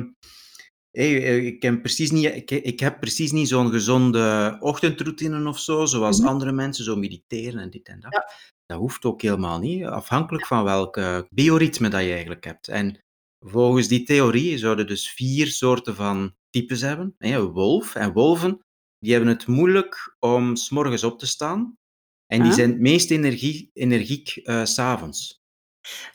Hey, 0.96 1.22
eh, 1.22 1.46
ik, 1.46 1.62
heb 1.62 1.80
precies 1.80 2.10
niet, 2.10 2.24
ik, 2.24 2.50
ik 2.50 2.80
heb 2.80 3.00
precies 3.00 3.32
niet 3.32 3.48
zo'n 3.48 3.70
gezonde 3.70 4.56
ochtendroutine 4.60 5.48
of 5.48 5.58
zo, 5.58 5.84
zoals 5.84 6.16
mm 6.16 6.24
-hmm. 6.24 6.32
andere 6.32 6.52
mensen, 6.52 6.84
zo 6.84 6.96
mediteren 6.96 7.60
en 7.60 7.70
dit 7.70 7.88
en 7.88 8.00
dat. 8.00 8.12
Ja. 8.12 8.30
Dat 8.66 8.78
hoeft 8.78 9.04
ook 9.04 9.22
helemaal 9.22 9.58
niet, 9.58 9.84
afhankelijk 9.84 10.46
van 10.46 10.64
welk 10.64 11.00
bioritme 11.30 11.88
dat 11.88 12.02
je 12.02 12.12
eigenlijk 12.12 12.44
hebt. 12.44 12.68
En 12.68 13.04
volgens 13.38 13.88
die 13.88 14.02
theorie 14.02 14.58
zouden 14.58 14.86
dus 14.86 15.10
vier 15.10 15.46
soorten 15.46 15.94
van 15.94 16.34
types 16.50 16.80
hebben. 16.80 17.14
Wolf 17.52 17.94
en 17.94 18.12
wolven, 18.12 18.64
die 18.98 19.12
hebben 19.12 19.30
het 19.30 19.46
moeilijk 19.46 20.16
om 20.18 20.56
s'morgens 20.56 21.04
op 21.04 21.18
te 21.18 21.26
staan. 21.26 21.78
En 22.26 22.42
die 22.42 22.52
zijn 22.52 22.70
het 22.70 22.80
meest 22.80 23.10
energie, 23.10 23.70
energiek 23.72 24.40
uh, 24.42 24.64
s'avonds. 24.64 25.42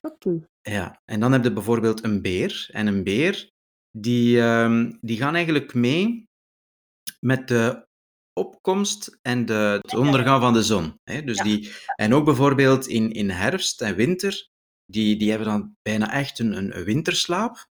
Oké. 0.02 0.30
Okay. 0.30 0.48
Ja, 0.62 1.02
en 1.06 1.20
dan 1.20 1.32
heb 1.32 1.44
je 1.44 1.54
bijvoorbeeld 1.54 2.04
een 2.04 2.22
beer. 2.22 2.70
En 2.72 2.88
een 2.88 3.04
beer, 3.04 3.50
die, 3.92 4.42
um, 4.42 4.98
die 5.02 5.18
gaan 5.18 5.36
eigenlijk 5.36 5.74
mee 5.74 6.28
met 7.20 7.48
de 7.48 7.88
opkomst 8.34 9.20
en 9.22 9.46
de, 9.46 9.80
het 9.82 9.96
ondergaan 9.96 10.42
van 10.42 10.54
de 10.54 10.64
zon. 10.64 11.00
Hè? 11.04 11.24
Dus 11.24 11.38
die, 11.38 11.72
en 11.96 12.14
ook 12.14 12.26
bijvoorbeeld 12.26 12.88
in, 12.88 13.12
in 13.12 13.30
herfst 13.30 13.82
en 13.82 13.96
winter, 13.96 14.50
die, 14.86 15.18
die 15.18 15.30
hebben 15.30 15.48
dan 15.48 15.76
bijna 15.82 16.12
echt 16.12 16.40
een, 16.40 16.58
een 16.58 16.84
winterslaap. 16.84 17.68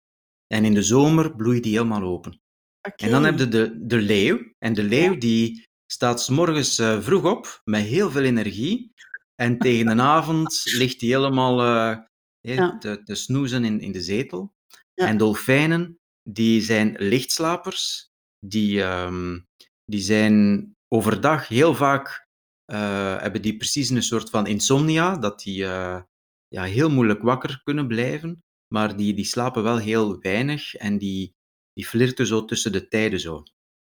En 0.48 0.66
in 0.66 0.74
de 0.74 0.84
zomer 0.84 1.36
bloeit 1.36 1.64
die 1.64 1.72
helemaal 1.72 2.04
open. 2.04 2.42
Okay. 2.88 3.08
En 3.08 3.12
dan 3.12 3.24
heb 3.24 3.40
je 3.40 3.48
de, 3.48 3.86
de 3.86 3.98
leeuw. 3.98 4.54
En 4.58 4.74
de 4.74 4.84
leeuw 4.84 5.14
ja. 5.14 5.20
die 5.20 5.68
staat 5.86 6.22
s 6.22 6.30
morgens 6.30 6.80
uh, 6.80 7.02
vroeg 7.02 7.24
op 7.24 7.62
met 7.64 7.84
heel 7.84 8.12
veel 8.12 8.24
energie. 8.24 8.94
En 9.36 9.58
tegen 9.66 9.98
de 9.98 10.02
avond 10.04 10.62
ligt 10.64 11.02
hij 11.02 11.10
helemaal 11.10 11.62
uh, 11.62 11.98
ja. 12.40 12.78
te, 12.78 13.04
te 13.04 13.16
snoezen 13.16 13.64
in, 13.64 13.80
in 13.80 13.92
de 13.92 14.02
zetel. 14.02 14.54
Ja. 14.94 15.08
En 15.08 15.18
dolfijnen, 15.18 16.00
die 16.30 16.62
zijn 16.62 16.96
lichtslapers. 16.98 18.10
Die, 18.40 18.82
um, 18.82 19.48
die 19.86 20.00
zijn 20.02 20.72
overdag 20.88 21.48
heel 21.48 21.76
vaak, 21.76 22.28
uh, 22.72 23.22
hebben 23.22 23.42
die 23.42 23.58
precies 23.58 23.90
een 23.90 24.04
soort 24.04 24.30
van 24.30 24.48
insomnia, 24.48 25.18
dat 25.18 25.40
die 25.40 25.64
uh, 25.64 26.02
ja, 26.48 26.64
heel 26.64 26.90
moeilijk 26.90 27.22
wakker 27.22 27.62
kunnen 27.64 27.88
blijven. 27.88 28.44
Maar 28.74 28.98
die, 28.98 29.14
die 29.14 29.26
slapen 29.26 29.64
wel 29.64 29.78
heel 29.78 30.20
weinig 30.20 30.76
en 30.76 30.98
die, 30.98 31.36
die 31.74 31.86
flirten 31.86 32.28
zo 32.28 32.46
tussen 32.46 32.72
de 32.72 32.88
tijden 32.88 33.20
zo. 33.20 33.44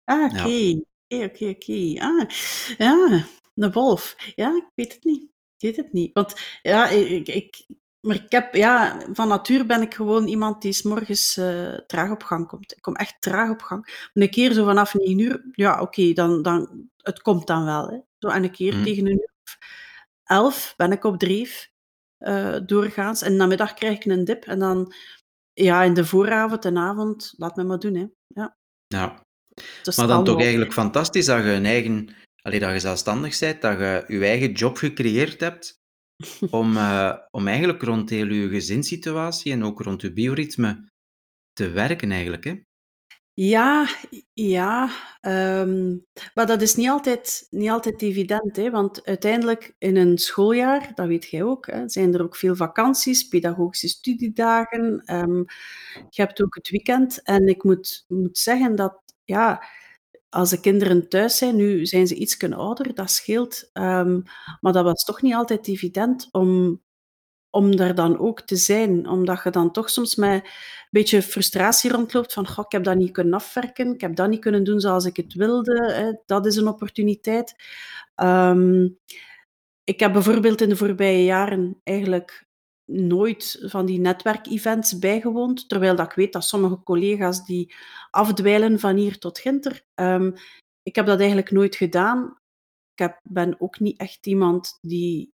Ah, 0.04 0.24
oké. 0.24 0.40
Okay. 0.40 0.86
Oké, 1.08 1.46
oké. 1.50 1.96
Ah, 1.98 2.30
ja, 2.78 3.26
de 3.54 3.72
wolf. 3.72 4.16
Ja, 4.36 4.56
ik 4.56 4.72
weet 4.76 4.94
het 4.94 5.04
niet. 5.04 5.24
Ik 5.58 5.62
weet 5.62 5.76
het 5.76 5.94
niet. 5.94 6.14
Want 6.14 6.60
ja, 6.62 6.90
ik, 6.90 7.28
ik, 7.28 7.66
maar 8.06 8.16
ik 8.16 8.32
heb, 8.32 8.56
ja, 8.56 9.02
van 9.14 9.28
natuur 9.28 9.66
ben 9.66 9.82
ik 9.82 9.94
gewoon 9.94 10.28
iemand 10.28 10.62
die 10.62 10.74
s 10.74 10.82
morgens 10.82 11.38
uh, 11.38 11.78
traag 11.88 12.12
op 12.12 12.24
gang 12.24 12.48
komt. 12.48 12.72
Ik 12.72 12.82
kom 12.82 12.96
echt 12.96 13.16
traag 13.20 13.50
op 13.50 13.62
gang. 13.62 14.10
een 14.14 14.30
keer 14.30 14.54
zo 14.54 14.66
vanaf 14.66 14.94
9 14.94 15.20
uur, 15.20 15.44
ja, 15.52 15.74
oké, 15.74 15.82
okay, 15.82 16.14
dan, 16.14 16.42
dan, 16.42 16.90
het 16.98 17.22
komt 17.22 17.48
dan 17.48 17.66
wel. 17.66 17.88
Hè. 17.88 17.98
Zo, 18.20 18.28
en 18.28 18.44
een 18.44 18.52
keer 18.52 18.76
mm. 18.76 18.84
tegen 18.84 19.06
een 19.06 19.12
uur 19.12 19.34
of 19.44 19.58
elf 20.24 20.74
ben 20.78 20.92
ik 20.92 21.04
op 21.04 21.20
dreef 21.20 21.70
uh, 22.20 22.58
doorgaans. 22.66 23.22
En 23.22 23.36
namiddag 23.36 23.74
krijg 23.74 23.96
ik 23.96 24.06
een 24.06 24.26
dip. 24.26 24.44
En 24.44 24.60
dan, 24.60 24.94
ja, 25.54 25.84
in 25.84 25.94
de 25.94 26.06
vooravond 26.06 26.66
en 26.66 26.78
avond, 26.78 27.34
laat 27.38 27.56
me 27.56 27.64
maar 27.64 27.80
doen. 27.80 27.96
Hè. 27.96 28.06
Ja. 28.28 28.58
ja. 28.88 29.24
Maar 29.96 30.08
dan 30.08 30.24
toch 30.24 30.42
eigenlijk 30.42 30.74
fantastisch 30.74 31.26
dat 31.26 31.44
je 31.44 31.50
een 31.50 31.66
eigen, 31.66 32.16
allee, 32.42 32.60
dat 32.60 32.72
je 32.72 32.80
zelfstandig 32.80 33.40
bent, 33.40 33.62
dat 33.62 33.80
je 33.80 34.04
je 34.08 34.26
eigen 34.26 34.52
job 34.52 34.78
gecreëerd 34.78 35.40
hebt 35.40 35.84
om, 36.50 36.72
uh, 36.72 37.18
om 37.32 37.48
eigenlijk 37.48 37.82
rond 37.82 38.10
heel 38.10 38.28
je 38.28 38.50
gezinssituatie 38.50 39.52
en 39.52 39.64
ook 39.64 39.82
rond 39.82 40.02
je 40.02 40.14
bioritme 40.14 40.90
te 41.54 41.70
werken 41.70 42.12
eigenlijk. 42.12 42.44
Hè? 42.44 42.62
Ja, 43.38 43.88
ja, 44.34 44.90
ehm, 45.22 45.98
maar 46.34 46.46
dat 46.46 46.62
is 46.62 46.76
niet 46.76 46.90
altijd 46.90 47.48
niet 47.50 47.70
altijd 47.70 48.02
evident, 48.02 48.56
hè, 48.56 48.70
want 48.70 49.06
uiteindelijk 49.06 49.76
in 49.78 49.96
een 49.96 50.18
schooljaar, 50.18 50.92
dat 50.94 51.08
weet 51.08 51.30
jij 51.30 51.44
ook, 51.44 51.66
hè, 51.66 51.90
zijn 51.90 52.14
er 52.14 52.22
ook 52.24 52.36
veel 52.36 52.56
vakanties, 52.56 53.28
pedagogische 53.28 53.88
studiedagen, 53.88 55.02
ehm, 55.06 55.38
je 56.10 56.22
hebt 56.22 56.42
ook 56.44 56.56
het 56.56 56.70
weekend 56.70 57.24
en 57.24 57.48
ik 57.48 57.64
moet 57.64 58.06
moet 58.08 58.38
zeggen 58.38 58.76
dat, 58.76 59.02
ja, 59.24 59.64
als 60.36 60.50
de 60.50 60.60
kinderen 60.60 61.10
thuis 61.10 61.38
zijn 61.38 61.56
nu 61.56 61.86
zijn 61.86 62.08
ze 62.08 62.16
ietsken 62.16 62.54
ouder, 62.54 62.96
dat 62.96 63.12
scheelt, 63.12 63.70
ehm, 63.74 64.20
maar 64.60 64.74
dat 64.74 64.84
was 64.84 65.04
toch 65.04 65.22
niet 65.22 65.34
altijd 65.34 65.68
evident 65.68 66.30
om 66.32 66.84
om 67.50 67.76
daar 67.76 67.96
dan 67.96 68.20
ook 68.20 68.42
te 68.42 68.56
zijn, 68.56 69.08
omdat 69.10 69.44
je 69.44 69.50
dan 69.50 69.72
toch 69.72 69.90
soms 69.90 70.16
met 70.16 70.44
een 70.44 70.50
beetje 70.90 71.22
frustratie 71.22 71.92
rondloopt 71.92 72.34
van: 72.34 72.48
"Goh, 72.48 72.66
ik 72.66 72.72
heb 72.72 72.84
dat 72.84 72.96
niet 72.96 73.12
kunnen 73.12 73.34
afwerken, 73.34 73.94
ik 73.94 74.02
heb 74.02 74.16
dat 74.16 74.30
niet 74.30 74.40
kunnen 74.40 74.64
doen 74.64 74.80
zoals 74.80 75.06
ik 75.06 75.18
het 75.18 75.34
wilde, 75.34 75.94
hè, 75.94 76.14
dat 76.26 76.46
is 76.46 76.56
een 76.56 76.68
opportuniteit." 76.68 77.56
Ehm, 78.16 78.88
ik 79.84 80.00
heb 80.00 80.14
bijvoorbeeld 80.14 80.62
in 80.62 80.70
de 80.70 80.76
voorbije 80.76 81.24
jaren 81.24 81.80
eigenlijk 81.84 82.45
nooit 82.86 83.58
van 83.62 83.86
die 83.86 84.00
netwerkevents 84.00 85.00
bijgewoond, 85.00 85.70
terwijl 85.70 85.96
dat 85.96 86.06
ik 86.06 86.16
weet 86.16 86.34
dat 86.34 86.44
sommige 86.44 86.84
collega's 86.84 87.46
die 87.46 87.76
afdwijlen 88.12 88.80
van 88.80 88.96
hier 88.96 89.18
tot 89.18 89.40
ginter. 89.40 89.86
Ehm, 89.94 90.32
ik 90.84 90.96
heb 90.96 91.06
dat 91.06 91.18
eigenlijk 91.18 91.52
nooit 91.52 91.76
gedaan. 91.76 92.38
Ik 92.92 93.00
heb 93.00 93.20
ben 93.24 93.62
ook 93.62 93.80
niet 93.80 94.00
echt 94.00 94.26
iemand 94.26 94.78
die 94.82 95.34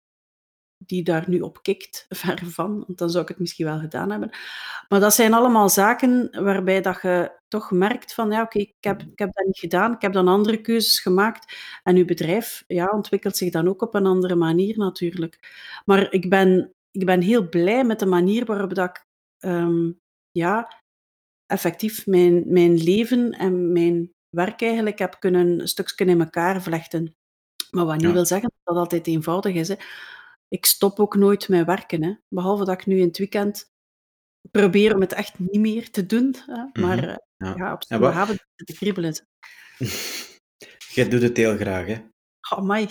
die 0.85 1.03
daar 1.03 1.23
nu 1.27 1.39
op 1.39 1.63
kikt, 1.63 2.05
ver 2.09 2.39
van, 2.45 2.83
want 2.85 2.97
dan 2.97 3.09
zou 3.09 3.23
ik 3.23 3.29
het 3.29 3.39
misschien 3.39 3.65
wel 3.65 3.79
gedaan 3.79 4.11
hebben. 4.11 4.29
Maar 4.89 4.99
dat 4.99 5.13
zijn 5.13 5.33
allemaal 5.33 5.69
zaken 5.69 6.43
waarbij 6.43 6.81
dat 6.81 7.01
je 7.01 7.31
toch 7.47 7.71
merkt 7.71 8.13
van 8.13 8.31
ja, 8.31 8.41
oké, 8.41 8.59
ik, 8.59 8.75
heb, 8.79 9.01
ik 9.01 9.19
heb 9.19 9.33
dat 9.33 9.45
niet 9.45 9.59
gedaan, 9.59 9.93
ik 9.93 10.01
heb 10.01 10.13
dan 10.13 10.27
andere 10.27 10.61
keuzes 10.61 10.99
gemaakt 10.99 11.55
en 11.83 11.95
uw 11.95 12.05
bedrijf 12.05 12.63
ja, 12.67 12.89
ontwikkelt 12.89 13.37
zich 13.37 13.51
dan 13.51 13.67
ook 13.67 13.81
op 13.81 13.95
een 13.95 14.05
andere 14.05 14.35
manier 14.35 14.77
natuurlijk. 14.77 15.39
Maar 15.85 16.11
ik 16.11 16.29
ben, 16.29 16.73
ik 16.91 17.05
ben 17.05 17.21
heel 17.21 17.49
blij 17.49 17.83
met 17.83 17.99
de 17.99 18.05
manier 18.05 18.45
waarop 18.45 18.73
dat 18.73 18.89
ik 18.89 19.05
ehm, 19.37 19.91
ja, 20.31 20.81
effectief 21.45 22.07
mijn, 22.07 22.43
mijn 22.53 22.73
leven 22.83 23.31
en 23.31 23.71
mijn 23.71 24.13
werk 24.29 24.61
eigenlijk 24.61 24.99
heb 24.99 25.15
kunnen 25.19 25.59
een 25.59 25.67
stukje 25.67 26.05
in 26.05 26.19
elkaar 26.19 26.61
vlechten. 26.61 27.15
Maar 27.71 27.85
wat 27.85 27.95
niet 27.95 28.03
Ja. 28.05 28.11
wil 28.13 28.25
zeggen 28.25 28.49
dat 28.49 28.75
dat 28.75 28.83
altijd 28.83 29.07
eenvoudig 29.07 29.53
is. 29.55 29.67
Hè. 29.67 29.75
Ik 30.47 30.65
stop 30.65 30.99
ook 30.99 31.15
nooit 31.15 31.49
met 31.49 31.65
werken, 31.65 32.03
hè. 32.03 32.13
Behalve 32.27 32.65
dat 32.65 32.79
ik 32.79 32.85
nu 32.85 32.97
in 32.99 33.07
het 33.07 33.17
weekend 33.17 33.71
probeer 34.51 34.95
om 34.95 35.01
het 35.01 35.13
echt 35.13 35.39
niet 35.39 35.59
meer 35.61 35.89
te 35.91 36.05
doen, 36.05 36.35
hè. 36.45 36.81
Maar, 36.81 36.97
Mhm. 36.97 37.07
eh, 37.09 37.15
Ja. 37.37 37.53
ja, 37.55 37.73
op 37.73 37.83
zondagavond 37.83 38.39
zit 38.55 38.67
te 38.67 38.73
kriebelen. 38.73 39.13
Jij 40.95 41.09
doet 41.09 41.21
het 41.21 41.37
heel 41.37 41.57
graag, 41.57 41.85
hè? 41.87 41.97
Amai. 42.49 42.87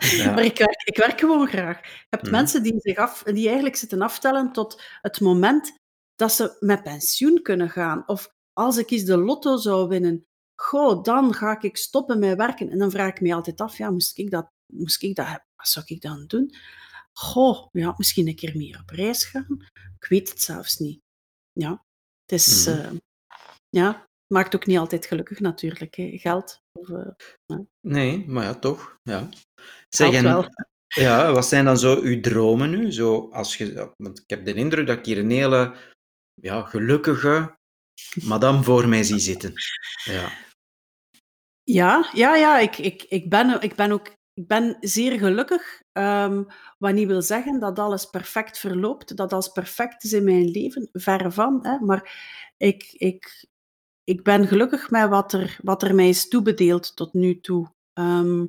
Ja. 0.00 0.32
Maar 0.34 0.44
ik 0.44 0.58
werk 0.58 0.82
ik 0.84 0.96
werk 0.96 1.20
gewoon 1.20 1.46
graag. 1.48 1.80
Je 1.82 2.06
hebt 2.10 2.22
Mhm. 2.22 2.32
mensen 2.32 2.62
die 2.62 2.74
zich 2.80 2.96
af 2.96 3.22
die 3.22 3.46
eigenlijk 3.46 3.76
zitten 3.76 4.02
aftellen 4.02 4.52
tot 4.52 4.82
het 5.00 5.20
moment 5.20 5.72
dat 6.14 6.32
ze 6.32 6.56
met 6.60 6.82
pensioen 6.82 7.42
kunnen 7.42 7.70
gaan. 7.70 8.08
Of 8.08 8.32
als 8.52 8.76
ik 8.76 8.90
eens 8.90 9.04
de 9.04 9.16
lotto 9.16 9.56
zou 9.56 9.88
winnen, 9.88 10.26
goh, 10.60 11.02
dan 11.02 11.34
ga 11.34 11.60
ik 11.60 11.76
stoppen 11.76 12.18
met 12.18 12.36
werken. 12.36 12.70
En 12.70 12.78
dan 12.78 12.90
vraag 12.90 13.08
ik 13.10 13.20
me 13.20 13.34
altijd 13.34 13.60
af, 13.60 13.78
ja, 13.78 13.90
moest 13.90 14.18
ik 14.18 14.30
dat 14.30 14.50
moest 14.72 15.02
ik 15.02 15.14
dat 15.16 15.26
hebben, 15.26 15.46
wat 15.56 15.68
zou 15.68 15.84
ik 15.88 16.00
dan 16.00 16.24
doen? 16.26 16.54
Goh, 17.12 17.68
ja, 17.72 17.94
misschien 17.96 18.28
een 18.28 18.34
keer 18.36 18.56
meer 18.56 18.78
op 18.80 18.90
reis 18.90 19.24
gaan? 19.24 19.66
Ik 20.00 20.08
weet 20.08 20.28
het 20.28 20.42
zelfs 20.42 20.76
niet. 20.78 21.00
Ja, 21.52 21.70
het 22.26 22.40
is, 22.40 22.66
Mhm. 22.66 22.78
eh, 22.78 22.90
ja, 23.68 24.06
maakt 24.32 24.54
ook 24.54 24.66
niet 24.66 24.78
altijd 24.78 25.06
gelukkig 25.06 25.40
natuurlijk, 25.40 25.94
hè, 25.94 26.18
geld 26.18 26.62
of, 26.72 26.88
eh. 26.88 27.58
Nee, 27.80 28.24
maar 28.28 28.44
ja, 28.44 28.54
toch. 28.54 28.98
Ja. 29.02 29.28
Zeg, 29.88 30.12
en 30.12 30.24
wel. 30.24 30.46
ja, 31.06 31.32
wat 31.32 31.46
zijn 31.46 31.64
dan 31.64 31.78
zo 31.78 32.00
uw 32.00 32.20
dromen 32.20 32.70
nu? 32.70 32.92
Zo 32.92 33.28
als 33.32 33.56
je, 33.56 33.92
want 33.96 34.18
ik 34.18 34.30
heb 34.30 34.44
de 34.44 34.54
indruk 34.54 34.86
dat 34.86 34.98
ik 34.98 35.04
hier 35.04 35.18
een 35.18 35.30
hele 35.30 35.74
ja, 36.34 36.62
gelukkige 36.62 37.56
madame 38.22 38.62
voor 38.62 38.88
mij 38.88 39.02
zie 39.02 39.18
zitten. 39.18 39.52
Ja. 40.04 40.32
Ja, 41.64 42.10
ja, 42.12 42.36
ja, 42.36 42.58
ik 42.58 42.78
ik 42.78 43.02
ik 43.02 43.30
ben 43.30 43.60
ik 43.60 43.74
ben 43.74 43.92
ook 43.92 44.08
ik 44.34 44.46
ben 44.46 44.76
zeer 44.80 45.18
gelukkig, 45.18 45.82
ehm, 45.92 46.44
wat 46.78 46.92
niet 46.92 47.06
wil 47.06 47.22
zeggen 47.22 47.60
dat 47.60 47.78
alles 47.78 48.06
perfect 48.06 48.58
verloopt, 48.58 49.16
dat 49.16 49.32
alles 49.32 49.48
perfect 49.48 50.04
is 50.04 50.12
in 50.12 50.24
mijn 50.24 50.50
leven, 50.50 50.88
verre 50.92 51.30
van, 51.30 51.58
hè. 51.66 51.78
Maar 51.78 52.12
ik 52.56 52.92
ik 52.92 53.46
ik 54.04 54.22
ben 54.22 54.46
gelukkig 54.46 54.90
met 54.90 55.08
wat 55.08 55.32
er 55.32 55.58
wat 55.62 55.82
er 55.82 55.94
mij 55.94 56.08
is 56.08 56.28
toebedeeld 56.28 56.96
tot 56.96 57.12
nu 57.12 57.40
toe. 57.40 57.72
Ehm, 57.92 58.46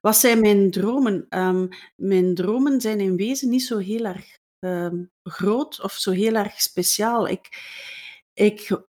wat 0.00 0.16
zijn 0.16 0.40
mijn 0.40 0.70
dromen? 0.70 1.26
Ehm, 1.28 1.66
mijn 1.96 2.34
dromen 2.34 2.80
zijn 2.80 3.00
in 3.00 3.16
wezen 3.16 3.48
niet 3.48 3.62
zo 3.62 3.78
heel 3.78 4.04
erg, 4.04 4.38
ehm, 4.58 5.04
groot 5.22 5.82
of 5.82 5.92
zo 5.92 6.10
heel 6.10 6.34
erg 6.34 6.60
speciaal. 6.60 7.28
Ik 7.28 7.48
ik 8.32 8.82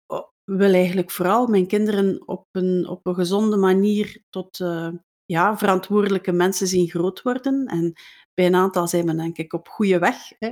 wil 0.44 0.74
eigenlijk 0.74 1.12
vooral 1.12 1.48
mijn 1.48 1.68
kinderen 1.68 2.28
op 2.28 2.48
een 2.52 2.88
op 2.88 3.06
een 3.08 3.16
gezonde 3.16 3.58
manier 3.58 4.24
tot, 4.30 4.60
eh, 4.60 4.90
ja, 5.26 5.58
verantwoordelijke 5.58 6.32
mensen 6.32 6.68
zien 6.68 6.90
groot 6.90 7.22
worden 7.22 7.66
en 7.66 7.94
bij 8.34 8.46
een 8.46 8.56
aantal 8.56 8.88
zijn 8.88 9.06
we 9.06 9.16
denk 9.16 9.38
ik 9.38 9.54
op 9.54 9.68
goeie 9.68 10.00
weg, 10.00 10.18
hè. 10.40 10.52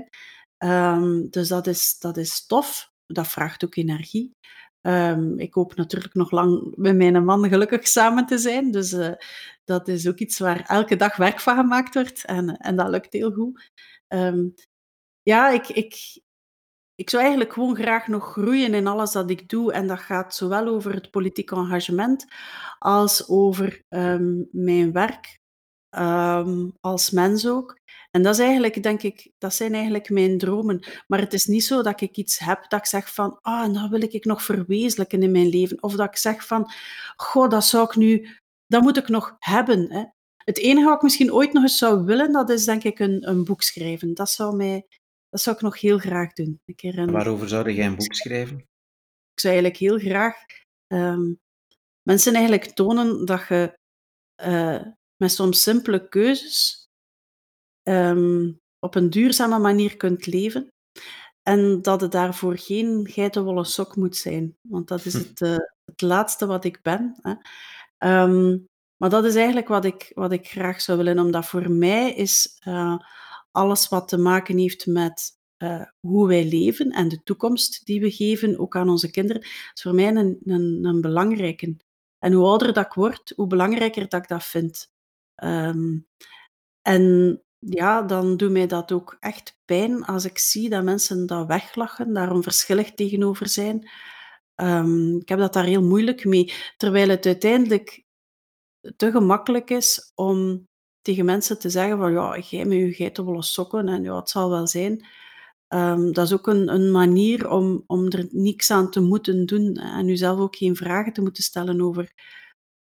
Dus 1.29 1.47
dat 1.47 1.67
is 1.67 1.99
dat 1.99 2.17
is 2.17 2.45
tof. 2.45 2.91
Dat 3.05 3.27
vraagt 3.27 3.65
ook 3.65 3.75
energie. 3.75 4.35
Ehm, 4.81 5.39
ik 5.39 5.53
hoop 5.53 5.75
natuurlijk 5.75 6.13
nog 6.13 6.31
lang 6.31 6.73
met 6.75 6.95
mijn 6.95 7.25
man 7.25 7.49
gelukkig 7.49 7.87
samen 7.87 8.25
te 8.25 8.37
zijn, 8.37 8.71
dus, 8.71 8.91
eh, 8.93 9.11
dat 9.63 9.87
is 9.87 10.07
ook 10.07 10.17
iets 10.17 10.39
waar 10.39 10.63
elke 10.67 10.95
dag 10.95 11.15
werk 11.15 11.39
van 11.39 11.55
gemaakt 11.55 11.93
wordt 11.93 12.25
en 12.25 12.57
en 12.57 12.75
dat 12.75 12.89
lukt 12.89 13.13
heel 13.13 13.31
goed. 13.31 13.71
Ehm, 14.07 14.47
ja, 15.23 15.49
ik 15.49 15.67
ik 15.67 16.21
ik 16.95 17.09
zou 17.09 17.21
eigenlijk 17.23 17.53
gewoon 17.53 17.75
graag 17.75 18.07
nog 18.07 18.31
groeien 18.31 18.73
in 18.73 18.87
alles 18.87 19.11
dat 19.11 19.29
ik 19.29 19.49
doe 19.49 19.73
en 19.73 19.87
dat 19.87 19.99
gaat 19.99 20.35
zowel 20.35 20.67
over 20.67 20.93
het 20.93 21.11
politiek 21.11 21.51
engagement 21.51 22.25
als 22.79 23.29
over, 23.29 23.83
ehm, 23.89 24.43
mijn 24.51 24.91
werk, 24.91 25.39
als 26.81 27.09
mens 27.11 27.47
ook. 27.47 27.79
En 28.11 28.23
dat 28.23 28.33
is 28.33 28.39
eigenlijk, 28.39 28.83
denk 28.83 29.01
ik 29.01 29.31
dat 29.37 29.53
zijn 29.53 29.73
eigenlijk 29.73 30.09
mijn 30.09 30.37
dromen. 30.37 30.85
Maar 31.07 31.19
het 31.19 31.33
is 31.33 31.45
niet 31.45 31.63
zo 31.63 31.81
dat 31.81 32.01
ik 32.01 32.17
iets 32.17 32.39
heb 32.39 32.69
dat 32.69 32.79
ik 32.79 32.85
zeg 32.85 33.13
van: 33.13 33.39
"Ah, 33.41 33.73
dat 33.73 33.89
wil 33.89 34.01
ik 34.01 34.25
nog 34.25 34.43
verwezenlijken 34.43 35.23
in 35.23 35.31
mijn 35.31 35.49
leven." 35.49 35.83
Of 35.83 35.95
dat 35.95 36.07
ik 36.07 36.17
zeg 36.17 36.45
van: 36.45 36.71
"Goh, 37.15 37.49
dat 37.49 37.65
zou 37.65 37.83
ik 37.83 37.95
nu 37.95 38.27
dat 38.67 38.81
moet 38.81 38.97
ik 38.97 39.07
nog 39.07 39.35
hebben." 39.39 39.91
Hè. 39.91 40.03
Het 40.37 40.57
enige 40.57 40.85
wat 40.85 40.95
ik 40.95 41.01
misschien 41.01 41.33
ooit 41.33 41.53
nog 41.53 41.63
eens 41.63 41.77
zou 41.77 42.05
willen, 42.05 42.31
dat 42.31 42.49
is 42.49 42.65
denk 42.65 42.83
ik 42.83 42.99
een 42.99 43.29
een 43.29 43.43
boek 43.43 43.61
schrijven. 43.61 44.13
Dat 44.13 44.29
zou 44.29 44.55
mij 44.55 44.85
dat 45.29 45.41
zou 45.41 45.55
ik 45.55 45.61
nog 45.61 45.79
heel 45.79 45.97
graag 45.97 46.33
doen. 46.33 46.61
Een 46.65 46.75
keer 46.75 46.97
En 46.97 46.99
een 46.99 47.11
waarover 47.11 47.49
zou 47.49 47.71
jij 47.71 47.85
een 47.85 47.95
boek 47.95 48.13
schrijven? 48.13 48.57
ik 49.33 49.39
zou 49.39 49.53
eigenlijk 49.53 49.77
heel 49.77 49.99
graag, 49.99 50.35
ehm, 50.87 51.33
mensen 52.01 52.33
eigenlijk 52.33 52.65
tonen 52.65 53.25
dat 53.25 53.47
je, 53.47 53.77
eh, 54.35 54.85
met 55.15 55.31
soms 55.31 55.61
simpele 55.61 56.07
keuzes, 56.09 56.80
ehm, 57.83 58.51
op 58.79 58.95
een 58.95 59.09
duurzame 59.09 59.59
manier 59.59 59.97
kunt 59.97 60.25
leven 60.25 60.67
en 61.43 61.81
dat 61.81 62.01
het 62.01 62.11
daarvoor 62.11 62.57
geen 62.57 63.07
geitenwolle 63.09 63.63
sok 63.65 63.95
moet 63.95 64.15
zijn, 64.15 64.55
want 64.61 64.87
dat 64.87 65.05
is 65.05 65.13
het, 65.13 65.41
eh, 65.41 65.55
het 65.85 66.01
laatste 66.01 66.45
wat 66.45 66.63
ik 66.65 66.81
ben, 66.81 67.19
hè. 67.21 67.33
Ehm, 67.97 68.57
maar 68.97 69.09
dat 69.09 69.25
is 69.25 69.35
eigenlijk 69.35 69.67
wat 69.67 69.85
ik 69.85 70.11
wat 70.13 70.31
ik 70.31 70.47
graag 70.47 70.81
zou 70.81 70.97
willen, 70.97 71.19
omdat 71.19 71.45
voor 71.45 71.71
mij 71.71 72.13
is, 72.13 72.57
eh, 72.59 72.97
alles 73.51 73.87
wat 73.89 74.07
te 74.07 74.17
maken 74.17 74.57
heeft 74.57 74.85
met, 74.85 75.31
eh, 75.57 75.83
hoe 75.99 76.27
wij 76.27 76.45
leven 76.49 76.89
en 76.91 77.07
de 77.07 77.23
toekomst 77.23 77.85
die 77.85 78.01
we 78.01 78.11
geven, 78.11 78.59
ook 78.59 78.75
aan 78.75 78.89
onze 78.89 79.11
kinderen, 79.11 79.41
is 79.41 79.81
voor 79.81 79.95
mij 79.95 80.07
een 80.07 80.39
een 80.45 80.79
een 80.85 81.01
belangrijke. 81.01 81.75
En 82.19 82.33
hoe 82.33 82.45
ouder 82.47 82.73
dat 82.73 82.85
ik 82.85 82.93
word, 82.93 83.33
hoe 83.35 83.47
belangrijker 83.47 84.09
dat 84.09 84.21
ik 84.21 84.27
dat 84.27 84.43
vind. 84.45 84.87
Ehm, 85.35 85.99
en 86.81 87.41
ja, 87.61 88.01
dan 88.01 88.37
doet 88.37 88.51
mij 88.51 88.67
dat 88.67 88.91
ook 88.91 89.17
echt 89.19 89.59
pijn 89.65 90.05
als 90.05 90.25
ik 90.25 90.37
zie 90.37 90.69
dat 90.69 90.83
mensen 90.83 91.25
dat 91.25 91.47
weglachen, 91.47 92.13
daar 92.13 92.31
onverschillig 92.33 92.93
tegenover 92.93 93.47
zijn. 93.49 93.89
Ehm, 94.55 95.15
ik 95.17 95.29
heb 95.29 95.39
dat 95.39 95.53
daar 95.53 95.63
heel 95.65 95.83
moeilijk 95.83 96.25
mee, 96.25 96.53
terwijl 96.77 97.09
het 97.09 97.25
uiteindelijk 97.25 98.03
te 98.95 99.11
gemakkelijk 99.11 99.69
is 99.69 100.11
om 100.15 100.67
tegen 101.01 101.25
mensen 101.25 101.59
te 101.59 101.69
zeggen 101.69 101.97
van: 101.97 102.11
"Ja, 102.13 102.39
jij 102.39 102.65
met 102.65 102.77
je 102.77 102.93
geitenwolle 102.93 103.43
sokken 103.43 103.87
en 103.87 104.03
ja, 104.03 104.15
het 104.15 104.29
zal 104.29 104.49
wel 104.49 104.67
zijn." 104.67 105.05
Ehm, 105.67 106.11
dat 106.11 106.25
is 106.25 106.33
ook 106.33 106.47
een 106.47 106.69
een 106.73 106.91
manier 106.91 107.49
om 107.49 107.83
om 107.87 108.07
er 108.11 108.27
niks 108.31 108.71
aan 108.71 108.91
te 108.91 108.99
moeten 109.01 109.45
doen 109.45 109.75
en 109.77 110.07
jezelf 110.07 110.39
ook 110.39 110.55
geen 110.55 110.75
vragen 110.75 111.13
te 111.13 111.21
moeten 111.21 111.43
stellen 111.43 111.81
over 111.81 112.13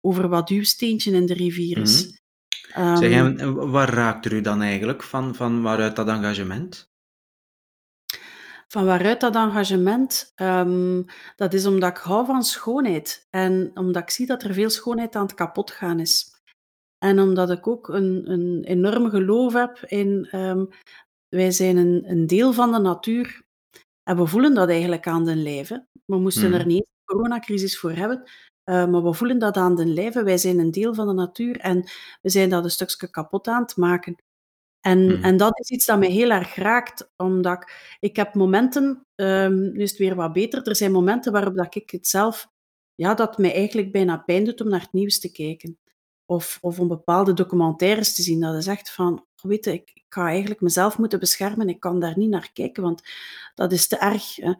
over 0.01 0.30
wat 0.30 0.49
uw 0.49 0.64
steentje 0.64 1.11
in 1.11 1.26
de 1.26 1.34
rivier 1.34 1.78
Mhm. 1.78 1.82
is. 1.82 2.23
Zeg, 2.74 3.12
Ehm 3.12 3.38
en 3.38 3.70
waar 3.72 3.90
raakt 3.90 4.26
er 4.26 4.34
u 4.34 4.42
dan 4.42 4.62
eigenlijk 4.62 5.04
van, 5.04 5.36
van 5.36 5.62
waaruit 5.62 5.96
dat 5.96 6.08
engagement? 6.08 6.92
Van 8.68 8.86
waaruit 8.86 9.20
dat 9.22 9.36
engagement? 9.36 10.32
Ehm, 10.36 11.02
dat 11.36 11.54
is 11.54 11.66
omdat 11.66 11.90
ik 11.90 11.98
hou 11.98 12.26
van 12.26 12.44
schoonheid 12.44 13.28
en 13.30 13.72
omdat 13.74 14.02
ik 14.02 14.10
zie 14.10 14.26
dat 14.26 14.44
er 14.44 14.54
veel 14.54 14.70
schoonheid 14.70 15.16
aan 15.16 15.26
het 15.26 15.34
kapotgaan 15.34 16.00
is. 16.00 16.42
En 16.98 17.20
omdat 17.20 17.50
ik 17.50 17.68
ook 17.68 17.88
een 17.88 18.32
een 18.32 18.64
enorm 18.64 19.10
geloof 19.10 19.54
heb 19.54 19.80
in, 19.80 20.28
ehm, 20.32 20.66
wij 21.30 21.52
zijn 21.52 21.78
een 21.78 22.04
een 22.10 22.28
deel 22.28 22.54
van 22.54 22.72
de 22.72 22.80
natuur 22.80 23.42
en 24.04 24.18
we 24.18 24.26
voelen 24.26 24.54
dat 24.54 24.70
eigenlijk 24.70 25.08
aan 25.08 25.26
den 25.26 25.44
lijve. 25.44 25.86
We 26.06 26.18
moesten 26.20 26.54
er 26.54 26.60
Mhm. 26.60 26.68
niet 26.68 26.86
de 26.86 27.14
coronacrisis 27.14 27.80
voor 27.80 27.92
hebben, 27.92 28.24
eh, 28.64 28.86
maar 28.88 29.03
we 29.03 29.14
voelen 29.14 29.39
dat 29.39 29.57
aan 29.57 29.76
den 29.76 29.93
lijve. 29.93 30.24
Wij 30.24 30.38
zijn 30.38 30.59
een 30.59 30.72
deel 30.72 30.93
van 30.93 31.07
de 31.07 31.14
natuur 31.14 31.57
en 31.59 31.84
we 32.22 32.30
zijn 32.30 32.49
dat 32.49 32.64
een 32.64 32.70
stukje 32.72 33.09
kapot 33.09 33.47
aan 33.47 33.61
het 33.61 33.78
maken. 33.78 34.16
En 34.82 35.05
Mhm. 35.05 35.24
en 35.24 35.38
dat 35.38 35.59
is 35.59 35.70
iets 35.70 35.86
dat 35.86 35.99
mij 35.99 36.09
heel 36.11 36.30
erg 36.32 36.55
raakt, 36.55 37.11
omdat 37.18 37.61
ik 37.64 37.97
ik 37.99 38.16
heb 38.16 38.34
momenten, 38.36 39.05
ehm, 39.16 39.53
nu 39.72 39.82
is 39.82 39.89
het 39.89 39.99
weer 39.99 40.16
wat 40.16 40.34
beter, 40.34 40.68
er 40.68 40.76
zijn 40.76 40.91
momenten 40.91 41.32
waarop 41.32 41.55
dat 41.55 41.76
ik 41.76 41.91
het 41.91 42.07
zelf 42.07 42.47
ja, 42.95 43.14
dat 43.14 43.38
mij 43.38 43.53
eigenlijk 43.53 43.91
bijna 43.91 44.18
pijn 44.18 44.43
doet 44.45 44.61
om 44.61 44.70
naar 44.70 44.82
het 44.82 44.93
nieuws 44.93 45.20
te 45.20 45.32
kijken. 45.32 45.78
Of 46.26 46.57
of 46.61 46.80
om 46.80 46.88
bepaalde 46.88 47.34
documentaires 47.34 48.16
te 48.16 48.22
zien. 48.22 48.39
Dat 48.41 48.55
is 48.55 48.68
echt 48.68 48.91
van, 48.91 49.26
weet 49.41 49.66
je, 49.66 49.74
ik 49.74 49.91
ik 49.93 50.20
ga 50.20 50.28
eigenlijk 50.28 50.61
mezelf 50.61 50.97
moeten 50.97 51.20
beschermen, 51.20 51.70
ik 51.70 51.80
kan 51.80 51.99
daar 51.99 52.18
niet 52.18 52.30
naar 52.30 52.49
kijken, 52.53 52.84
want 52.84 53.01
dat 53.55 53.72
is 53.72 53.88
te 53.88 53.97
erg, 53.97 54.36
hè. 54.36 54.53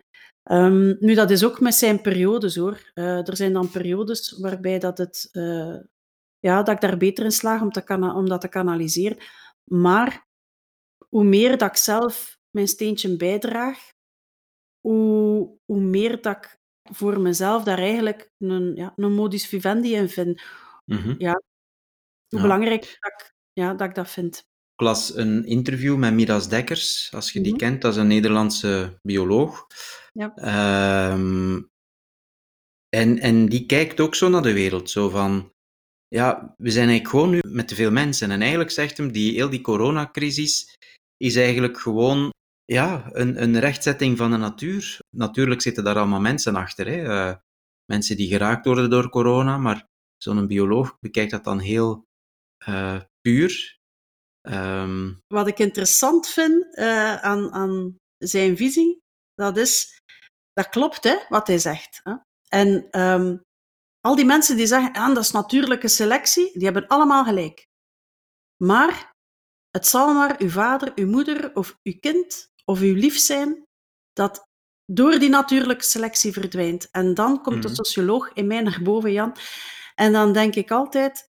Ehm, 0.44 0.96
nu, 1.00 1.14
dat 1.14 1.30
is 1.32 1.44
ook 1.46 1.60
met 1.60 1.74
zijn 1.76 2.02
periodes, 2.02 2.56
hoor. 2.56 2.92
Eh, 2.94 3.28
er 3.28 3.36
zijn 3.38 3.54
dan 3.54 3.70
periodes 3.72 4.38
waarbij 4.40 4.80
dat 4.80 4.98
het, 4.98 5.30
eh, 5.32 5.76
ja, 6.40 6.64
dat 6.64 6.76
ik 6.76 6.82
daar 6.82 6.98
beter 6.98 7.24
in 7.26 7.32
slaag 7.32 7.62
om 7.62 7.72
te 7.72 7.84
om 8.16 8.30
dat 8.30 8.42
te 8.42 8.48
kanaliseren. 8.50 9.18
Maar 9.64 10.26
hoe 11.10 11.24
meer 11.24 11.58
dat 11.58 11.70
ik 11.70 11.76
zelf 11.78 12.38
mijn 12.52 12.68
steentje 12.68 13.18
bijdraag, 13.18 13.80
hoe 14.82 15.58
hoe 15.66 15.82
meer 15.82 16.22
dat 16.22 16.38
ik 16.38 16.58
voor 16.84 17.22
mezelf 17.22 17.64
daar 17.64 17.80
eigenlijk 17.80 18.32
een 18.40 18.76
ja, 18.76 18.94
een 18.96 19.14
modus 19.14 19.48
vivendi 19.48 19.96
in 19.96 20.10
vind. 20.10 20.42
Mhm. 20.86 21.16
Ja, 21.18 21.32
hoe 21.32 22.40
Ja. 22.40 22.42
belangrijk 22.42 22.82
dat 23.00 23.12
ik 23.22 23.34
ja, 23.54 23.74
dat 23.74 23.90
ik 23.90 23.96
dat 23.96 24.10
vind. 24.10 24.44
Ik 24.76 24.82
las 24.86 25.16
een 25.16 25.46
interview 25.46 25.98
met 25.98 26.14
Miras 26.14 26.50
Dekkers, 26.50 27.10
als 27.14 27.32
je 27.32 27.42
die 27.42 27.52
Mhm. 27.52 27.60
kent, 27.62 27.82
dat 27.82 27.92
is 27.94 27.98
een 28.00 28.08
Nederlandse 28.08 29.00
bioloog. 29.02 29.68
Ja. 30.14 30.36
Ehm, 30.36 31.62
en, 32.90 33.20
en 33.20 33.46
die 33.50 33.66
kijkt 33.66 34.00
ook 34.00 34.16
zo 34.16 34.30
naar 34.30 34.42
de 34.42 34.54
wereld, 34.54 34.90
zo 34.90 35.10
van, 35.10 35.52
ja, 36.08 36.54
we 36.58 36.72
zijn 36.72 36.88
eigenlijk 36.90 37.10
gewoon 37.10 37.30
nu 37.30 37.40
met 37.48 37.68
te 37.68 37.76
veel 37.76 37.92
mensen. 37.92 38.32
En 38.32 38.40
eigenlijk 38.42 38.72
zegt 38.72 38.98
hem, 38.98 39.12
die, 39.12 39.34
heel 39.34 39.50
die 39.50 39.62
coronacrisis 39.62 40.76
is 41.18 41.36
eigenlijk 41.36 41.80
gewoon 41.80 42.30
ja, 42.66 43.10
een, 43.12 43.42
een 43.44 43.60
rechtzetting 43.60 44.18
van 44.18 44.32
de 44.32 44.38
natuur. 44.38 44.98
Natuurlijk 45.16 45.62
zitten 45.62 45.84
daar 45.84 45.98
allemaal 45.98 46.20
mensen 46.20 46.56
achter, 46.56 46.88
hè. 46.88 47.04
eh, 47.04 47.36
mensen 47.92 48.18
die 48.18 48.28
geraakt 48.28 48.66
worden 48.66 48.90
door 48.90 49.10
corona, 49.10 49.58
maar 49.58 49.88
zo'n 50.18 50.48
bioloog 50.48 50.98
bekijkt 51.00 51.32
dat 51.32 51.44
dan 51.44 51.60
heel 51.60 52.06
eh, 52.66 53.02
puur. 53.22 53.82
Ehm, 54.44 55.12
Wat 55.28 55.48
ik 55.48 55.60
interessant 55.60 56.28
vind, 56.28 56.76
eh, 56.76 57.16
aan 57.16 57.52
aan 57.54 57.98
zijn 58.18 58.58
visie, 58.58 59.00
dat 59.36 59.58
is 59.58 60.02
dat 60.54 60.70
klopt, 60.70 61.04
hè, 61.04 61.16
wat 61.30 61.48
hij 61.48 61.58
zegt, 61.60 62.00
hè. 62.04 62.14
En, 62.48 62.88
ehm, 62.92 63.38
al 64.02 64.16
die 64.16 64.26
mensen 64.26 64.58
die 64.58 64.68
zeggen: 64.68 64.94
"Ah, 64.94 65.08
dat 65.16 65.24
is 65.24 65.32
natuurlijke 65.32 65.88
selectie", 65.88 66.52
die 66.54 66.64
hebben 66.64 66.88
allemaal 66.88 67.24
gelijk. 67.24 67.66
Maar 68.64 69.12
het 69.72 69.88
zal 69.88 70.14
maar 70.14 70.36
uw 70.42 70.50
vader, 70.50 70.92
uw 70.96 71.08
moeder 71.08 71.56
of 71.56 71.78
uw 71.84 71.94
kind 72.00 72.48
of 72.66 72.80
uw 72.80 72.96
lief 72.96 73.18
zijn 73.18 73.64
dat 74.14 74.48
door 74.86 75.20
die 75.20 75.30
natuurlijke 75.30 75.84
selectie 75.84 76.34
verdwijnt. 76.34 76.90
En 76.92 77.14
dan 77.14 77.42
komt 77.42 77.62
de 77.62 77.68
Mhm. 77.68 77.78
socioloog 77.78 78.34
in 78.34 78.48
mij 78.48 78.62
naar 78.62 78.80
boven, 78.84 79.12
Jan. 79.12 79.36
En 79.96 80.12
dan 80.14 80.34
denk 80.34 80.56
ik 80.56 80.72
altijd: 80.72 81.30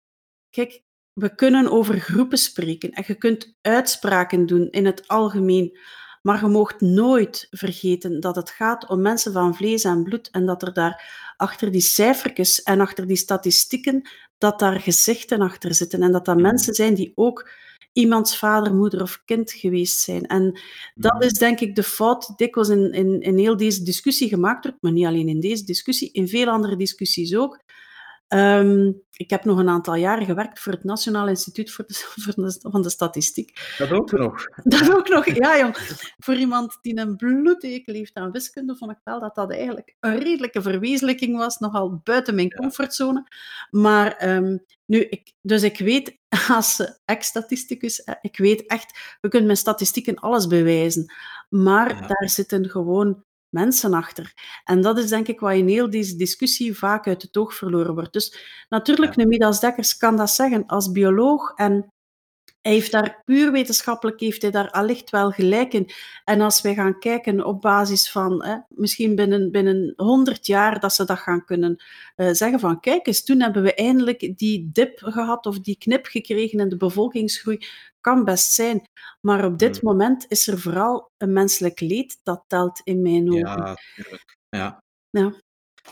kijk, 0.50 0.82
we 1.20 1.36
kunnen 1.36 1.72
over 1.72 2.00
groepen 2.00 2.38
spreken 2.38 2.92
en 2.92 3.04
je 3.08 3.16
kunt 3.16 3.54
uitspraken 3.62 4.46
doen 4.46 4.68
in 4.70 4.86
het 4.86 5.08
algemeen, 5.08 5.78
maar 6.22 6.42
je 6.42 6.48
moogt 6.48 6.82
nooit 6.82 7.48
vergeten 7.52 8.20
dat 8.20 8.36
het 8.36 8.50
gaat 8.50 8.90
om 8.90 9.02
mensen 9.02 9.34
van 9.34 9.56
vlees 9.56 9.84
en 9.84 10.04
bloed 10.04 10.30
en 10.30 10.46
dat 10.46 10.62
er 10.62 10.74
daar 10.74 11.34
achter 11.38 11.72
die 11.72 11.82
cijfertjes 11.82 12.64
en 12.64 12.80
achter 12.80 13.08
die 13.08 13.18
statistieken, 13.18 14.10
dat 14.38 14.60
daar 14.60 14.80
gezichten 14.80 15.42
achter 15.42 15.74
zitten 15.74 16.02
en 16.02 16.12
dat 16.12 16.26
dat 16.26 16.38
mensen 16.38 16.74
zijn 16.74 16.94
die 16.94 17.12
ook 17.16 17.50
iemands 17.94 18.38
vader, 18.38 18.76
moeder 18.76 19.02
of 19.02 19.22
kind 19.26 19.52
geweest 19.52 20.00
zijn. 20.00 20.26
En 20.26 20.60
dat 20.96 21.24
is 21.24 21.34
denk 21.34 21.60
ik 21.60 21.76
de 21.76 21.84
fout 21.84 22.28
die 22.28 22.36
dikwijls 22.36 22.70
in 22.70 22.92
in 22.92 23.22
in 23.22 23.38
heel 23.38 23.58
deze 23.58 23.84
discussie 23.84 24.28
gemaakt 24.28 24.64
wordt, 24.64 24.82
maar 24.82 24.92
niet 24.92 25.06
alleen 25.06 25.28
in 25.28 25.40
deze 25.40 25.64
discussie, 25.64 26.12
in 26.12 26.28
veel 26.28 26.48
andere 26.48 26.76
discussies 26.76 27.36
ook. 27.36 27.60
Ehm, 28.30 28.92
ik 29.12 29.30
heb 29.30 29.44
nog 29.46 29.58
een 29.58 29.70
aantal 29.70 29.96
jaren 29.96 30.26
gewerkt 30.26 30.60
voor 30.60 30.72
het 30.72 30.84
Nationaal 30.84 31.28
Instituut 31.28 31.72
voor 31.72 31.86
de 31.88 31.94
voor 32.22 32.34
de 32.36 32.58
van 32.62 32.82
de 32.82 32.90
Statistiek. 32.90 33.76
Dat 33.78 33.92
ook 33.92 34.12
nog. 34.12 34.44
Dat 34.64 34.92
ook 34.96 35.10
nog, 35.10 35.26
ja 35.26 35.58
jong. 35.60 35.78
Voor 36.18 36.36
iemand 36.36 36.78
die 36.82 36.98
een 37.00 37.16
bloedhekel 37.16 37.94
heeft 37.94 38.16
aan 38.16 38.32
wiskunde, 38.32 38.76
vond 38.76 38.92
ik 38.92 38.98
wel 39.04 39.20
dat 39.20 39.36
dat 39.36 39.52
eigenlijk 39.52 39.96
een 40.00 40.20
redelijke 40.20 40.62
verwezenlijking 40.62 41.38
was, 41.38 41.58
nogal 41.58 42.02
buiten 42.04 42.36
mijn 42.36 42.52
comfortzone. 42.52 43.28
Maar, 43.70 44.16
ehm, 44.16 44.58
nu 44.86 45.00
ik 45.00 45.34
dus 45.42 45.64
ik 45.64 45.78
weet 45.78 46.18
als, 46.56 47.00
ex-statisticus, 47.06 48.04
eh, 48.04 48.16
ik 48.22 48.38
weet 48.38 48.66
echt, 48.66 49.18
we 49.22 49.30
kunnen 49.30 49.48
met 49.48 49.58
statistieken 49.58 50.16
alles 50.16 50.48
bewijzen, 50.48 51.14
maar 51.50 51.90
Ja. 51.96 52.08
daar 52.08 52.30
zitten 52.30 52.70
gewoon 52.70 53.24
mensen 53.50 53.94
achter. 53.94 54.34
En 54.64 54.82
dat 54.82 54.98
is 54.98 55.10
denk 55.10 55.28
ik 55.28 55.40
wat 55.40 55.54
in 55.54 55.68
heel 55.68 55.90
deze 55.90 56.16
discussie 56.16 56.78
vaak 56.78 57.08
uit 57.08 57.22
het 57.22 57.38
oog 57.38 57.54
verloren 57.54 57.94
wordt. 57.94 58.14
Dus 58.14 58.38
natuurlijk, 58.70 59.16
Ja. 59.16 59.26
Midas 59.28 59.60
Dekkers 59.60 59.98
kan 59.98 60.16
dat 60.18 60.30
zeggen 60.30 60.66
als 60.66 60.92
bioloog 60.92 61.54
en 61.56 61.94
hij 62.62 62.72
heeft 62.72 62.92
daar 62.92 63.22
puur 63.26 63.52
wetenschappelijk 63.52 64.20
heeft 64.20 64.42
hij 64.42 64.52
daar 64.52 64.72
allicht 64.72 65.10
wel 65.10 65.32
gelijk 65.32 65.74
in. 65.74 65.90
En 66.24 66.42
als 66.42 66.62
wij 66.62 66.74
gaan 66.74 67.00
kijken 67.00 67.46
op 67.46 67.62
basis 67.62 68.12
van, 68.12 68.44
hè, 68.46 68.56
misschien 68.68 69.16
binnen 69.16 69.52
binnen 69.52 69.94
100 69.96 70.46
jaar 70.46 70.80
dat 70.80 70.94
ze 70.94 71.06
dat 71.06 71.20
gaan 71.20 71.46
kunnen, 71.46 71.84
eh, 72.16 72.30
zeggen 72.32 72.60
van 72.60 72.80
kijk 72.80 73.08
eens, 73.08 73.24
toen 73.24 73.42
hebben 73.42 73.64
we 73.64 73.74
eindelijk 73.74 74.34
die 74.38 74.70
dip 74.72 75.00
gehad 75.04 75.46
of 75.46 75.60
die 75.60 75.78
knip 75.78 76.06
gekregen 76.06 76.60
in 76.60 76.70
de 76.70 76.78
bevolkingsgroei. 76.78 77.58
Kan 78.02 78.24
best 78.24 78.54
zijn, 78.54 78.82
maar 79.22 79.46
op 79.46 79.58
dit 79.60 79.76
Mhm. 79.76 79.86
moment 79.86 80.26
is 80.28 80.48
er 80.48 80.60
vooral 80.60 81.12
een 81.18 81.34
menselijk 81.34 81.80
leed 81.80 82.20
dat 82.24 82.44
telt 82.48 82.82
in 82.84 83.02
mijn 83.02 83.30
ogen. 83.30 83.40
Ja, 83.48 83.76
tuurlijk. 83.96 84.38
Ja. 84.50 84.84
Ja. 85.10 85.34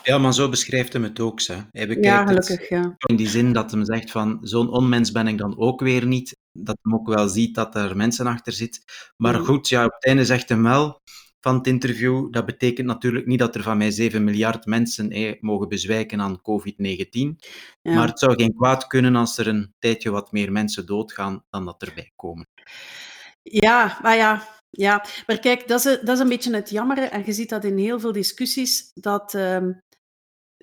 Ja, 0.04 0.18
maar 0.18 0.34
zo 0.34 0.50
beschrijft 0.50 0.94
hem 0.94 1.04
het 1.04 1.20
ook, 1.20 1.42
hè. 1.42 1.54
Hij 1.56 1.66
Ja, 1.72 1.86
bekijkt 1.88 2.30
het 2.30 2.46
gelukkig, 2.46 2.70
ja. 2.70 2.96
in 2.98 3.16
die 3.16 3.28
zin 3.28 3.54
dat 3.54 3.72
hem 3.72 3.86
zegt 3.86 4.12
van, 4.12 4.38
zo'n 4.42 4.70
onmens 4.70 5.12
ben 5.12 5.28
ik 5.28 5.38
dan 5.38 5.58
ook 5.60 5.80
weer 5.82 6.06
niet. 6.06 6.36
Dat 6.58 6.78
hem 6.82 6.94
ook 6.94 7.08
wel 7.08 7.28
ziet 7.28 7.56
dat 7.56 7.76
er 7.76 7.96
mensen 7.98 8.28
achter 8.28 8.54
zitten. 8.54 8.82
Maar 9.18 9.34
Mhm. 9.34 9.44
goed, 9.44 9.70
ja, 9.70 9.86
op 9.86 9.92
het 9.94 10.06
einde 10.06 10.26
zegt 10.26 10.50
hem 10.50 10.64
wel 10.64 11.02
van 11.40 11.56
het 11.56 11.68
interview, 11.68 12.32
dat 12.32 12.46
betekent 12.46 12.88
natuurlijk 12.88 13.26
niet 13.26 13.40
dat 13.40 13.56
er 13.56 13.64
van 13.64 13.78
mij 13.78 13.92
7 13.92 14.24
miljard 14.24 14.66
mensen 14.66 15.10
eh, 15.10 15.34
mogen 15.42 15.68
bezwijken 15.70 16.22
aan 16.22 16.42
COVID-19. 16.42 17.38
Ja. 17.82 17.94
Maar 17.96 18.08
het 18.08 18.20
zou 18.20 18.34
geen 18.36 18.56
kwaad 18.56 18.88
kunnen 18.88 19.16
als 19.16 19.38
er 19.38 19.48
een 19.48 19.74
tijdje 19.80 20.10
wat 20.12 20.32
meer 20.32 20.52
mensen 20.52 20.86
doodgaan 20.86 21.44
dan 21.50 21.66
dat 21.66 21.82
erbij 21.82 22.12
komen. 22.16 22.48
Ja, 23.44 24.00
maar 24.02 24.16
ja, 24.16 24.48
ja. 24.70 25.06
Maar 25.28 25.40
kijk, 25.40 25.68
dat 25.68 25.86
is, 25.86 26.00
dat 26.02 26.10
is 26.10 26.20
een 26.20 26.30
beetje 26.30 26.56
het 26.56 26.70
jammere. 26.70 27.02
En 27.02 27.24
je 27.26 27.34
ziet 27.34 27.50
dat 27.50 27.64
in 27.64 27.78
heel 27.78 28.00
veel 28.00 28.12
discussies, 28.12 28.92
dat, 28.94 29.34
ehm, 29.34 29.72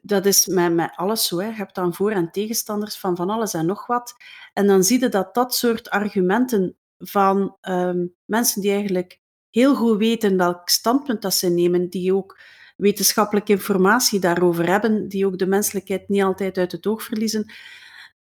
dat 0.07 0.27
is 0.27 0.47
met, 0.47 0.75
met 0.75 0.93
alles 0.97 1.27
zo. 1.27 1.39
Hè. 1.39 1.47
Je 1.47 1.53
hebt 1.55 1.75
dan 1.75 1.95
voor- 1.95 2.11
en 2.11 2.31
tegenstanders 2.31 2.99
van 2.99 3.17
van 3.17 3.31
alles 3.31 3.55
en 3.55 3.67
nog 3.67 3.87
wat. 3.87 4.15
En 4.53 4.67
dan 4.67 4.85
zie 4.85 5.01
je 5.01 5.09
dat 5.09 5.35
dat 5.35 5.55
soort 5.55 5.91
argumenten 5.91 6.77
van 6.99 7.57
ehm, 7.61 8.07
mensen 8.25 8.61
die 8.63 8.71
eigenlijk 8.73 9.21
heel 9.51 9.75
goed 9.75 9.99
weten 9.99 10.37
welk 10.37 10.69
standpunt 10.69 11.23
dat 11.23 11.35
ze 11.35 11.49
nemen, 11.49 11.89
die 11.91 12.15
ook 12.15 12.39
wetenschappelijke 12.77 13.53
informatie 13.53 14.21
daarover 14.21 14.67
hebben, 14.67 15.09
die 15.09 15.27
ook 15.27 15.39
de 15.39 15.47
menselijkheid 15.47 16.09
niet 16.09 16.23
altijd 16.23 16.59
uit 16.59 16.73
het 16.73 16.87
oog 16.87 17.03
verliezen. 17.03 17.53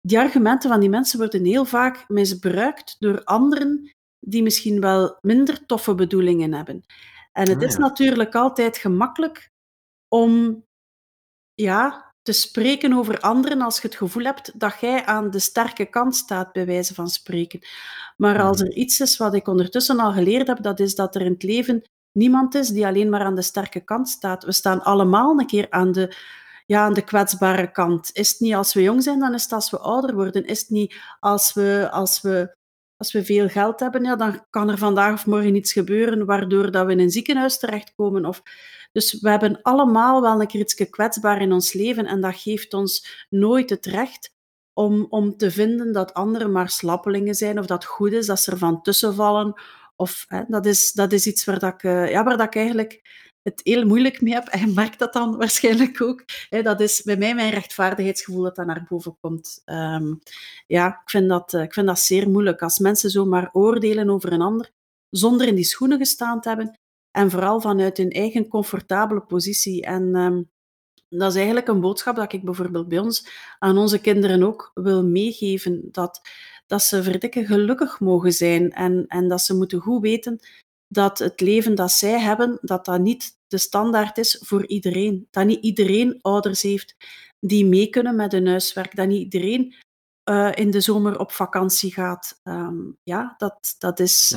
Die 0.01 0.19
argumenten 0.19 0.71
van 0.71 0.81
die 0.81 0.89
mensen 0.89 1.19
worden 1.19 1.45
heel 1.45 1.65
vaak 1.65 2.05
misbruikt 2.09 2.97
door 2.99 3.25
anderen 3.25 3.95
die 4.21 4.43
misschien 4.43 4.81
wel 4.81 5.19
minder 5.21 5.67
toffe 5.67 5.95
bedoelingen 5.95 6.53
hebben. 6.55 6.85
En 7.33 7.49
het 7.49 7.57
Ah, 7.63 7.69
is 7.69 7.77
natuurlijk 7.77 8.35
altijd 8.35 8.77
gemakkelijk 8.77 9.51
om 10.09 10.65
ja, 11.63 12.13
te 12.23 12.33
spreken 12.33 12.93
over 12.93 13.21
anderen 13.21 13.61
als 13.61 13.81
je 13.81 13.87
het 13.89 13.97
gevoel 13.97 14.25
hebt 14.25 14.61
dat 14.61 14.75
jij 14.81 15.05
aan 15.05 15.31
de 15.31 15.39
sterke 15.39 15.85
kant 15.85 16.17
staat, 16.17 16.53
bij 16.53 16.67
wijze 16.67 16.95
van 16.95 17.09
spreken. 17.09 17.61
Maar 18.17 18.41
als 18.43 18.57
Mhm. 18.59 18.67
er 18.67 18.77
iets 18.77 19.01
is 19.01 19.17
wat 19.17 19.35
ik 19.35 19.49
ondertussen 19.49 19.99
al 20.01 20.13
geleerd 20.13 20.47
heb, 20.47 20.63
dat 20.63 20.81
is 20.81 20.95
dat 20.95 21.15
er 21.15 21.21
in 21.21 21.33
het 21.33 21.43
leven 21.43 21.83
niemand 22.13 22.55
is 22.55 22.69
die 22.69 22.87
alleen 22.87 23.09
maar 23.09 23.21
aan 23.25 23.35
de 23.35 23.43
sterke 23.43 23.81
kant 23.81 24.09
staat. 24.09 24.45
We 24.45 24.53
staan 24.53 24.83
allemaal 24.83 25.39
een 25.39 25.47
keer 25.47 25.67
aan 25.71 25.93
de, 25.93 26.17
ja, 26.67 26.85
aan 26.85 26.95
de 26.95 27.03
kwetsbare 27.05 27.71
kant. 27.73 28.11
Is 28.13 28.31
het 28.31 28.41
niet 28.41 28.55
als 28.55 28.75
we 28.75 28.83
jong 28.83 29.03
zijn, 29.03 29.19
dan 29.19 29.35
is 29.35 29.43
het 29.43 29.53
als 29.53 29.71
we 29.71 29.79
ouder 29.79 30.15
worden. 30.15 30.45
Is 30.47 30.61
het 30.61 30.71
niet 30.71 30.95
als 31.21 31.53
we, 31.55 31.89
als 31.91 32.21
we 32.21 32.57
als 32.97 33.13
we 33.13 33.25
veel 33.25 33.49
geld 33.49 33.81
hebben, 33.81 34.05
ja, 34.05 34.17
dan 34.17 34.47
kan 34.51 34.71
er 34.71 34.79
vandaag 34.79 35.13
of 35.13 35.27
morgen 35.27 35.55
iets 35.55 35.73
gebeuren 35.73 36.27
waardoor 36.27 36.71
dat 36.71 36.87
we 36.87 36.93
in 36.93 37.01
een 37.01 37.11
ziekenhuis 37.11 37.59
terechtkomen. 37.59 38.25
Of, 38.25 38.43
dus 38.93 39.21
we 39.21 39.31
hebben 39.31 39.63
allemaal 39.63 40.21
wel 40.21 40.41
een 40.41 40.47
keer 40.47 40.61
iets 40.61 40.75
kwetsbaar 40.75 41.41
in 41.41 41.53
ons 41.53 41.73
leven 41.73 42.07
en 42.07 42.21
dat 42.21 42.37
geeft 42.37 42.75
ons 42.75 43.27
nooit 43.29 43.71
het 43.71 43.87
recht 43.87 44.37
om, 44.79 45.07
om 45.09 45.37
te 45.37 45.51
vinden 45.51 45.93
dat 45.93 46.15
anderen 46.15 46.53
maar 46.53 46.71
slappelingen 46.71 47.35
zijn 47.35 47.59
of 47.59 47.67
dat 47.67 47.85
goed 47.85 48.13
is 48.13 48.27
dat 48.27 48.41
ze 48.41 48.51
ervan 48.51 48.83
tussenvallen. 48.83 49.61
Of, 49.97 50.25
hè, 50.29 50.43
dat, 50.49 50.67
is, 50.67 50.93
dat 50.93 51.13
is 51.13 51.27
iets 51.27 51.45
waar, 51.45 51.59
dat 51.59 51.75
ik, 51.75 51.83
eh, 51.83 52.11
ja, 52.11 52.25
waar 52.25 52.37
dat 52.37 52.47
ik 52.47 52.57
eigenlijk 52.57 53.03
het 53.43 53.61
heel 53.65 53.87
moeilijk 53.87 54.21
mee 54.21 54.35
heb. 54.35 54.47
En 54.47 54.61
je 54.61 54.67
merkt 54.67 54.99
dat 54.99 55.13
dan 55.13 55.37
waarschijnlijk 55.39 56.03
ook. 56.03 56.25
Dat 56.63 56.81
is 56.81 57.03
bij 57.03 57.17
mij 57.17 57.35
mijn 57.35 57.51
rechtvaardigheidsgevoel 57.51 58.43
dat 58.43 58.57
dat 58.57 58.67
naar 58.67 58.87
boven 58.89 59.17
komt. 59.21 59.63
Ehm, 59.65 60.15
ja, 60.67 60.89
ik 60.89 61.11
vind, 61.11 61.29
dat, 61.29 61.55
eh, 61.55 61.63
ik 61.63 61.73
vind 61.73 61.87
dat 61.87 61.99
zeer 61.99 62.29
moeilijk. 62.29 62.63
Als 62.63 62.79
mensen 62.79 63.11
zomaar 63.11 63.51
oordelen 63.53 64.11
over 64.11 64.33
een 64.33 64.43
ander, 64.43 64.71
zonder 65.11 65.47
in 65.47 65.55
die 65.55 65.65
schoenen 65.65 65.99
gestaan 65.99 66.41
te 66.41 66.49
hebben. 66.49 66.79
En 67.11 67.31
vooral 67.31 67.61
vanuit 67.61 67.97
hun 67.97 68.11
eigen 68.11 68.49
comfortabele 68.49 69.21
positie. 69.21 69.83
En 69.83 70.15
ehm, 70.15 70.43
dat 71.09 71.31
is 71.31 71.37
eigenlijk 71.37 71.69
een 71.69 71.81
boodschap 71.81 72.17
dat 72.17 72.33
ik 72.33 72.45
bijvoorbeeld 72.45 72.89
bij 72.89 72.99
ons 72.99 73.29
aan 73.59 73.79
onze 73.79 74.01
kinderen 74.01 74.43
ook 74.43 74.71
wil 74.75 75.05
meegeven. 75.05 75.89
Dat, 75.91 76.21
dat 76.67 76.83
ze 76.83 77.03
verdikken 77.03 77.47
gelukkig 77.47 78.01
mogen 78.01 78.33
zijn. 78.33 78.73
En, 78.73 79.05
en 79.07 79.29
dat 79.29 79.41
ze 79.41 79.57
moeten 79.57 79.81
goed 79.81 80.03
weten 80.03 80.41
dat 80.89 81.19
het 81.19 81.41
leven 81.41 81.75
dat 81.75 81.91
zij 81.91 82.21
hebben, 82.21 82.59
dat 82.61 82.85
dat 82.85 83.01
niet 83.01 83.39
de 83.47 83.59
standaard 83.59 84.19
is 84.19 84.43
voor 84.45 84.67
iedereen. 84.67 85.29
Dat 85.31 85.47
niet 85.47 85.65
iedereen 85.65 86.19
ouders 86.23 86.63
heeft 86.63 86.97
die 87.41 87.67
mee 87.67 87.89
kunnen 87.89 88.17
met 88.17 88.33
hun 88.33 88.47
huiswerk. 88.47 88.97
Dat 88.97 89.09
niet 89.09 89.23
iedereen 89.23 89.75
uh, 90.31 90.53
in 90.55 90.71
de 90.71 90.81
zomer 90.81 91.19
op 91.19 91.33
vakantie 91.33 91.93
gaat. 91.93 92.41
Um, 92.45 92.97
ja, 93.03 93.35
dat, 93.39 93.75
dat, 93.79 94.01
is. 94.01 94.37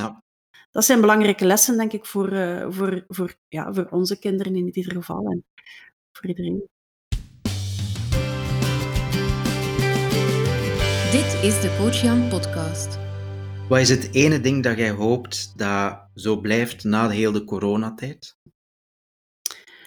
Dat 0.72 0.86
zijn 0.86 1.02
belangrijke 1.02 1.46
lessen, 1.46 1.78
denk 1.78 1.94
ik, 1.94 2.06
voor, 2.06 2.34
uh, 2.34 2.68
voor, 2.70 3.06
voor, 3.08 3.36
ja, 3.48 3.74
voor 3.74 3.88
onze 3.90 4.20
kinderen 4.20 4.56
in 4.56 4.76
ieder 4.76 4.94
geval. 4.94 5.26
En 5.26 5.46
voor 6.12 6.30
iedereen. 6.30 6.70
Dit 11.12 11.44
is 11.44 11.62
de 11.62 11.76
Coach 11.78 12.02
Jan 12.02 12.30
podcast. 12.30 13.00
Wat 13.70 13.80
is 13.80 13.90
het 13.90 14.14
ene 14.14 14.42
ding 14.42 14.64
dat 14.64 14.78
jij 14.78 14.92
hoopt 14.92 15.58
dat 15.58 16.08
zo 16.16 16.40
blijft 16.40 16.84
na 16.84 17.08
de 17.08 17.14
hele 17.14 17.44
coronatijd? 17.44 18.36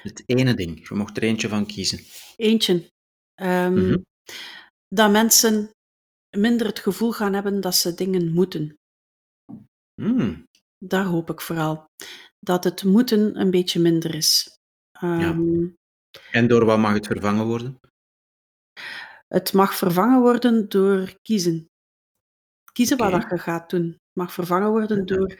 Het 0.02 0.22
ene 0.26 0.54
ding. 0.54 0.88
Je 0.88 0.94
mocht 0.94 1.16
er 1.16 1.22
eentje 1.22 1.48
van 1.48 1.66
kiezen. 1.66 1.98
Eentje. 2.36 2.90
Um, 3.42 3.72
Mhm. 3.74 3.96
Dat 4.88 5.10
mensen 5.10 5.70
minder 6.36 6.66
het 6.66 6.78
gevoel 6.78 7.12
gaan 7.12 7.32
hebben 7.32 7.60
dat 7.60 7.74
ze 7.74 7.94
dingen 7.94 8.32
moeten. 8.32 8.78
Hmm, 9.94 10.46
Daar 10.86 11.04
hoop 11.04 11.30
ik 11.30 11.40
vooral. 11.40 11.90
Dat 12.40 12.64
het 12.64 12.84
moeten 12.84 13.40
een 13.40 13.50
beetje 13.50 13.80
minder 13.80 14.14
is. 14.14 14.58
Ehm, 14.92 15.66
En 16.30 16.48
door 16.48 16.64
wat 16.64 16.78
mag 16.78 16.92
het 16.94 17.06
vervangen 17.06 17.46
worden? 17.46 17.80
Het 19.28 19.52
mag 19.52 19.74
vervangen 19.74 20.20
worden 20.20 20.68
door 20.68 21.18
kiezen. 21.22 21.70
Kiezen 22.72 22.96
wat 22.98 23.10
dat 23.10 23.30
je 23.30 23.38
gaat 23.38 23.70
doen. 23.70 23.86
Het 23.86 24.00
mag 24.12 24.32
vervangen 24.32 24.70
worden 24.70 24.96
Ja. 24.96 25.04
door, 25.04 25.38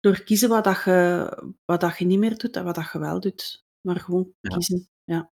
door 0.00 0.22
kiezen 0.22 0.48
wat, 0.48 0.64
dat 0.64 0.82
je, 0.84 1.52
wat 1.64 1.80
dat 1.80 1.98
je 1.98 2.04
niet 2.04 2.18
meer 2.18 2.36
doet 2.38 2.56
en 2.56 2.64
wat 2.64 2.74
dat 2.74 2.90
je 2.92 2.98
wel 2.98 3.20
doet. 3.20 3.64
Maar 3.80 4.00
gewoon 4.00 4.32
Ja. 4.40 4.50
kiezen. 4.54 4.88
Ja. 5.04 5.30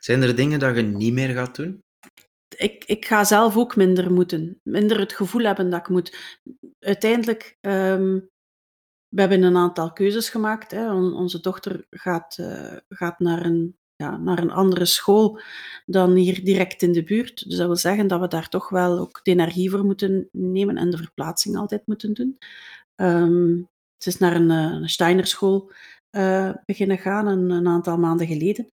Zijn 0.00 0.22
er 0.22 0.36
dingen 0.36 0.58
dat 0.58 0.76
je 0.76 0.82
niet 0.82 1.12
meer 1.12 1.34
gaat 1.34 1.56
doen? 1.56 1.80
ik, 2.56 2.84
ik 2.84 3.04
ga 3.06 3.24
zelf 3.24 3.56
ook 3.56 3.76
minder 3.76 4.12
moeten. 4.12 4.60
Minder 4.62 4.98
het 4.98 5.12
gevoel 5.12 5.42
hebben 5.42 5.70
dat 5.70 5.80
ik 5.80 5.88
moet. 5.88 6.16
Uiteindelijk, 6.78 7.56
ehm 7.60 8.18
we 9.08 9.20
hebben 9.20 9.42
een 9.42 9.56
aantal 9.56 9.92
keuzes 9.92 10.28
gemaakt. 10.28 10.70
Hè. 10.70 10.92
On- 10.92 11.14
onze 11.14 11.40
dochter 11.40 11.86
gaat, 11.90 12.36
eh, 12.38 12.76
gaat 12.88 13.18
naar, 13.18 13.44
een, 13.44 13.76
ja, 13.96 14.16
naar 14.16 14.38
een 14.38 14.50
andere 14.50 14.84
school 14.84 15.40
dan 15.86 16.14
hier 16.14 16.44
direct 16.44 16.82
in 16.82 16.92
de 16.92 17.02
buurt. 17.04 17.48
Dus 17.48 17.56
dat 17.56 17.66
wil 17.66 17.76
zeggen 17.76 18.06
dat 18.06 18.20
we 18.20 18.28
daar 18.28 18.48
toch 18.48 18.68
wel 18.68 18.98
ook 18.98 19.20
de 19.22 19.30
energie 19.30 19.70
voor 19.70 19.84
moeten 19.84 20.28
nemen 20.32 20.76
en 20.76 20.90
de 20.90 20.96
verplaatsing 20.96 21.56
altijd 21.56 21.86
moeten 21.86 22.14
doen. 22.14 22.38
Ehm, 22.94 23.56
ze 23.96 24.08
is 24.08 24.18
naar 24.18 24.36
een, 24.36 24.50
eh, 24.50 24.56
een 24.80 24.88
Steinerschool 24.88 25.70
eh, 26.10 26.50
beginnen 26.64 26.98
gaan 26.98 27.26
een, 27.26 27.50
een 27.50 27.68
aantal 27.68 27.98
maanden 27.98 28.26
geleden. 28.26 28.72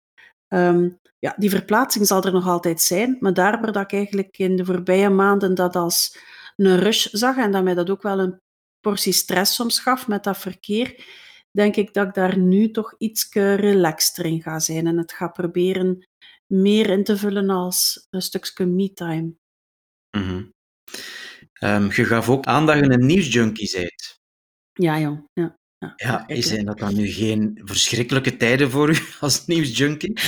Ehm, 0.49 0.89
ja, 1.18 1.35
die 1.37 1.51
verplaatsing 1.51 2.07
zal 2.07 2.22
er 2.22 2.33
nog 2.33 2.47
altijd 2.49 2.80
zijn, 2.80 3.16
maar 3.20 3.35
daar 3.35 3.61
waar 3.61 3.83
ik 3.83 3.93
eigenlijk 3.93 4.39
in 4.39 4.57
de 4.57 4.64
voorbije 4.64 5.09
maanden 5.09 5.55
dat 5.55 5.76
als 5.76 6.18
een 6.57 6.78
rush 6.78 7.07
zag 7.11 7.37
en 7.37 7.53
dat 7.53 7.64
mij 7.64 7.74
dat 7.74 7.91
ook 7.91 8.03
wel 8.03 8.18
een 8.18 8.41
portie 8.83 9.12
stress 9.12 9.55
soms 9.55 9.78
gaf 9.80 10.09
met 10.09 10.24
dat 10.24 10.39
verkeer, 10.39 11.05
denk 11.51 11.76
ik 11.76 11.95
dat 11.95 12.07
ik 12.09 12.14
daar 12.14 12.39
nu 12.39 12.70
toch 12.70 12.95
iets 12.99 13.28
relaxter 13.35 14.24
in 14.24 14.43
ga 14.43 14.59
zijn 14.59 14.87
en 14.87 14.99
het 14.99 15.12
ga 15.12 15.28
proberen 15.28 16.07
meer 16.47 16.91
in 16.91 17.05
te 17.05 17.16
vullen 17.16 17.51
als 17.51 18.07
een 18.11 18.22
stukje 18.22 18.66
me-time. 18.66 19.35
Mhm. 20.16 20.45
Ehm, 21.53 21.91
je 21.91 22.05
gaf 22.05 22.28
ook 22.28 22.45
aan 22.45 22.66
dat 22.66 22.76
je 22.76 22.91
een 22.91 23.07
nieuwsjunkie 23.07 23.70
bent. 23.72 24.20
Ja, 24.72 24.99
jong. 25.01 25.28
Ja, 25.33 25.59
ja, 25.78 25.93
Ja, 25.97 25.97
verschrikkelijk. 25.97 26.43
zijn 26.43 26.64
dat 26.64 26.78
dan 26.78 26.95
nu 26.95 27.07
geen 27.07 27.61
verschrikkelijke 27.64 28.37
tijden 28.37 28.70
voor 28.70 28.91
u 28.91 28.97
als 29.20 29.47
nieuwsjunkie? 29.47 30.20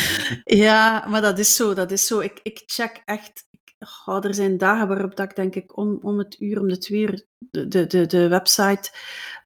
Ja, 0.45 1.07
maar 1.09 1.21
dat 1.21 1.39
is 1.39 1.57
zo. 1.57 1.75
Dat 1.75 1.91
is 1.91 2.07
zo. 2.07 2.21
Ik, 2.21 2.41
ik 2.43 2.63
check 2.67 3.03
echt. 3.05 3.45
Oh, 4.07 4.25
er 4.25 4.35
zijn 4.35 4.59
dagen 4.59 4.89
waarop 4.89 5.17
dat 5.17 5.31
ik 5.31 5.37
denk 5.37 5.55
ik 5.55 5.77
om, 5.77 5.99
om 6.03 6.19
het 6.19 6.41
uur, 6.41 6.61
om 6.61 6.69
de 6.69 6.79
twee 6.79 7.01
uur 7.01 7.27
de, 7.39 7.69
de, 7.69 7.87
de, 7.87 8.07
de 8.07 8.29
website 8.29 8.91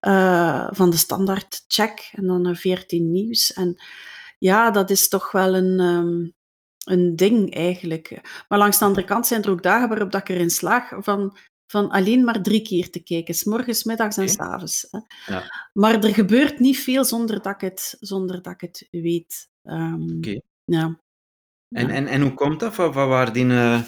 eh, 0.00 0.68
van 0.70 0.90
de 0.90 0.96
standaard 0.96 1.64
check 1.68 2.10
en 2.12 2.26
dan 2.26 2.46
een 2.46 2.56
14 2.56 3.10
nieuws. 3.10 3.52
En 3.52 3.76
ja, 4.38 4.70
dat 4.70 4.90
is 4.90 5.08
toch 5.08 5.32
wel 5.32 5.54
een, 5.54 5.80
ehm, 5.80 6.28
een 6.94 7.16
ding 7.16 7.54
eigenlijk. 7.54 8.20
Maar 8.48 8.58
langs 8.58 8.78
de 8.78 8.84
andere 8.84 9.06
kant 9.06 9.26
zijn 9.26 9.42
er 9.42 9.50
ook 9.50 9.62
dagen 9.62 9.88
waarop 9.88 10.10
dat 10.10 10.20
ik 10.20 10.28
erin 10.28 10.50
slaag 10.50 10.92
van, 10.98 11.36
van 11.66 11.90
alleen 11.90 12.24
maar 12.24 12.42
drie 12.42 12.62
keer 12.62 12.90
te 12.90 13.02
kijken. 13.02 13.34
's 13.34 13.44
morgens, 13.44 13.84
middags 13.84 14.16
en. 14.16 14.28
's 14.28 14.38
avonds. 14.38 14.88
Ja. 15.26 15.68
Maar 15.72 16.04
er 16.04 16.14
gebeurt 16.14 16.58
niet 16.58 16.78
veel 16.78 17.04
zonder 17.04 17.42
dat 17.42 17.54
ik 17.54 17.60
het, 17.60 17.96
zonder 18.00 18.42
dat 18.42 18.52
ik 18.52 18.60
het 18.60 18.88
weet. 18.90 19.48
Ehm, 19.62 20.16
Oké. 20.16 20.40
ja. 20.64 21.00
En, 21.68 21.88
Ja. 21.88 21.94
en, 21.94 22.06
en 22.06 22.20
hoe 22.20 22.34
komt 22.34 22.60
dat? 22.60 22.74
Van, 22.74 22.92
van 22.92 23.08
waar 23.08 23.32
die 23.32 23.50
eh, 23.50 23.82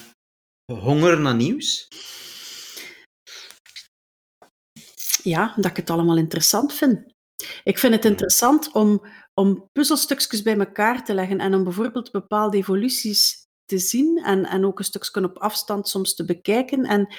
honger 0.77 1.21
naar 1.21 1.35
nieuws? 1.35 1.89
ja, 5.23 5.53
dat 5.57 5.71
ik 5.71 5.77
het 5.77 5.91
allemaal 5.91 6.17
interessant 6.17 6.75
vind. 6.75 7.15
Ik 7.65 7.79
vind 7.79 7.95
het 7.95 8.05
interessant 8.05 8.73
om, 8.73 9.07
om 9.35 9.69
puzzelstukjes 9.73 10.43
bij 10.43 10.59
elkaar 10.59 11.05
te 11.05 11.15
leggen 11.15 11.39
en 11.39 11.55
om 11.55 11.65
bijvoorbeeld 11.65 12.11
bepaalde 12.11 12.57
evoluties 12.57 13.47
te 13.65 13.79
zien 13.79 14.23
en, 14.25 14.47
en 14.47 14.65
ook 14.65 14.79
een 14.79 14.85
stukje 14.85 15.25
op 15.25 15.39
afstand 15.39 15.89
soms 15.89 16.15
te 16.15 16.25
bekijken. 16.25 16.85
En 16.85 17.15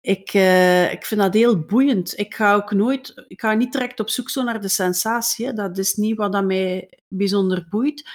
ik, 0.00 0.34
eh, 0.34 0.92
ik 0.92 1.06
vind 1.06 1.20
dat 1.20 1.34
heel 1.34 1.58
boeiend. 1.64 2.18
Ik 2.18 2.34
ga 2.34 2.54
ook 2.54 2.72
nooit, 2.72 3.24
ik 3.28 3.40
ga 3.40 3.54
niet 3.54 3.72
direct 3.72 4.00
op 4.00 4.10
zoek 4.10 4.30
zo 4.30 4.42
naar 4.42 4.60
de 4.60 4.68
sensatie. 4.68 5.46
hè. 5.46 5.52
Dat 5.52 5.78
is 5.78 5.94
niet 5.94 6.16
wat 6.16 6.32
dat 6.32 6.44
mij 6.44 6.98
bijzonder 7.08 7.66
boeit. 7.70 8.10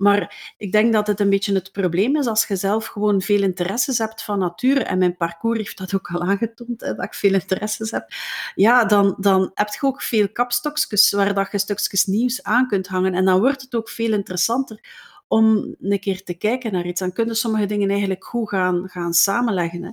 Maar 0.00 0.54
ik 0.56 0.72
denk 0.72 0.92
dat 0.92 1.06
het 1.06 1.20
een 1.20 1.30
beetje 1.30 1.54
het 1.54 1.72
probleem 1.72 2.16
is 2.16 2.26
als 2.26 2.46
je 2.46 2.56
zelf 2.56 2.86
gewoon 2.86 3.20
veel 3.20 3.42
interesses 3.42 3.98
hebt 3.98 4.22
van 4.22 4.38
nature. 4.38 4.84
En 4.84 4.98
mijn 4.98 5.16
parcours 5.16 5.58
heeft 5.58 5.78
dat 5.78 5.94
ook 5.94 6.10
al 6.10 6.22
aangetoond, 6.22 6.80
hè, 6.80 6.94
dat 6.94 7.04
ik 7.04 7.14
veel 7.14 7.32
interesses 7.32 7.90
heb. 7.90 8.06
Ja, 8.54 8.84
dan, 8.84 9.16
dan 9.18 9.50
heb 9.54 9.68
je 9.68 9.86
ook 9.86 10.02
veel 10.02 10.28
kapstokjes 10.28 11.10
waar 11.10 11.34
dat 11.34 11.52
je 11.52 11.58
stukjes 11.58 12.04
nieuws 12.04 12.42
aan 12.42 12.66
kunt 12.66 12.86
hangen. 12.86 13.14
En 13.14 13.24
dan 13.24 13.40
wordt 13.40 13.62
het 13.62 13.74
ook 13.74 13.88
veel 13.88 14.12
interessanter 14.12 14.80
om 15.28 15.76
een 15.80 16.00
keer 16.00 16.22
te 16.22 16.34
kijken 16.34 16.72
naar 16.72 16.86
iets. 16.86 17.00
Dan 17.00 17.12
kunnen 17.12 17.36
sommige 17.36 17.66
dingen 17.66 17.90
eigenlijk 17.90 18.24
goed 18.24 18.48
gaan, 18.48 18.88
gaan 18.88 19.12
samenleggen. 19.12 19.82
Hè. 19.82 19.90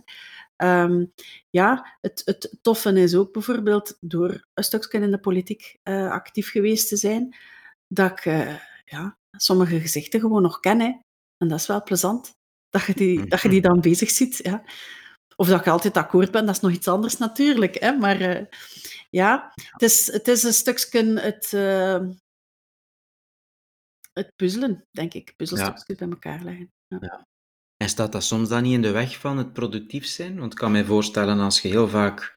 Ehm, 0.55 1.05
ja, 1.49 1.97
het, 2.01 2.21
het 2.25 2.57
toffe 2.61 3.01
is 3.01 3.15
ook 3.15 3.33
bijvoorbeeld 3.33 3.97
door 3.99 4.47
een 4.53 4.63
stukje 4.63 4.99
in 4.99 5.11
de 5.11 5.19
politiek 5.19 5.77
eh, 5.83 6.11
actief 6.11 6.51
geweest 6.51 6.87
te 6.87 6.97
zijn, 6.97 7.35
dat 7.87 8.11
ik 8.11 8.25
eh, 8.25 8.55
ja, 8.85 9.17
sommige 9.37 9.79
gezichten 9.79 10.19
gewoon 10.19 10.41
nog 10.41 10.59
ken. 10.59 10.79
Hè. 10.79 10.99
En 11.37 11.47
dat 11.47 11.59
is 11.59 11.67
wel 11.67 11.83
plezant, 11.83 12.31
dat 12.69 12.83
je 12.83 12.93
die, 12.93 13.25
dat 13.25 13.41
je 13.41 13.49
die 13.49 13.61
dan 13.61 13.79
bezig 13.79 14.09
ziet. 14.09 14.39
Ja. 14.43 14.63
Of 15.35 15.47
dat 15.47 15.63
je 15.63 15.69
altijd 15.69 15.97
akkoord 15.97 16.31
bent, 16.31 16.45
dat 16.45 16.55
is 16.55 16.61
nog 16.61 16.71
iets 16.71 16.87
anders 16.87 17.17
natuurlijk. 17.17 17.79
Hè. 17.79 17.91
Maar 17.91 18.21
eh, 18.21 18.45
ja, 19.09 19.53
het 19.55 19.81
is, 19.81 20.11
het 20.11 20.27
is 20.27 20.43
een 20.43 20.53
stukje 20.53 21.19
het, 21.19 21.53
eh, 21.53 22.07
het 24.13 24.35
puzzelen, 24.35 24.85
denk 24.91 25.13
ik. 25.13 25.33
Puzzelstukjes 25.35 25.97
bij 25.97 26.09
elkaar 26.09 26.43
leggen. 26.43 26.71
Ja. 26.87 27.25
En 27.77 27.89
staat 27.89 28.11
dat 28.11 28.23
soms 28.23 28.49
dan 28.49 28.63
niet 28.63 28.73
in 28.73 28.81
de 28.81 28.91
weg 28.91 29.17
van 29.17 29.37
het 29.37 29.53
productief 29.53 30.05
zijn? 30.05 30.39
Want 30.39 30.51
ik 30.51 30.57
kan 30.57 30.71
me 30.71 30.85
voorstellen, 30.85 31.39
als 31.39 31.61
je 31.61 31.67
heel 31.67 31.87
vaak 31.87 32.35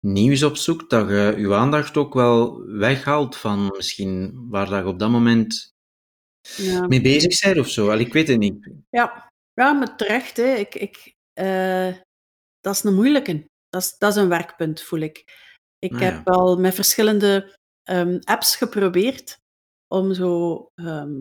nieuws 0.00 0.42
opzoekt, 0.42 0.90
dat 0.90 1.08
je 1.08 1.34
je 1.36 1.54
aandacht 1.54 1.96
ook 1.96 2.14
wel 2.14 2.62
weghaalt 2.66 3.36
van 3.36 3.72
misschien 3.76 4.46
waar 4.48 4.68
dat 4.68 4.82
je 4.82 4.88
op 4.88 4.98
dat 4.98 5.10
moment 5.10 5.76
Ja. 6.56 6.86
mee 6.86 7.00
bezig 7.00 7.40
bent 7.40 7.58
of 7.58 7.68
zo. 7.68 7.90
Al, 7.90 7.98
ik 7.98 8.12
weet 8.12 8.28
het 8.28 8.38
niet. 8.38 8.70
Ja, 8.90 9.32
ja 9.54 9.72
maar 9.72 9.96
terecht. 9.96 10.36
Hè. 10.36 10.54
Ik, 10.54 10.74
ik, 10.74 11.14
eh, 11.32 11.94
dat 12.60 12.74
is 12.74 12.82
een 12.84 12.94
moeilijke. 12.94 13.48
dat 13.68 13.82
is, 13.82 13.98
dat 13.98 14.10
is 14.16 14.22
een 14.22 14.28
werkpunt, 14.28 14.82
voel 14.82 15.00
ik. 15.00 15.24
Ik 15.78 15.92
Ah, 15.92 16.00
heb 16.00 16.14
ja. 16.26 16.32
al 16.32 16.56
met 16.58 16.74
verschillende 16.74 17.56
ehm, 17.82 18.18
apps 18.20 18.56
geprobeerd 18.56 19.38
om 19.94 20.14
zo, 20.14 20.70
ehm, 20.74 21.14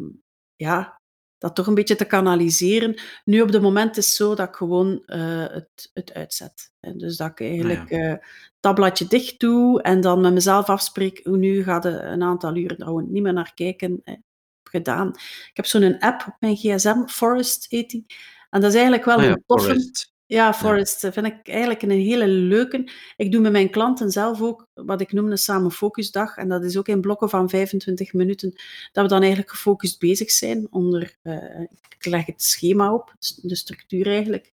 ja, 0.55 0.95
dat 1.37 1.55
toch 1.55 1.67
een 1.67 1.73
beetje 1.75 1.95
te 1.95 2.05
kanaliseren. 2.05 3.01
Nu 3.25 3.41
op 3.41 3.49
het 3.53 3.61
moment 3.61 3.97
is 3.97 4.05
het 4.05 4.15
zo 4.15 4.35
dat 4.35 4.47
ik 4.47 4.55
gewoon 4.55 5.03
eh, 5.05 5.47
het, 5.47 5.89
het 5.93 6.13
uitzet. 6.13 6.71
En 6.79 6.97
dus 6.97 7.17
dat 7.17 7.29
ik 7.29 7.39
eigenlijk 7.41 7.91
Ah, 7.91 8.11
eh 8.11 8.17
dat 8.59 8.75
bladje 8.75 9.05
dicht 9.07 9.39
doe 9.39 9.81
en 9.81 10.01
dan 10.01 10.21
met 10.21 10.33
mezelf 10.33 10.69
afspreek, 10.69 11.19
hoe 11.23 11.37
nu 11.37 11.63
gaat 11.63 11.83
het 11.83 12.01
een 12.01 12.23
aantal 12.23 12.55
uren 12.55 12.77
daar 12.77 12.87
gewoon 12.87 13.11
niet 13.11 13.23
meer 13.23 13.33
naar 13.33 13.53
kijken. 13.53 14.01
eh, 14.03 14.15
gedaan. 14.67 15.07
Ik 15.49 15.51
heb 15.53 15.65
zo'n 15.65 15.99
app 15.99 16.23
op 16.27 16.35
mijn 16.39 16.55
gsm, 16.55 17.05
Forest 17.05 17.65
heet 17.69 17.89
die. 17.89 18.05
En 18.49 18.61
dat 18.61 18.69
is 18.69 18.75
eigenlijk 18.75 19.05
wel 19.05 19.17
Ah 19.17 19.23
ja, 19.23 19.29
een 19.29 19.43
toffe. 19.45 19.67
Forest. 19.67 20.15
Ja, 20.27 20.53
Forest 20.53 21.03
eh, 21.03 21.11
vind 21.11 21.25
ik 21.25 21.47
eigenlijk 21.47 21.81
een 21.81 21.89
hele 21.89 22.27
leuke. 22.27 22.91
Ik 23.15 23.31
doe 23.31 23.41
met 23.41 23.51
mijn 23.51 23.69
klanten 23.69 24.11
zelf 24.11 24.41
ook 24.41 24.67
wat 24.73 25.01
ik 25.01 25.11
noem 25.11 25.31
een 25.31 25.37
samen 25.37 25.71
focusdag. 25.71 26.37
En 26.37 26.49
dat 26.49 26.63
is 26.63 26.77
ook 26.77 26.87
in 26.87 27.01
blokken 27.01 27.29
van 27.29 27.49
25 27.49 28.13
minuten 28.13 28.53
dat 28.91 29.03
we 29.03 29.09
dan 29.09 29.21
eigenlijk 29.21 29.51
gefocust 29.51 29.99
bezig 29.99 30.31
zijn. 30.31 30.67
Onder, 30.69 31.17
eh, 31.21 31.61
ik 31.97 32.05
leg 32.05 32.25
het 32.25 32.43
schema 32.43 32.93
op, 32.93 33.13
de 33.41 33.55
structuur 33.55 34.07
eigenlijk. 34.07 34.51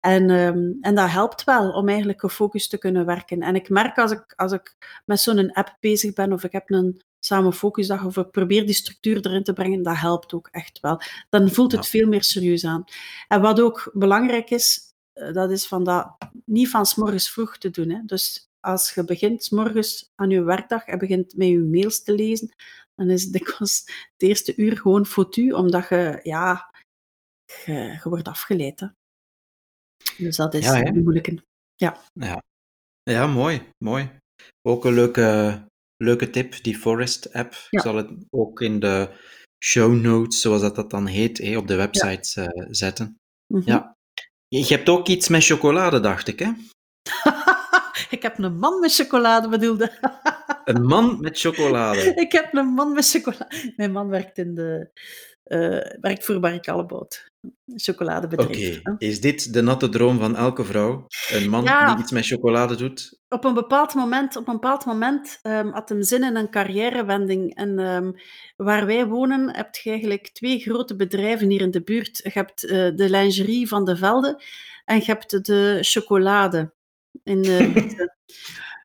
En, 0.00 0.30
ehm, 0.30 0.72
en 0.80 0.94
dat 0.94 1.10
helpt 1.10 1.44
wel 1.44 1.70
om 1.70 1.88
eigenlijk 1.88 2.20
gefocust 2.20 2.70
te 2.70 2.78
kunnen 2.78 3.06
werken. 3.06 3.42
En 3.42 3.54
ik 3.54 3.68
merk 3.68 3.98
als 3.98 4.10
ik, 4.10 4.32
als 4.36 4.52
ik 4.52 4.76
met 5.04 5.20
zo'n 5.20 5.52
app 5.52 5.76
bezig 5.80 6.12
ben 6.12 6.32
of 6.32 6.44
ik 6.44 6.52
heb 6.52 6.70
een 6.70 7.00
samen 7.26 7.52
focusdag 7.52 8.04
of 8.04 8.30
probeer 8.30 8.66
die 8.66 8.74
structuur 8.74 9.26
erin 9.26 9.42
te 9.44 9.52
brengen, 9.52 9.82
dat 9.82 9.96
helpt 9.96 10.32
ook 10.32 10.48
echt 10.50 10.80
wel. 10.80 11.00
Dan 11.30 11.50
voelt 11.50 11.72
het 11.72 11.84
Ja. 11.84 11.90
veel 11.90 12.08
meer 12.08 12.22
serieus 12.24 12.64
aan. 12.64 12.84
En 13.28 13.40
wat 13.40 13.60
ook 13.60 13.90
belangrijk 13.92 14.50
is, 14.50 14.80
eh, 15.12 15.32
dat 15.32 15.50
is 15.50 15.66
van 15.66 15.84
dat 15.84 16.16
niet 16.44 16.68
van 16.70 16.86
's 16.86 16.94
morgens 16.94 17.30
vroeg 17.30 17.58
te 17.58 17.70
doen. 17.70 17.90
Hè. 17.90 18.00
Dus 18.04 18.48
als 18.60 18.94
je 18.94 19.04
begint 19.04 19.44
's 19.44 19.50
morgens 19.50 20.10
aan 20.14 20.30
je 20.30 20.42
werkdag 20.42 20.84
en 20.86 20.98
begint 20.98 21.36
met 21.36 21.48
je 21.48 21.58
mails 21.58 22.02
te 22.02 22.14
lezen, 22.14 22.54
dan 22.94 23.10
is 23.10 23.22
het 23.22 23.32
dikwijls 23.32 23.82
het 24.12 24.22
eerste 24.22 24.56
uur 24.56 24.76
gewoon 24.76 25.06
foutu, 25.06 25.50
omdat 25.52 25.88
je, 25.88 26.20
ja, 26.22 26.70
je, 27.64 27.72
je 27.72 28.00
wordt 28.08 28.28
afgeleid. 28.28 28.80
Hè. 28.80 28.86
Dus 30.18 30.36
dat 30.36 30.54
is 30.54 30.64
Ja, 30.64 30.92
moeilijke. 30.92 31.44
Ja. 31.74 32.00
Ja. 32.12 32.42
ja, 33.02 33.26
mooi, 33.26 33.62
mooi. 33.78 34.10
Ook 34.62 34.84
een 34.84 34.94
leuke, 34.94 35.24
leuke 35.96 36.30
tip, 36.30 36.62
die 36.62 36.76
Forest-app. 36.78 37.52
Ik 37.52 37.66
Ja. 37.70 37.80
zal 37.80 37.96
het 37.96 38.10
ook 38.30 38.60
in 38.60 38.80
de 38.80 39.08
show 39.64 39.94
notes, 39.94 40.40
zoals 40.40 40.60
dat, 40.60 40.74
dat 40.76 40.90
dan 40.90 41.06
heet, 41.06 41.38
hé, 41.38 41.56
op 41.56 41.66
de 41.68 41.74
website 41.76 42.40
eh, 42.42 42.66
zetten. 42.70 43.18
Mhm. 43.46 43.62
Ja. 43.70 43.96
Je 44.48 44.64
hebt 44.66 44.88
ook 44.88 45.08
iets 45.08 45.28
met 45.28 45.44
chocolade, 45.44 46.00
dacht 46.00 46.28
ik, 46.28 46.38
hè? 46.38 46.50
ik 48.16 48.22
heb 48.22 48.38
een 48.38 48.58
man 48.58 48.80
met 48.80 48.94
chocolade, 48.94 49.48
bedoelde. 49.48 49.92
Een 50.64 50.82
man 50.86 51.20
met 51.20 51.38
chocolade. 51.40 52.14
ik 52.14 52.32
heb 52.32 52.54
een 52.54 52.66
man 52.66 52.92
met 52.92 53.10
chocolade. 53.10 53.72
Mijn 53.76 53.92
man 53.92 54.08
werkt, 54.08 54.38
in 54.38 54.54
de, 54.54 54.90
eh, 55.42 55.98
werkt 56.00 56.24
voor 56.24 56.40
Barry 56.40 56.60
Oké, 58.82 58.96
is 58.98 59.20
dit 59.20 59.52
de 59.52 59.62
natte 59.62 59.88
droom 59.88 60.18
van 60.18 60.36
elke 60.36 60.64
vrouw? 60.64 61.06
Een 61.30 61.48
man 61.48 61.64
Ja. 61.64 61.94
die 61.94 62.02
iets 62.02 62.12
met 62.12 62.26
chocolade 62.26 62.76
doet? 62.76 63.18
Op 63.28 63.44
een 63.44 63.54
bepaald 63.54 63.94
moment, 63.94 64.36
op 64.36 64.48
een 64.48 64.52
bepaald 64.54 64.84
moment 64.84 65.38
ehm, 65.42 65.68
had 65.68 65.88
hem 65.88 66.02
zin 66.02 66.22
in 66.22 66.36
een 66.36 66.50
carrièrewending. 66.50 67.54
En 67.54 67.78
ehm, 67.78 68.12
waar 68.56 68.86
wij 68.86 69.06
wonen, 69.06 69.56
heb 69.56 69.74
je 69.74 69.90
eigenlijk 69.90 70.28
twee 70.32 70.58
grote 70.58 70.96
bedrijven 70.96 71.50
hier 71.50 71.60
in 71.60 71.70
de 71.70 71.82
buurt. 71.82 72.20
Je 72.22 72.30
hebt 72.32 72.64
eh, 72.64 72.90
de 72.94 73.10
lingerie 73.10 73.68
van 73.68 73.84
de 73.84 73.96
Velde 73.96 74.42
en 74.84 74.96
je 74.96 75.04
hebt 75.04 75.44
de 75.46 75.78
chocolade. 75.80 76.74
In, 77.22 77.44
eh, 77.44 77.74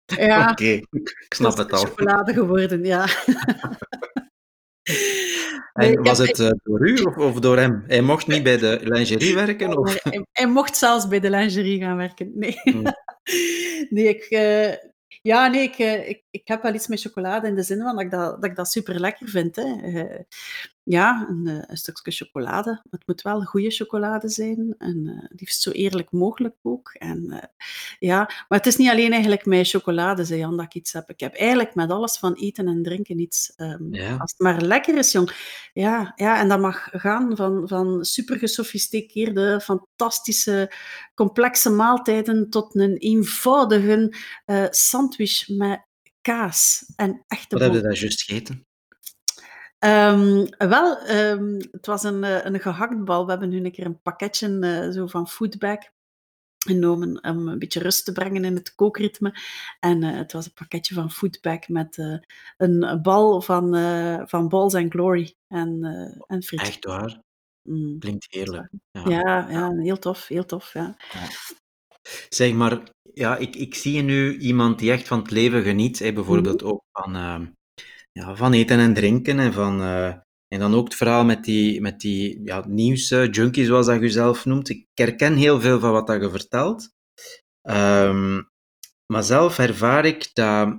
ja, 0.27 0.49
Oké, 0.51 0.63
ik 0.91 1.25
snap 1.29 1.57
het 1.57 1.73
al. 1.73 1.85
chocolade 1.85 2.33
geworden, 2.33 2.83
ja. 2.83 3.05
Nee, 5.73 5.95
En 5.97 6.03
was 6.03 6.17
heb- 6.17 6.27
het 6.27 6.39
eh, 6.39 6.49
door 6.63 6.87
u 6.87 6.95
of, 7.01 7.17
of 7.17 7.39
door 7.39 7.57
hem? 7.57 7.83
Hij 7.87 8.01
mocht 8.01 8.27
niet 8.27 8.43
bij 8.43 8.57
de 8.57 8.79
lingerie 8.83 9.35
werken? 9.35 9.77
Of? 9.77 9.93
Hij, 10.03 10.25
hij 10.31 10.47
mocht 10.47 10.77
zelfs 10.77 11.07
bij 11.07 11.19
de 11.19 11.29
lingerie 11.29 11.81
gaan 11.81 11.97
werken. 11.97 12.31
Nee, 12.35 12.59
Hmm. 12.63 12.83
nee 13.89 14.07
ik, 14.07 14.23
eh, 14.23 14.73
ja, 15.21 15.47
nee 15.47 15.61
ik, 15.63 15.75
eh, 15.77 16.09
ik, 16.09 16.23
ik 16.31 16.41
heb 16.47 16.61
wel 16.63 16.73
iets 16.73 16.87
met 16.87 17.01
chocolade 17.01 17.47
in 17.47 17.55
de 17.55 17.63
zin 17.63 17.81
van 17.81 17.95
dat 17.95 18.03
ik 18.05 18.11
dat, 18.11 18.41
dat, 18.41 18.45
ik 18.49 18.55
dat 18.55 18.67
super 18.71 18.99
lekker 18.99 19.27
vind. 19.29 19.55
Hè. 19.55 19.63
Ja, 20.83 21.25
een, 21.29 21.47
eh, 21.47 21.63
een 21.67 21.77
stukje 21.77 22.11
chocolade. 22.11 22.81
Het 22.89 23.07
moet 23.07 23.21
wel 23.21 23.41
goede 23.41 23.69
chocolade 23.71 24.29
zijn. 24.29 24.75
En 24.77 25.07
eh, 25.07 25.25
liefst 25.39 25.61
zo 25.61 25.71
eerlijk 25.71 26.11
mogelijk 26.11 26.55
ook. 26.61 26.89
En, 26.93 27.31
eh, 27.31 27.43
ja, 27.99 28.17
maar 28.47 28.57
het 28.57 28.65
is 28.65 28.75
niet 28.75 28.89
alleen 28.89 29.11
eigenlijk 29.11 29.45
met 29.45 29.67
chocolade, 29.69 30.23
zei 30.25 30.39
Jan, 30.39 30.57
dat 30.57 30.65
ik 30.65 30.73
iets 30.73 30.93
heb. 30.93 31.09
Ik 31.09 31.19
heb 31.19 31.35
eigenlijk 31.35 31.75
met 31.75 31.91
alles 31.91 32.17
van 32.17 32.33
eten 32.33 32.67
en 32.67 32.83
drinken 32.83 33.19
iets. 33.19 33.53
ehm, 33.55 33.93
Ja. 33.93 34.15
Als 34.17 34.31
het 34.31 34.39
maar 34.39 34.61
lekker 34.61 34.97
is, 34.97 35.11
jong. 35.11 35.31
Ja, 35.73 36.11
ja 36.15 36.39
en 36.39 36.47
dat 36.49 36.59
mag 36.59 36.87
gaan 36.91 37.35
van, 37.35 37.67
van 37.67 38.05
super 38.05 38.37
gesofisticeerde, 38.37 39.61
fantastische, 39.61 40.71
complexe 41.15 41.69
maaltijden 41.69 42.49
tot 42.49 42.75
een 42.75 42.97
eenvoudige 42.97 44.15
eh, 44.45 44.65
sandwich 44.69 45.47
met 45.49 45.85
kaas 46.21 46.83
en 46.95 47.23
echte 47.27 47.55
Wat 47.55 47.61
heb 47.63 47.71
je 47.71 47.77
boter. 47.77 47.81
daar 47.91 47.99
juist 48.01 48.21
gegeten? 48.23 48.65
Ehm, 49.81 50.45
wel, 50.57 50.97
ehm, 50.97 51.59
het 51.71 51.85
was 51.85 52.03
een, 52.03 52.23
eh, 52.23 52.45
een 52.45 52.59
gehaktbal. 52.59 53.23
We 53.25 53.31
hebben 53.31 53.49
nu 53.49 53.65
een 53.65 53.71
keer 53.71 53.85
een 53.85 54.01
pakketje 54.01 54.59
eh, 54.59 54.91
zo 54.91 55.07
van 55.07 55.27
Foodbag 55.27 55.77
genomen 56.57 57.23
om 57.23 57.47
een 57.47 57.59
beetje 57.59 57.79
rust 57.79 58.05
te 58.05 58.11
brengen 58.11 58.45
in 58.45 58.55
het 58.55 58.75
kookritme. 58.75 59.33
En 59.79 60.03
eh, 60.03 60.17
het 60.17 60.31
was 60.31 60.45
een 60.45 60.53
pakketje 60.53 60.93
van 60.93 61.11
Foodbag 61.11 61.67
met 61.67 61.97
een 62.57 62.99
bal 63.01 63.41
van, 63.41 63.75
van 64.27 64.47
Balls 64.49 64.75
and 64.75 64.91
Glory 64.91 65.35
en, 65.47 65.83
en 66.27 66.43
frietjes. 66.43 66.69
Echt 66.69 66.85
waar? 66.85 67.21
Mm. 67.69 67.99
Klinkt 67.99 68.27
heerlijk. 68.29 68.69
Ja. 68.91 69.03
Ja, 69.09 69.49
ja, 69.49 69.75
heel 69.75 69.99
tof, 69.99 70.27
heel 70.27 70.45
tof, 70.45 70.73
ja. 70.73 70.95
Zeg 72.29 72.53
maar, 72.53 72.81
ja, 73.13 73.37
ik, 73.37 73.55
ik 73.55 73.75
zie 73.75 74.01
nu 74.01 74.37
iemand 74.37 74.79
die 74.79 74.91
echt 74.91 75.07
van 75.07 75.19
het 75.19 75.31
leven 75.31 75.63
geniet. 75.63 75.99
Hè, 75.99 76.13
bijvoorbeeld 76.13 76.61
Mhm. 76.61 76.71
ook 76.71 76.83
van, 76.91 77.15
ehm, 77.15 77.45
ja, 78.11 78.35
van 78.35 78.53
eten 78.53 78.79
en 78.79 78.93
drinken. 78.93 79.39
En, 79.39 79.53
van, 79.53 79.81
eh, 79.81 80.07
en 80.47 80.59
dan 80.59 80.73
ook 80.73 80.83
het 80.85 80.95
verhaal 80.95 81.25
met 81.25 81.43
die, 81.43 81.81
met 81.81 81.99
die 81.99 82.41
ja, 82.43 82.63
nieuwsjunkie, 82.67 83.65
zoals 83.65 83.85
dat 83.85 84.01
je 84.01 84.09
zelf 84.09 84.45
noemt. 84.45 84.69
Ik 84.69 84.87
herken 84.93 85.35
heel 85.35 85.59
veel 85.61 85.79
van 85.79 85.91
wat 85.91 86.07
dat 86.07 86.21
je 86.21 86.29
vertelt. 86.29 86.89
Ehm, 87.61 88.41
maar 89.05 89.23
zelf 89.23 89.59
ervaar 89.59 90.05
ik 90.05 90.29
dat 90.33 90.75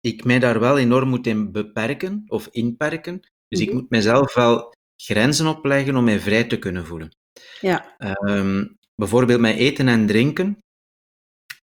ik 0.00 0.24
mij 0.24 0.38
daar 0.38 0.60
wel 0.60 0.78
enorm 0.78 1.08
moet 1.08 1.26
in 1.26 1.52
beperken 1.52 2.24
of 2.26 2.48
inperken. 2.50 3.20
Dus 3.48 3.60
ik 3.60 3.66
Mhm. 3.68 3.76
moet 3.76 3.90
mezelf 3.90 4.34
wel 4.34 4.74
grenzen 4.96 5.46
opleggen 5.46 5.96
om 5.96 6.04
mij 6.04 6.20
vrij 6.20 6.44
te 6.44 6.58
kunnen 6.58 6.86
voelen. 6.86 7.16
Ja, 7.60 7.94
Ehm, 7.98 8.66
bijvoorbeeld 8.94 9.40
met 9.40 9.56
eten 9.56 9.88
en 9.88 10.06
drinken. 10.06 10.58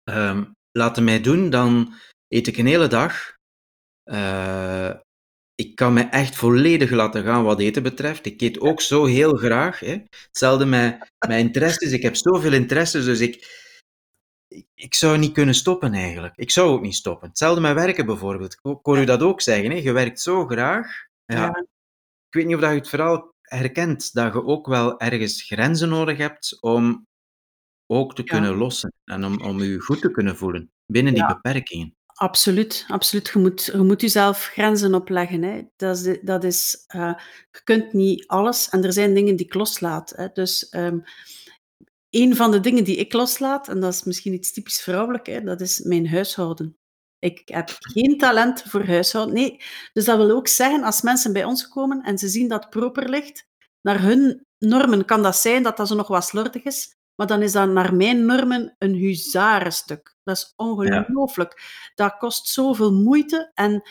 Ehm 0.04 0.44
laten 0.72 1.04
mij 1.04 1.20
doen, 1.20 1.50
dan 1.50 1.94
eet 2.28 2.46
ik 2.46 2.56
een 2.56 2.66
hele 2.66 2.86
dag. 2.86 3.33
Eh, 4.04 4.90
ik 5.54 5.74
kan 5.74 5.92
me 5.92 6.02
echt 6.02 6.36
volledig 6.36 6.90
laten 6.90 7.24
gaan 7.24 7.44
wat 7.44 7.60
eten 7.60 7.82
betreft. 7.82 8.26
Ik 8.26 8.40
eet 8.40 8.60
ook 8.60 8.80
zo 8.80 9.04
heel 9.04 9.36
graag. 9.36 9.80
Hè. 9.80 9.96
Hetzelfde 10.26 10.64
met, 10.66 11.12
met 11.28 11.38
interesses. 11.38 11.92
Ik 11.92 12.02
heb 12.02 12.16
zoveel 12.16 12.52
interesses, 12.52 13.04
dus 13.04 13.20
ik, 13.20 13.62
ik, 14.74 14.94
zou 14.94 15.18
niet 15.18 15.32
kunnen 15.32 15.54
stoppen 15.54 15.92
eigenlijk. 15.92 16.36
Ik 16.36 16.50
zou 16.50 16.70
ook 16.70 16.82
niet 16.82 16.94
stoppen. 16.94 17.28
Hetzelfde 17.28 17.60
met 17.60 17.74
werken 17.74 18.06
bijvoorbeeld. 18.06 18.52
Ik 18.52 18.58
ho- 18.62 18.70
ik 18.72 18.78
hoor 18.84 18.98
u 18.98 19.04
dat 19.04 19.22
ook 19.22 19.40
zeggen. 19.40 19.70
Hè. 19.70 19.76
Je 19.76 19.92
werkt 19.92 20.20
zo 20.20 20.46
graag. 20.46 20.86
Ja. 21.24 21.36
Ja. 21.36 21.58
Ik 22.28 22.34
weet 22.40 22.46
niet 22.46 22.54
of 22.54 22.60
dat 22.60 22.70
je 22.70 22.76
het 22.78 22.88
vooral 22.88 23.32
herkent, 23.40 24.12
dat 24.14 24.32
je 24.32 24.44
ook 24.44 24.66
wel 24.66 25.00
ergens 25.00 25.42
grenzen 25.42 25.88
nodig 25.88 26.18
hebt 26.18 26.56
om 26.60 27.06
ook 27.86 28.14
te 28.14 28.22
Ja. 28.24 28.28
kunnen 28.32 28.54
lossen 28.56 28.92
en 29.04 29.24
om, 29.24 29.40
om 29.42 29.62
je 29.62 29.78
goed 29.80 30.00
te 30.00 30.10
kunnen 30.10 30.36
voelen 30.36 30.70
binnen 30.92 31.12
die 31.14 31.22
Ja. 31.22 31.34
beperkingen. 31.34 31.94
Absoluut. 32.14 32.84
absoluut. 32.88 33.28
Je, 33.28 33.38
moet, 33.38 33.74
moet 33.74 34.00
jezelf 34.00 34.44
grenzen 34.44 34.94
opleggen. 34.94 35.42
Hè. 35.42 35.62
Dat 35.76 35.98
is, 35.98 36.18
dat 36.22 36.44
is, 36.44 36.84
eh, 36.86 37.14
je 37.50 37.60
kunt 37.64 37.92
niet 37.92 38.26
alles 38.26 38.68
en 38.68 38.84
er 38.84 38.92
zijn 38.92 39.14
dingen 39.14 39.36
die 39.36 39.46
ik 39.46 39.54
loslaat. 39.54 40.12
Hè. 40.16 40.28
Dus 40.32 40.68
ehm, 40.68 40.98
een 42.10 42.36
van 42.36 42.50
de 42.50 42.60
dingen 42.60 42.84
die 42.84 42.96
ik 42.96 43.12
loslaat, 43.12 43.68
en 43.68 43.80
dat 43.80 43.92
is 43.92 44.04
misschien 44.04 44.32
iets 44.32 44.52
typisch 44.52 44.82
vrouwelijk, 44.82 45.26
hè, 45.26 45.42
dat 45.42 45.60
is 45.60 45.80
mijn 45.80 46.08
huishouden. 46.08 46.76
Ik 47.18 47.42
heb 47.44 47.70
geen 47.78 48.18
talent 48.18 48.62
voor 48.62 48.84
huishouden. 48.84 49.34
Nee, 49.34 49.60
dus 49.92 50.04
dat 50.04 50.16
wil 50.16 50.30
ook 50.30 50.48
zeggen, 50.48 50.82
als 50.82 51.02
mensen 51.02 51.32
bij 51.32 51.44
ons 51.44 51.68
komen 51.68 52.02
en 52.02 52.18
ze 52.18 52.28
zien 52.28 52.48
dat 52.48 52.70
proper 52.70 53.08
ligt, 53.08 53.46
naar 53.80 54.00
hun 54.02 54.46
normen 54.58 55.04
kan 55.04 55.22
dat 55.22 55.36
zijn 55.36 55.62
dat 55.62 55.76
dat 55.76 55.88
zo 55.88 55.94
nog 55.94 56.08
wat 56.08 56.24
slordig 56.24 56.62
is, 56.62 56.96
maar 57.14 57.26
dan 57.26 57.42
is 57.42 57.52
dat 57.52 57.68
naar 57.68 57.94
mijn 57.94 58.26
normen 58.26 58.74
een 58.78 58.94
huzarenstuk. 58.94 60.16
Dat 60.22 60.36
is 60.36 60.52
ongelooflijk. 60.56 61.62
Dat 61.94 62.16
kost 62.16 62.48
zoveel 62.48 62.92
moeite 62.92 63.50
en 63.54 63.82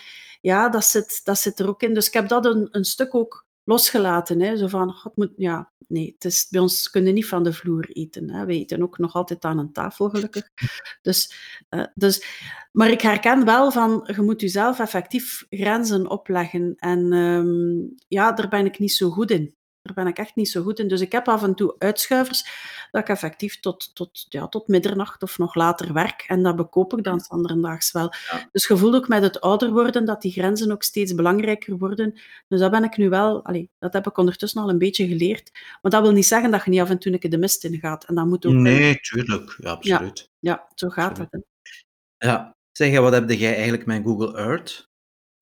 ja, 0.42 0.70
dat 0.70 0.86
zit, 0.86 1.22
dat 1.24 1.38
zit 1.38 1.60
er 1.60 1.68
ook 1.68 1.82
in. 1.82 1.94
Dus 1.94 2.08
ik 2.08 2.14
heb 2.14 2.28
dat 2.28 2.46
een, 2.46 2.68
een 2.72 2.86
stuk 2.86 3.16
ook 3.16 3.46
losgelaten. 3.64 4.42
Hè? 4.42 4.58
Zo 4.58 4.68
van, 4.68 4.94
God 4.94 5.16
moet, 5.16 5.32
ja, 5.36 5.72
nee, 5.88 6.12
het 6.14 6.26
is, 6.26 6.48
bij 6.50 6.62
ons 6.62 6.90
kunnen 6.90 7.14
niet 7.14 7.28
van 7.28 7.44
de 7.44 7.54
vloer 7.54 7.90
eten. 7.90 8.30
Hè? 8.30 8.46
We 8.46 8.54
eten 8.54 8.82
ook 8.82 8.98
nog 8.98 9.14
altijd 9.14 9.46
aan 9.46 9.58
een 9.58 9.72
tafel, 9.72 10.10
gelukkig. 10.10 10.50
Dus, 11.02 11.34
uh, 11.70 11.86
dus, 11.94 12.26
maar 12.72 12.90
ik 12.90 13.02
herken 13.02 13.46
wel 13.46 13.72
van, 13.72 14.10
je 14.16 14.22
moet 14.22 14.42
jezelf 14.42 14.80
effectief 14.80 15.46
grenzen 15.50 16.10
opleggen. 16.10 16.76
En 16.78 17.14
um, 17.14 17.96
ja, 18.08 18.32
daar 18.32 18.48
ben 18.48 18.66
ik 18.66 18.80
niet 18.80 18.94
zo 18.94 19.10
goed 19.10 19.32
in. 19.32 19.56
Daar 19.84 19.94
ben 19.94 20.08
ik 20.08 20.18
echt 20.18 20.36
niet 20.36 20.50
zo 20.50 20.64
goed 20.64 20.80
in. 20.80 20.88
Dus 20.88 21.02
ik 21.02 21.12
heb 21.12 21.28
af 21.28 21.44
en 21.44 21.56
toe 21.56 21.76
uitschuivers 21.78 22.46
dat 22.92 23.02
ik 23.02 23.10
effectief 23.10 23.60
tot, 23.60 23.96
tot, 23.96 24.26
ja, 24.30 24.48
tot 24.48 24.68
middernacht 24.68 25.24
of 25.24 25.38
nog 25.38 25.56
later 25.56 25.94
werk. 25.94 26.24
En 26.28 26.44
dat 26.44 26.56
bekoop 26.56 26.98
ik 26.98 27.04
dan 27.04 27.26
anderendaags 27.28 27.92
wel. 27.92 28.14
Ja. 28.32 28.50
Dus 28.52 28.68
je 28.68 28.78
voelt 28.78 28.96
ook 28.96 29.08
met 29.08 29.24
het 29.24 29.42
ouder 29.42 29.72
worden 29.72 30.06
dat 30.06 30.22
die 30.22 30.32
grenzen 30.32 30.72
ook 30.72 30.84
steeds 30.84 31.16
belangrijker 31.16 31.78
worden. 31.78 32.14
Dus 32.48 32.60
dat 32.60 32.72
ben 32.72 32.84
ik 32.84 32.98
nu 32.98 33.10
wel, 33.10 33.46
allee, 33.46 33.70
dat 33.80 33.94
heb 33.94 34.08
ik 34.08 34.18
ondertussen 34.18 34.62
al 34.62 34.70
een 34.70 34.78
beetje 34.78 35.08
geleerd. 35.08 35.52
Maar 35.82 35.92
dat 35.92 36.02
wil 36.02 36.12
niet 36.12 36.26
zeggen 36.26 36.52
dat 36.52 36.64
je 36.64 36.70
niet 36.70 36.82
af 36.82 36.90
en 36.90 37.00
toe 37.00 37.12
een 37.12 37.20
keer 37.20 37.30
de 37.30 37.38
mist 37.38 37.64
in 37.64 37.80
gaat. 37.80 38.06
En 38.06 38.16
dat 38.16 38.26
moet 38.26 38.46
ook. 38.46 38.54
Nee, 38.54 39.00
tuurlijk. 39.00 39.56
Ja, 39.58 39.70
absoluut. 39.70 40.30
Ja, 40.40 40.52
ja 40.52 40.68
zo 40.76 40.90
gaat 40.90 41.10
absoluut. 41.10 41.32
het. 41.32 41.46
Hè. 42.18 42.28
Ja. 42.28 42.56
Zeg, 42.72 43.00
wat 43.00 43.14
heb 43.14 43.30
jij 43.30 43.54
eigenlijk 43.54 43.86
met 43.86 44.04
Google 44.04 44.38
Earth? 44.38 44.90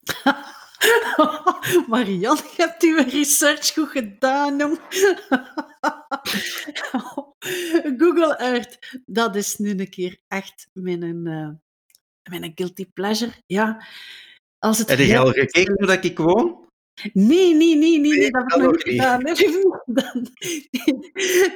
Marianne, 1.87 2.41
je 2.55 2.61
hebt 2.61 2.83
uw 2.83 2.95
research 2.95 3.73
goed 3.73 3.89
gedaan, 3.89 4.57
jong. 4.57 4.79
Google 8.01 8.35
Earth, 8.37 9.01
dat 9.05 9.35
is 9.35 9.57
nu 9.57 9.69
een 9.69 9.89
keer 9.89 10.19
echt 10.27 10.67
mijn, 10.73 11.27
uh, 11.27 11.49
mijn 12.29 12.51
guilty 12.55 12.85
pleasure. 12.93 13.31
Ja. 13.45 13.85
Als 14.59 14.77
het 14.77 14.89
Heb 14.89 14.99
je 14.99 15.17
al 15.17 15.31
gekeken 15.31 15.73
hoe 15.77 15.87
dat 15.87 16.03
ik 16.03 16.17
woon? 16.17 16.69
Nee, 17.13 17.55
nee, 17.55 17.75
nee, 17.75 17.99
nee, 17.99 18.17
nee, 18.17 18.31
dat 18.31 18.43
heb 18.47 18.59
ik 18.59 18.65
nog 18.65 18.71
niet 18.71 18.83
gedaan. 18.83 19.23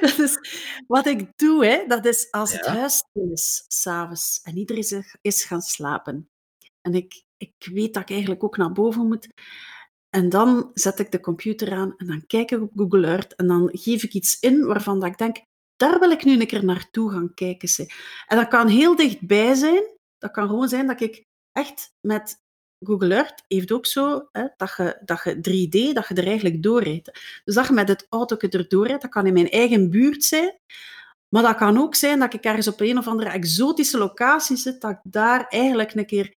dat 0.00 0.18
is 0.18 0.38
wat 0.86 1.06
ik 1.06 1.28
doe, 1.36 1.66
hè. 1.66 1.84
dat 1.86 2.04
is 2.04 2.30
als 2.30 2.52
het 2.52 2.66
huis 2.66 2.96
stil 2.96 3.30
is, 3.32 3.64
s'avonds, 3.68 4.40
en 4.42 4.56
iedereen 4.56 5.04
is 5.20 5.44
gaan 5.44 5.60
slapen. 5.60 6.30
En 6.80 6.94
ik 6.94 7.24
ik 7.36 7.68
weet 7.72 7.94
dat 7.94 8.02
ik 8.02 8.10
eigenlijk 8.10 8.44
ook 8.44 8.56
naar 8.56 8.72
boven 8.72 9.06
moet. 9.06 9.28
En 10.10 10.28
dan 10.28 10.70
zet 10.74 10.98
ik 10.98 11.10
de 11.10 11.20
computer 11.20 11.72
aan 11.72 11.94
en 11.96 12.06
dan 12.06 12.26
kijk 12.26 12.50
ik 12.50 12.62
op 12.62 12.70
Google 12.74 13.06
Earth 13.06 13.34
en 13.34 13.46
dan 13.46 13.68
geef 13.72 14.02
ik 14.02 14.12
iets 14.12 14.40
in 14.40 14.64
waarvan 14.64 15.00
dat 15.00 15.08
ik 15.08 15.18
denk, 15.18 15.36
daar 15.76 15.98
wil 15.98 16.10
ik 16.10 16.24
nu 16.24 16.40
een 16.40 16.46
keer 16.46 16.64
naartoe 16.64 17.10
gaan 17.10 17.34
kijken. 17.34 17.86
En 18.26 18.36
dat 18.36 18.48
kan 18.48 18.68
heel 18.68 18.96
dichtbij 18.96 19.54
zijn. 19.54 19.82
Dat 20.18 20.30
kan 20.30 20.48
gewoon 20.48 20.68
zijn 20.68 20.86
dat 20.86 21.00
ik 21.00 21.24
echt 21.52 21.92
met 22.00 22.44
Google 22.84 23.14
Earth 23.14 23.44
heeft 23.48 23.72
ook 23.72 23.86
zo 23.86 24.28
hè, 24.32 24.46
dat, 24.56 24.74
je, 24.76 25.00
dat 25.04 25.20
je 25.24 25.34
3D, 25.34 25.94
dat 25.94 26.08
je 26.08 26.14
er 26.14 26.26
eigenlijk 26.26 26.62
doorrijdt. 26.62 27.40
Dus 27.44 27.54
dat 27.54 27.66
je 27.66 27.72
met 27.72 27.88
het 27.88 28.06
auto 28.08 28.36
er 28.36 28.68
doorrijdt, 28.68 29.02
dat 29.02 29.10
kan 29.10 29.26
in 29.26 29.32
mijn 29.32 29.50
eigen 29.50 29.90
buurt 29.90 30.24
zijn. 30.24 30.58
Maar 31.28 31.42
dat 31.42 31.56
kan 31.56 31.78
ook 31.78 31.94
zijn 31.94 32.18
dat 32.18 32.34
ik 32.34 32.44
ergens 32.44 32.68
op 32.68 32.80
een 32.80 32.98
of 32.98 33.06
andere 33.06 33.30
exotische 33.30 33.98
locatie 33.98 34.56
zit, 34.56 34.80
dat 34.80 34.90
ik 34.90 34.98
daar 35.02 35.46
eigenlijk 35.48 35.94
een 35.94 36.06
keer 36.06 36.35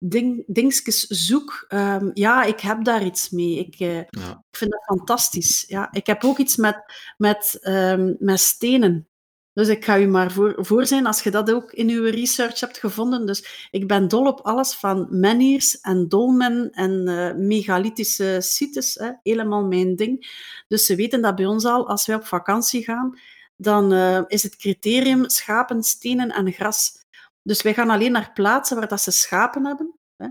ding, 0.00 0.44
dingetjes 0.46 1.06
zoek, 1.06 1.64
um, 1.68 2.10
ja, 2.14 2.42
ik 2.42 2.60
heb 2.60 2.84
daar 2.84 3.04
iets 3.04 3.30
mee. 3.30 3.58
Ik, 3.58 3.80
uh, 3.80 3.94
ja. 3.94 4.44
ik 4.50 4.56
vind 4.56 4.70
dat 4.70 4.84
fantastisch. 4.84 5.64
Ja, 5.68 5.92
ik 5.92 6.06
heb 6.06 6.24
ook 6.24 6.38
iets 6.38 6.56
met, 6.56 6.82
met, 7.16 7.58
um, 7.62 8.16
met 8.18 8.40
stenen. 8.40 9.04
Dus 9.52 9.68
ik 9.68 9.84
ga 9.84 9.98
u 9.98 10.06
maar 10.06 10.32
voor, 10.32 10.54
voor 10.58 10.86
zijn 10.86 11.06
als 11.06 11.22
je 11.22 11.30
dat 11.30 11.52
ook 11.52 11.72
in 11.72 11.88
uw 11.88 12.04
research 12.04 12.60
hebt 12.60 12.78
gevonden. 12.78 13.26
Dus 13.26 13.68
ik 13.70 13.86
ben 13.86 14.08
dol 14.08 14.26
op 14.26 14.40
alles 14.40 14.74
van 14.74 15.06
menhirs 15.10 15.80
en 15.80 16.08
dolmen 16.08 16.70
en 16.70 17.08
uh, 17.08 17.34
megalithische 17.34 18.36
sites. 18.40 18.94
Hè. 18.94 19.10
Helemaal 19.22 19.64
mijn 19.64 19.96
ding. 19.96 20.26
Dus 20.68 20.86
ze 20.86 20.94
weten 20.94 21.22
dat 21.22 21.34
bij 21.34 21.46
ons 21.46 21.64
al, 21.64 21.88
als 21.88 22.06
wij 22.06 22.16
op 22.16 22.26
vakantie 22.26 22.82
gaan, 22.82 23.18
dan 23.56 23.92
uh, 23.92 24.22
is 24.26 24.42
het 24.42 24.56
criterium 24.56 25.28
schapen, 25.28 25.82
stenen 25.82 26.30
en 26.30 26.52
gras. 26.52 26.99
Dus 27.42 27.62
wij 27.62 27.74
gaan 27.74 27.90
alleen 27.90 28.12
naar 28.12 28.32
plaatsen 28.32 28.76
waar 28.76 28.88
dat 28.88 29.00
ze 29.00 29.10
schapen 29.10 29.66
hebben. 29.66 29.98
Hè? 30.16 30.28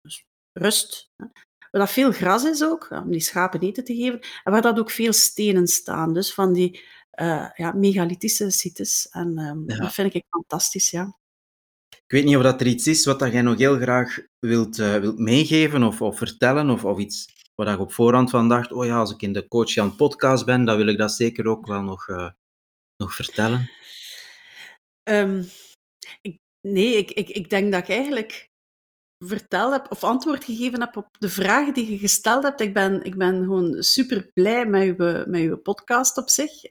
Dus 0.00 0.24
rust. 0.52 1.10
Hè? 1.16 1.26
Waar 1.70 1.80
dat 1.80 1.90
veel 1.90 2.12
gras 2.12 2.44
is 2.44 2.64
ook, 2.64 2.90
om 2.90 3.10
die 3.10 3.20
schapen 3.20 3.60
eten 3.60 3.84
te 3.84 3.94
geven. 3.94 4.20
En 4.20 4.52
waar 4.52 4.62
dat 4.62 4.78
ook 4.78 4.90
veel 4.90 5.12
stenen 5.12 5.66
staan. 5.66 6.14
Dus 6.14 6.34
van 6.34 6.52
die 6.52 6.84
uh, 7.20 7.50
ja, 7.54 7.72
megalithische 7.72 8.50
sites. 8.50 9.08
En 9.08 9.38
um, 9.38 9.64
ja. 9.66 9.76
dat 9.76 9.94
vind 9.94 10.14
ik 10.14 10.24
fantastisch, 10.28 10.90
ja. 10.90 11.18
Ik 11.88 12.12
weet 12.12 12.24
niet 12.24 12.36
of 12.36 12.42
dat 12.42 12.60
er 12.60 12.66
iets 12.66 12.86
is 12.86 13.04
wat 13.04 13.18
dat 13.18 13.32
jij 13.32 13.42
nog 13.42 13.58
heel 13.58 13.78
graag 13.78 14.18
wilt, 14.38 14.78
uh, 14.78 14.96
wilt 14.96 15.18
meegeven 15.18 15.82
of, 15.82 16.02
of 16.02 16.18
vertellen. 16.18 16.70
Of, 16.70 16.84
of 16.84 16.98
iets 16.98 17.34
waar 17.54 17.74
ik 17.74 17.80
op 17.80 17.92
voorhand 17.92 18.30
van 18.30 18.48
dacht, 18.48 18.72
oh 18.72 18.84
ja, 18.84 18.98
als 18.98 19.12
ik 19.12 19.22
in 19.22 19.32
de 19.32 19.48
Coach 19.48 19.70
Jan 19.70 19.96
podcast 19.96 20.44
ben, 20.44 20.64
dan 20.64 20.76
wil 20.76 20.86
ik 20.86 20.98
dat 20.98 21.12
zeker 21.12 21.46
ook 21.46 21.66
wel 21.66 21.82
nog, 21.82 22.08
uh, 22.08 22.30
nog 22.96 23.14
vertellen. 23.14 23.70
Um, 25.08 25.48
ik 26.22 26.40
Nee, 26.66 26.96
ik, 26.96 27.10
ik, 27.10 27.28
ik 27.28 27.50
denk 27.50 27.72
dat 27.72 27.82
ik 27.82 27.88
eigenlijk 27.88 28.50
verteld 29.18 29.72
heb 29.72 29.86
of 29.90 30.04
antwoord 30.04 30.44
gegeven 30.44 30.80
heb 30.80 30.96
op 30.96 31.08
de 31.18 31.28
vragen 31.28 31.74
die 31.74 31.90
je 31.90 31.98
gesteld 31.98 32.42
hebt. 32.42 32.60
Ik 32.60 32.74
ben, 32.74 33.02
ik 33.02 33.16
ben 33.16 33.42
gewoon 33.42 33.82
super 33.82 34.30
blij 34.34 34.66
met 34.66 34.82
uw, 34.82 35.24
met 35.26 35.40
uw 35.40 35.56
podcast 35.56 36.18
op 36.18 36.28
zich. 36.28 36.62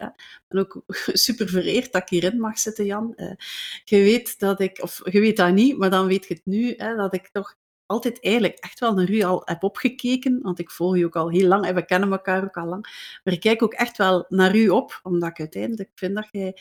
Ben 0.47 0.59
ook 0.59 0.81
super 1.25 1.49
vereerd 1.49 1.91
dat 1.91 2.01
ik 2.01 2.09
hierin 2.09 2.39
mag 2.39 2.59
zitten, 2.59 2.85
Jan. 2.85 3.13
Uh, 3.15 3.31
je 3.83 3.97
weet 3.97 4.39
dat 4.39 4.59
ik, 4.59 4.81
of 4.81 5.01
je 5.11 5.19
weet 5.19 5.37
dat 5.37 5.53
niet, 5.53 5.77
maar 5.77 5.89
dan 5.89 6.07
weet 6.07 6.25
je 6.27 6.33
het 6.33 6.45
nu, 6.45 6.73
hè, 6.77 6.95
dat 6.95 7.13
ik 7.13 7.27
toch 7.27 7.55
altijd 7.85 8.23
eigenlijk 8.23 8.57
echt 8.59 8.79
wel 8.79 8.93
naar 8.93 9.09
u 9.09 9.21
al 9.21 9.41
heb 9.45 9.63
opgekeken, 9.63 10.41
want 10.41 10.59
ik 10.59 10.71
volg 10.71 10.97
je 10.97 11.05
ook 11.05 11.15
al 11.15 11.29
heel 11.29 11.47
lang 11.47 11.65
en 11.65 11.75
we 11.75 11.85
kennen 11.85 12.11
elkaar 12.11 12.43
ook 12.43 12.57
al 12.57 12.67
lang. 12.67 12.81
Maar 13.23 13.33
ik 13.33 13.39
kijk 13.39 13.63
ook 13.63 13.73
echt 13.73 13.97
wel 13.97 14.25
naar 14.29 14.55
u 14.55 14.69
op, 14.69 14.99
omdat 15.03 15.29
ik 15.29 15.39
uiteindelijk 15.39 15.91
vind 15.95 16.15
dat 16.15 16.27
jij 16.31 16.57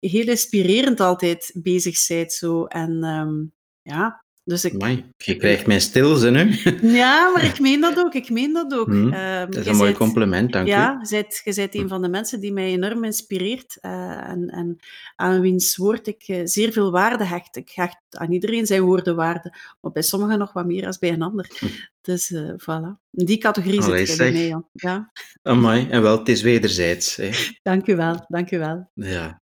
heel 0.00 0.26
inspirerend 0.28 1.00
altijd 1.00 1.50
bezig 1.54 2.06
bent. 2.06 2.32
Zo. 2.32 2.64
En 2.64 3.04
um, 3.04 3.52
ja, 3.82 4.24
dus 4.48 4.64
ik... 4.64 4.72
Amai, 4.72 5.04
je 5.16 5.36
krijgt 5.36 5.66
mij 5.66 5.80
stil, 5.80 6.16
ze 6.16 6.30
nu. 6.30 6.54
Ja, 7.00 7.30
maar 7.34 7.44
ik 7.44 7.60
meen 7.60 7.80
dat 7.80 7.98
ook. 7.98 8.14
Ik 8.14 8.30
meen 8.30 8.52
dat 8.52 8.74
ook. 8.74 8.86
Mm, 8.86 9.12
um, 9.12 9.50
dat 9.50 9.56
is 9.56 9.66
een 9.66 9.76
mooi 9.76 9.92
compliment, 9.92 10.52
dank 10.52 10.66
ja, 10.66 10.76
u. 10.76 11.16
Ja, 11.16 11.26
je 11.44 11.54
bent 11.54 11.74
een 11.74 11.80
hm. 11.80 11.88
van 11.88 12.02
de 12.02 12.08
mensen 12.08 12.40
die 12.40 12.52
mij 12.52 12.66
enorm 12.66 13.04
inspireert 13.04 13.78
uh, 13.80 14.28
en, 14.28 14.48
en 14.48 14.76
aan 15.16 15.40
wiens 15.40 15.76
woord 15.76 16.06
ik 16.06 16.28
uh, 16.28 16.40
zeer 16.44 16.72
veel 16.72 16.90
waarde 16.90 17.24
hecht. 17.24 17.56
Ik 17.56 17.70
hecht 17.74 17.98
aan 18.08 18.32
iedereen 18.32 18.66
zijn 18.66 18.82
woorden 18.82 19.16
waarde, 19.16 19.54
maar 19.80 19.92
bij 19.92 20.02
sommigen 20.02 20.38
nog 20.38 20.52
wat 20.52 20.66
meer 20.66 20.86
als 20.86 20.98
bij 20.98 21.12
een 21.12 21.22
ander. 21.22 21.50
Hm. 21.58 21.66
Dus 22.00 22.30
uh, 22.30 22.50
voilà. 22.50 23.00
In 23.10 23.26
die 23.26 23.38
categorie 23.38 23.80
Allee, 23.80 24.06
zit 24.06 24.16
je 24.16 24.22
bij 24.22 24.32
mij, 24.32 24.46
Jan. 24.46 24.68
Ja. 24.72 25.12
Amai, 25.42 25.88
en 25.90 26.02
wel, 26.02 26.18
het 26.18 26.28
is 26.28 26.42
wederzijds. 26.42 27.16
Hè. 27.16 27.30
Dank 27.62 27.86
u 27.86 27.96
wel, 27.96 28.24
dank 28.28 28.50
u 28.50 28.58
wel. 28.58 28.90
Ja. 28.94 29.42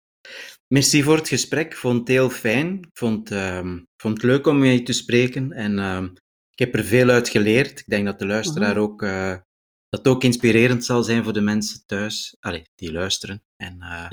Merci 0.69 1.03
voor 1.03 1.17
het 1.17 1.29
gesprek. 1.29 1.67
Ik 1.67 1.77
vond 1.77 1.99
het 1.99 2.09
heel 2.09 2.31
fijn. 2.31 2.79
Ik 2.79 2.91
vond, 2.93 3.31
uh, 3.31 3.75
vond 3.97 4.15
het 4.15 4.23
leuk 4.23 4.47
om 4.47 4.59
met 4.59 4.73
je 4.73 4.83
te 4.83 4.93
spreken. 4.93 5.53
En 5.53 5.79
uh, 5.79 6.03
ik 6.51 6.59
heb 6.59 6.75
er 6.75 6.85
veel 6.85 7.09
uit 7.09 7.29
geleerd. 7.29 7.79
Ik 7.79 7.87
denk 7.87 8.07
dat 8.07 8.19
de 8.19 8.27
luisteraar 8.27 8.77
uh-huh. 8.77 8.83
ook, 8.83 9.03
uh, 9.03 9.35
dat 9.89 10.09
ook 10.09 10.25
inspirerend 10.25 10.85
zal 10.85 11.03
zijn 11.03 11.25
voor 11.25 11.33
de 11.33 11.41
mensen 11.41 11.83
thuis 11.87 12.37
allee, 12.41 12.63
die 12.75 12.93
luisteren. 12.93 13.43
En 13.57 13.77
uh, 13.81 14.11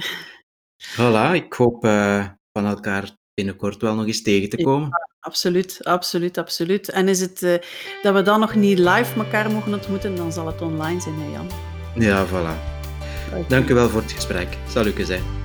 voilà, 0.95 1.33
ik 1.33 1.53
hoop 1.53 1.85
uh, 1.85 2.27
van 2.51 2.65
elkaar 2.65 3.11
binnenkort 3.33 3.81
wel 3.81 3.95
nog 3.95 4.05
eens 4.05 4.21
tegen 4.21 4.49
te 4.49 4.63
komen. 4.63 4.87
Ja, 4.87 5.09
absoluut, 5.19 5.83
absoluut, 5.83 6.37
absoluut. 6.37 6.89
En 6.89 7.07
is 7.07 7.19
het 7.19 7.39
dat 8.01 8.13
we 8.13 8.21
dan 8.21 8.39
nog 8.39 8.55
niet 8.55 8.79
live 8.79 9.15
elkaar 9.15 9.51
mogen 9.51 9.73
ontmoeten, 9.73 10.15
dan 10.15 10.31
zal 10.31 10.47
het 10.47 10.61
online 10.61 11.01
zijn, 11.01 11.15
hè 11.15 11.31
Jan? 11.31 11.49
Ja, 11.95 12.27
voilà. 12.27 12.73
Dank 13.47 13.69
u 13.69 13.73
wel 13.73 13.89
voor 13.89 14.01
het 14.01 14.11
gesprek. 14.11 14.57
Zal 14.67 14.85
u 14.85 15.03
zijn. 15.03 15.44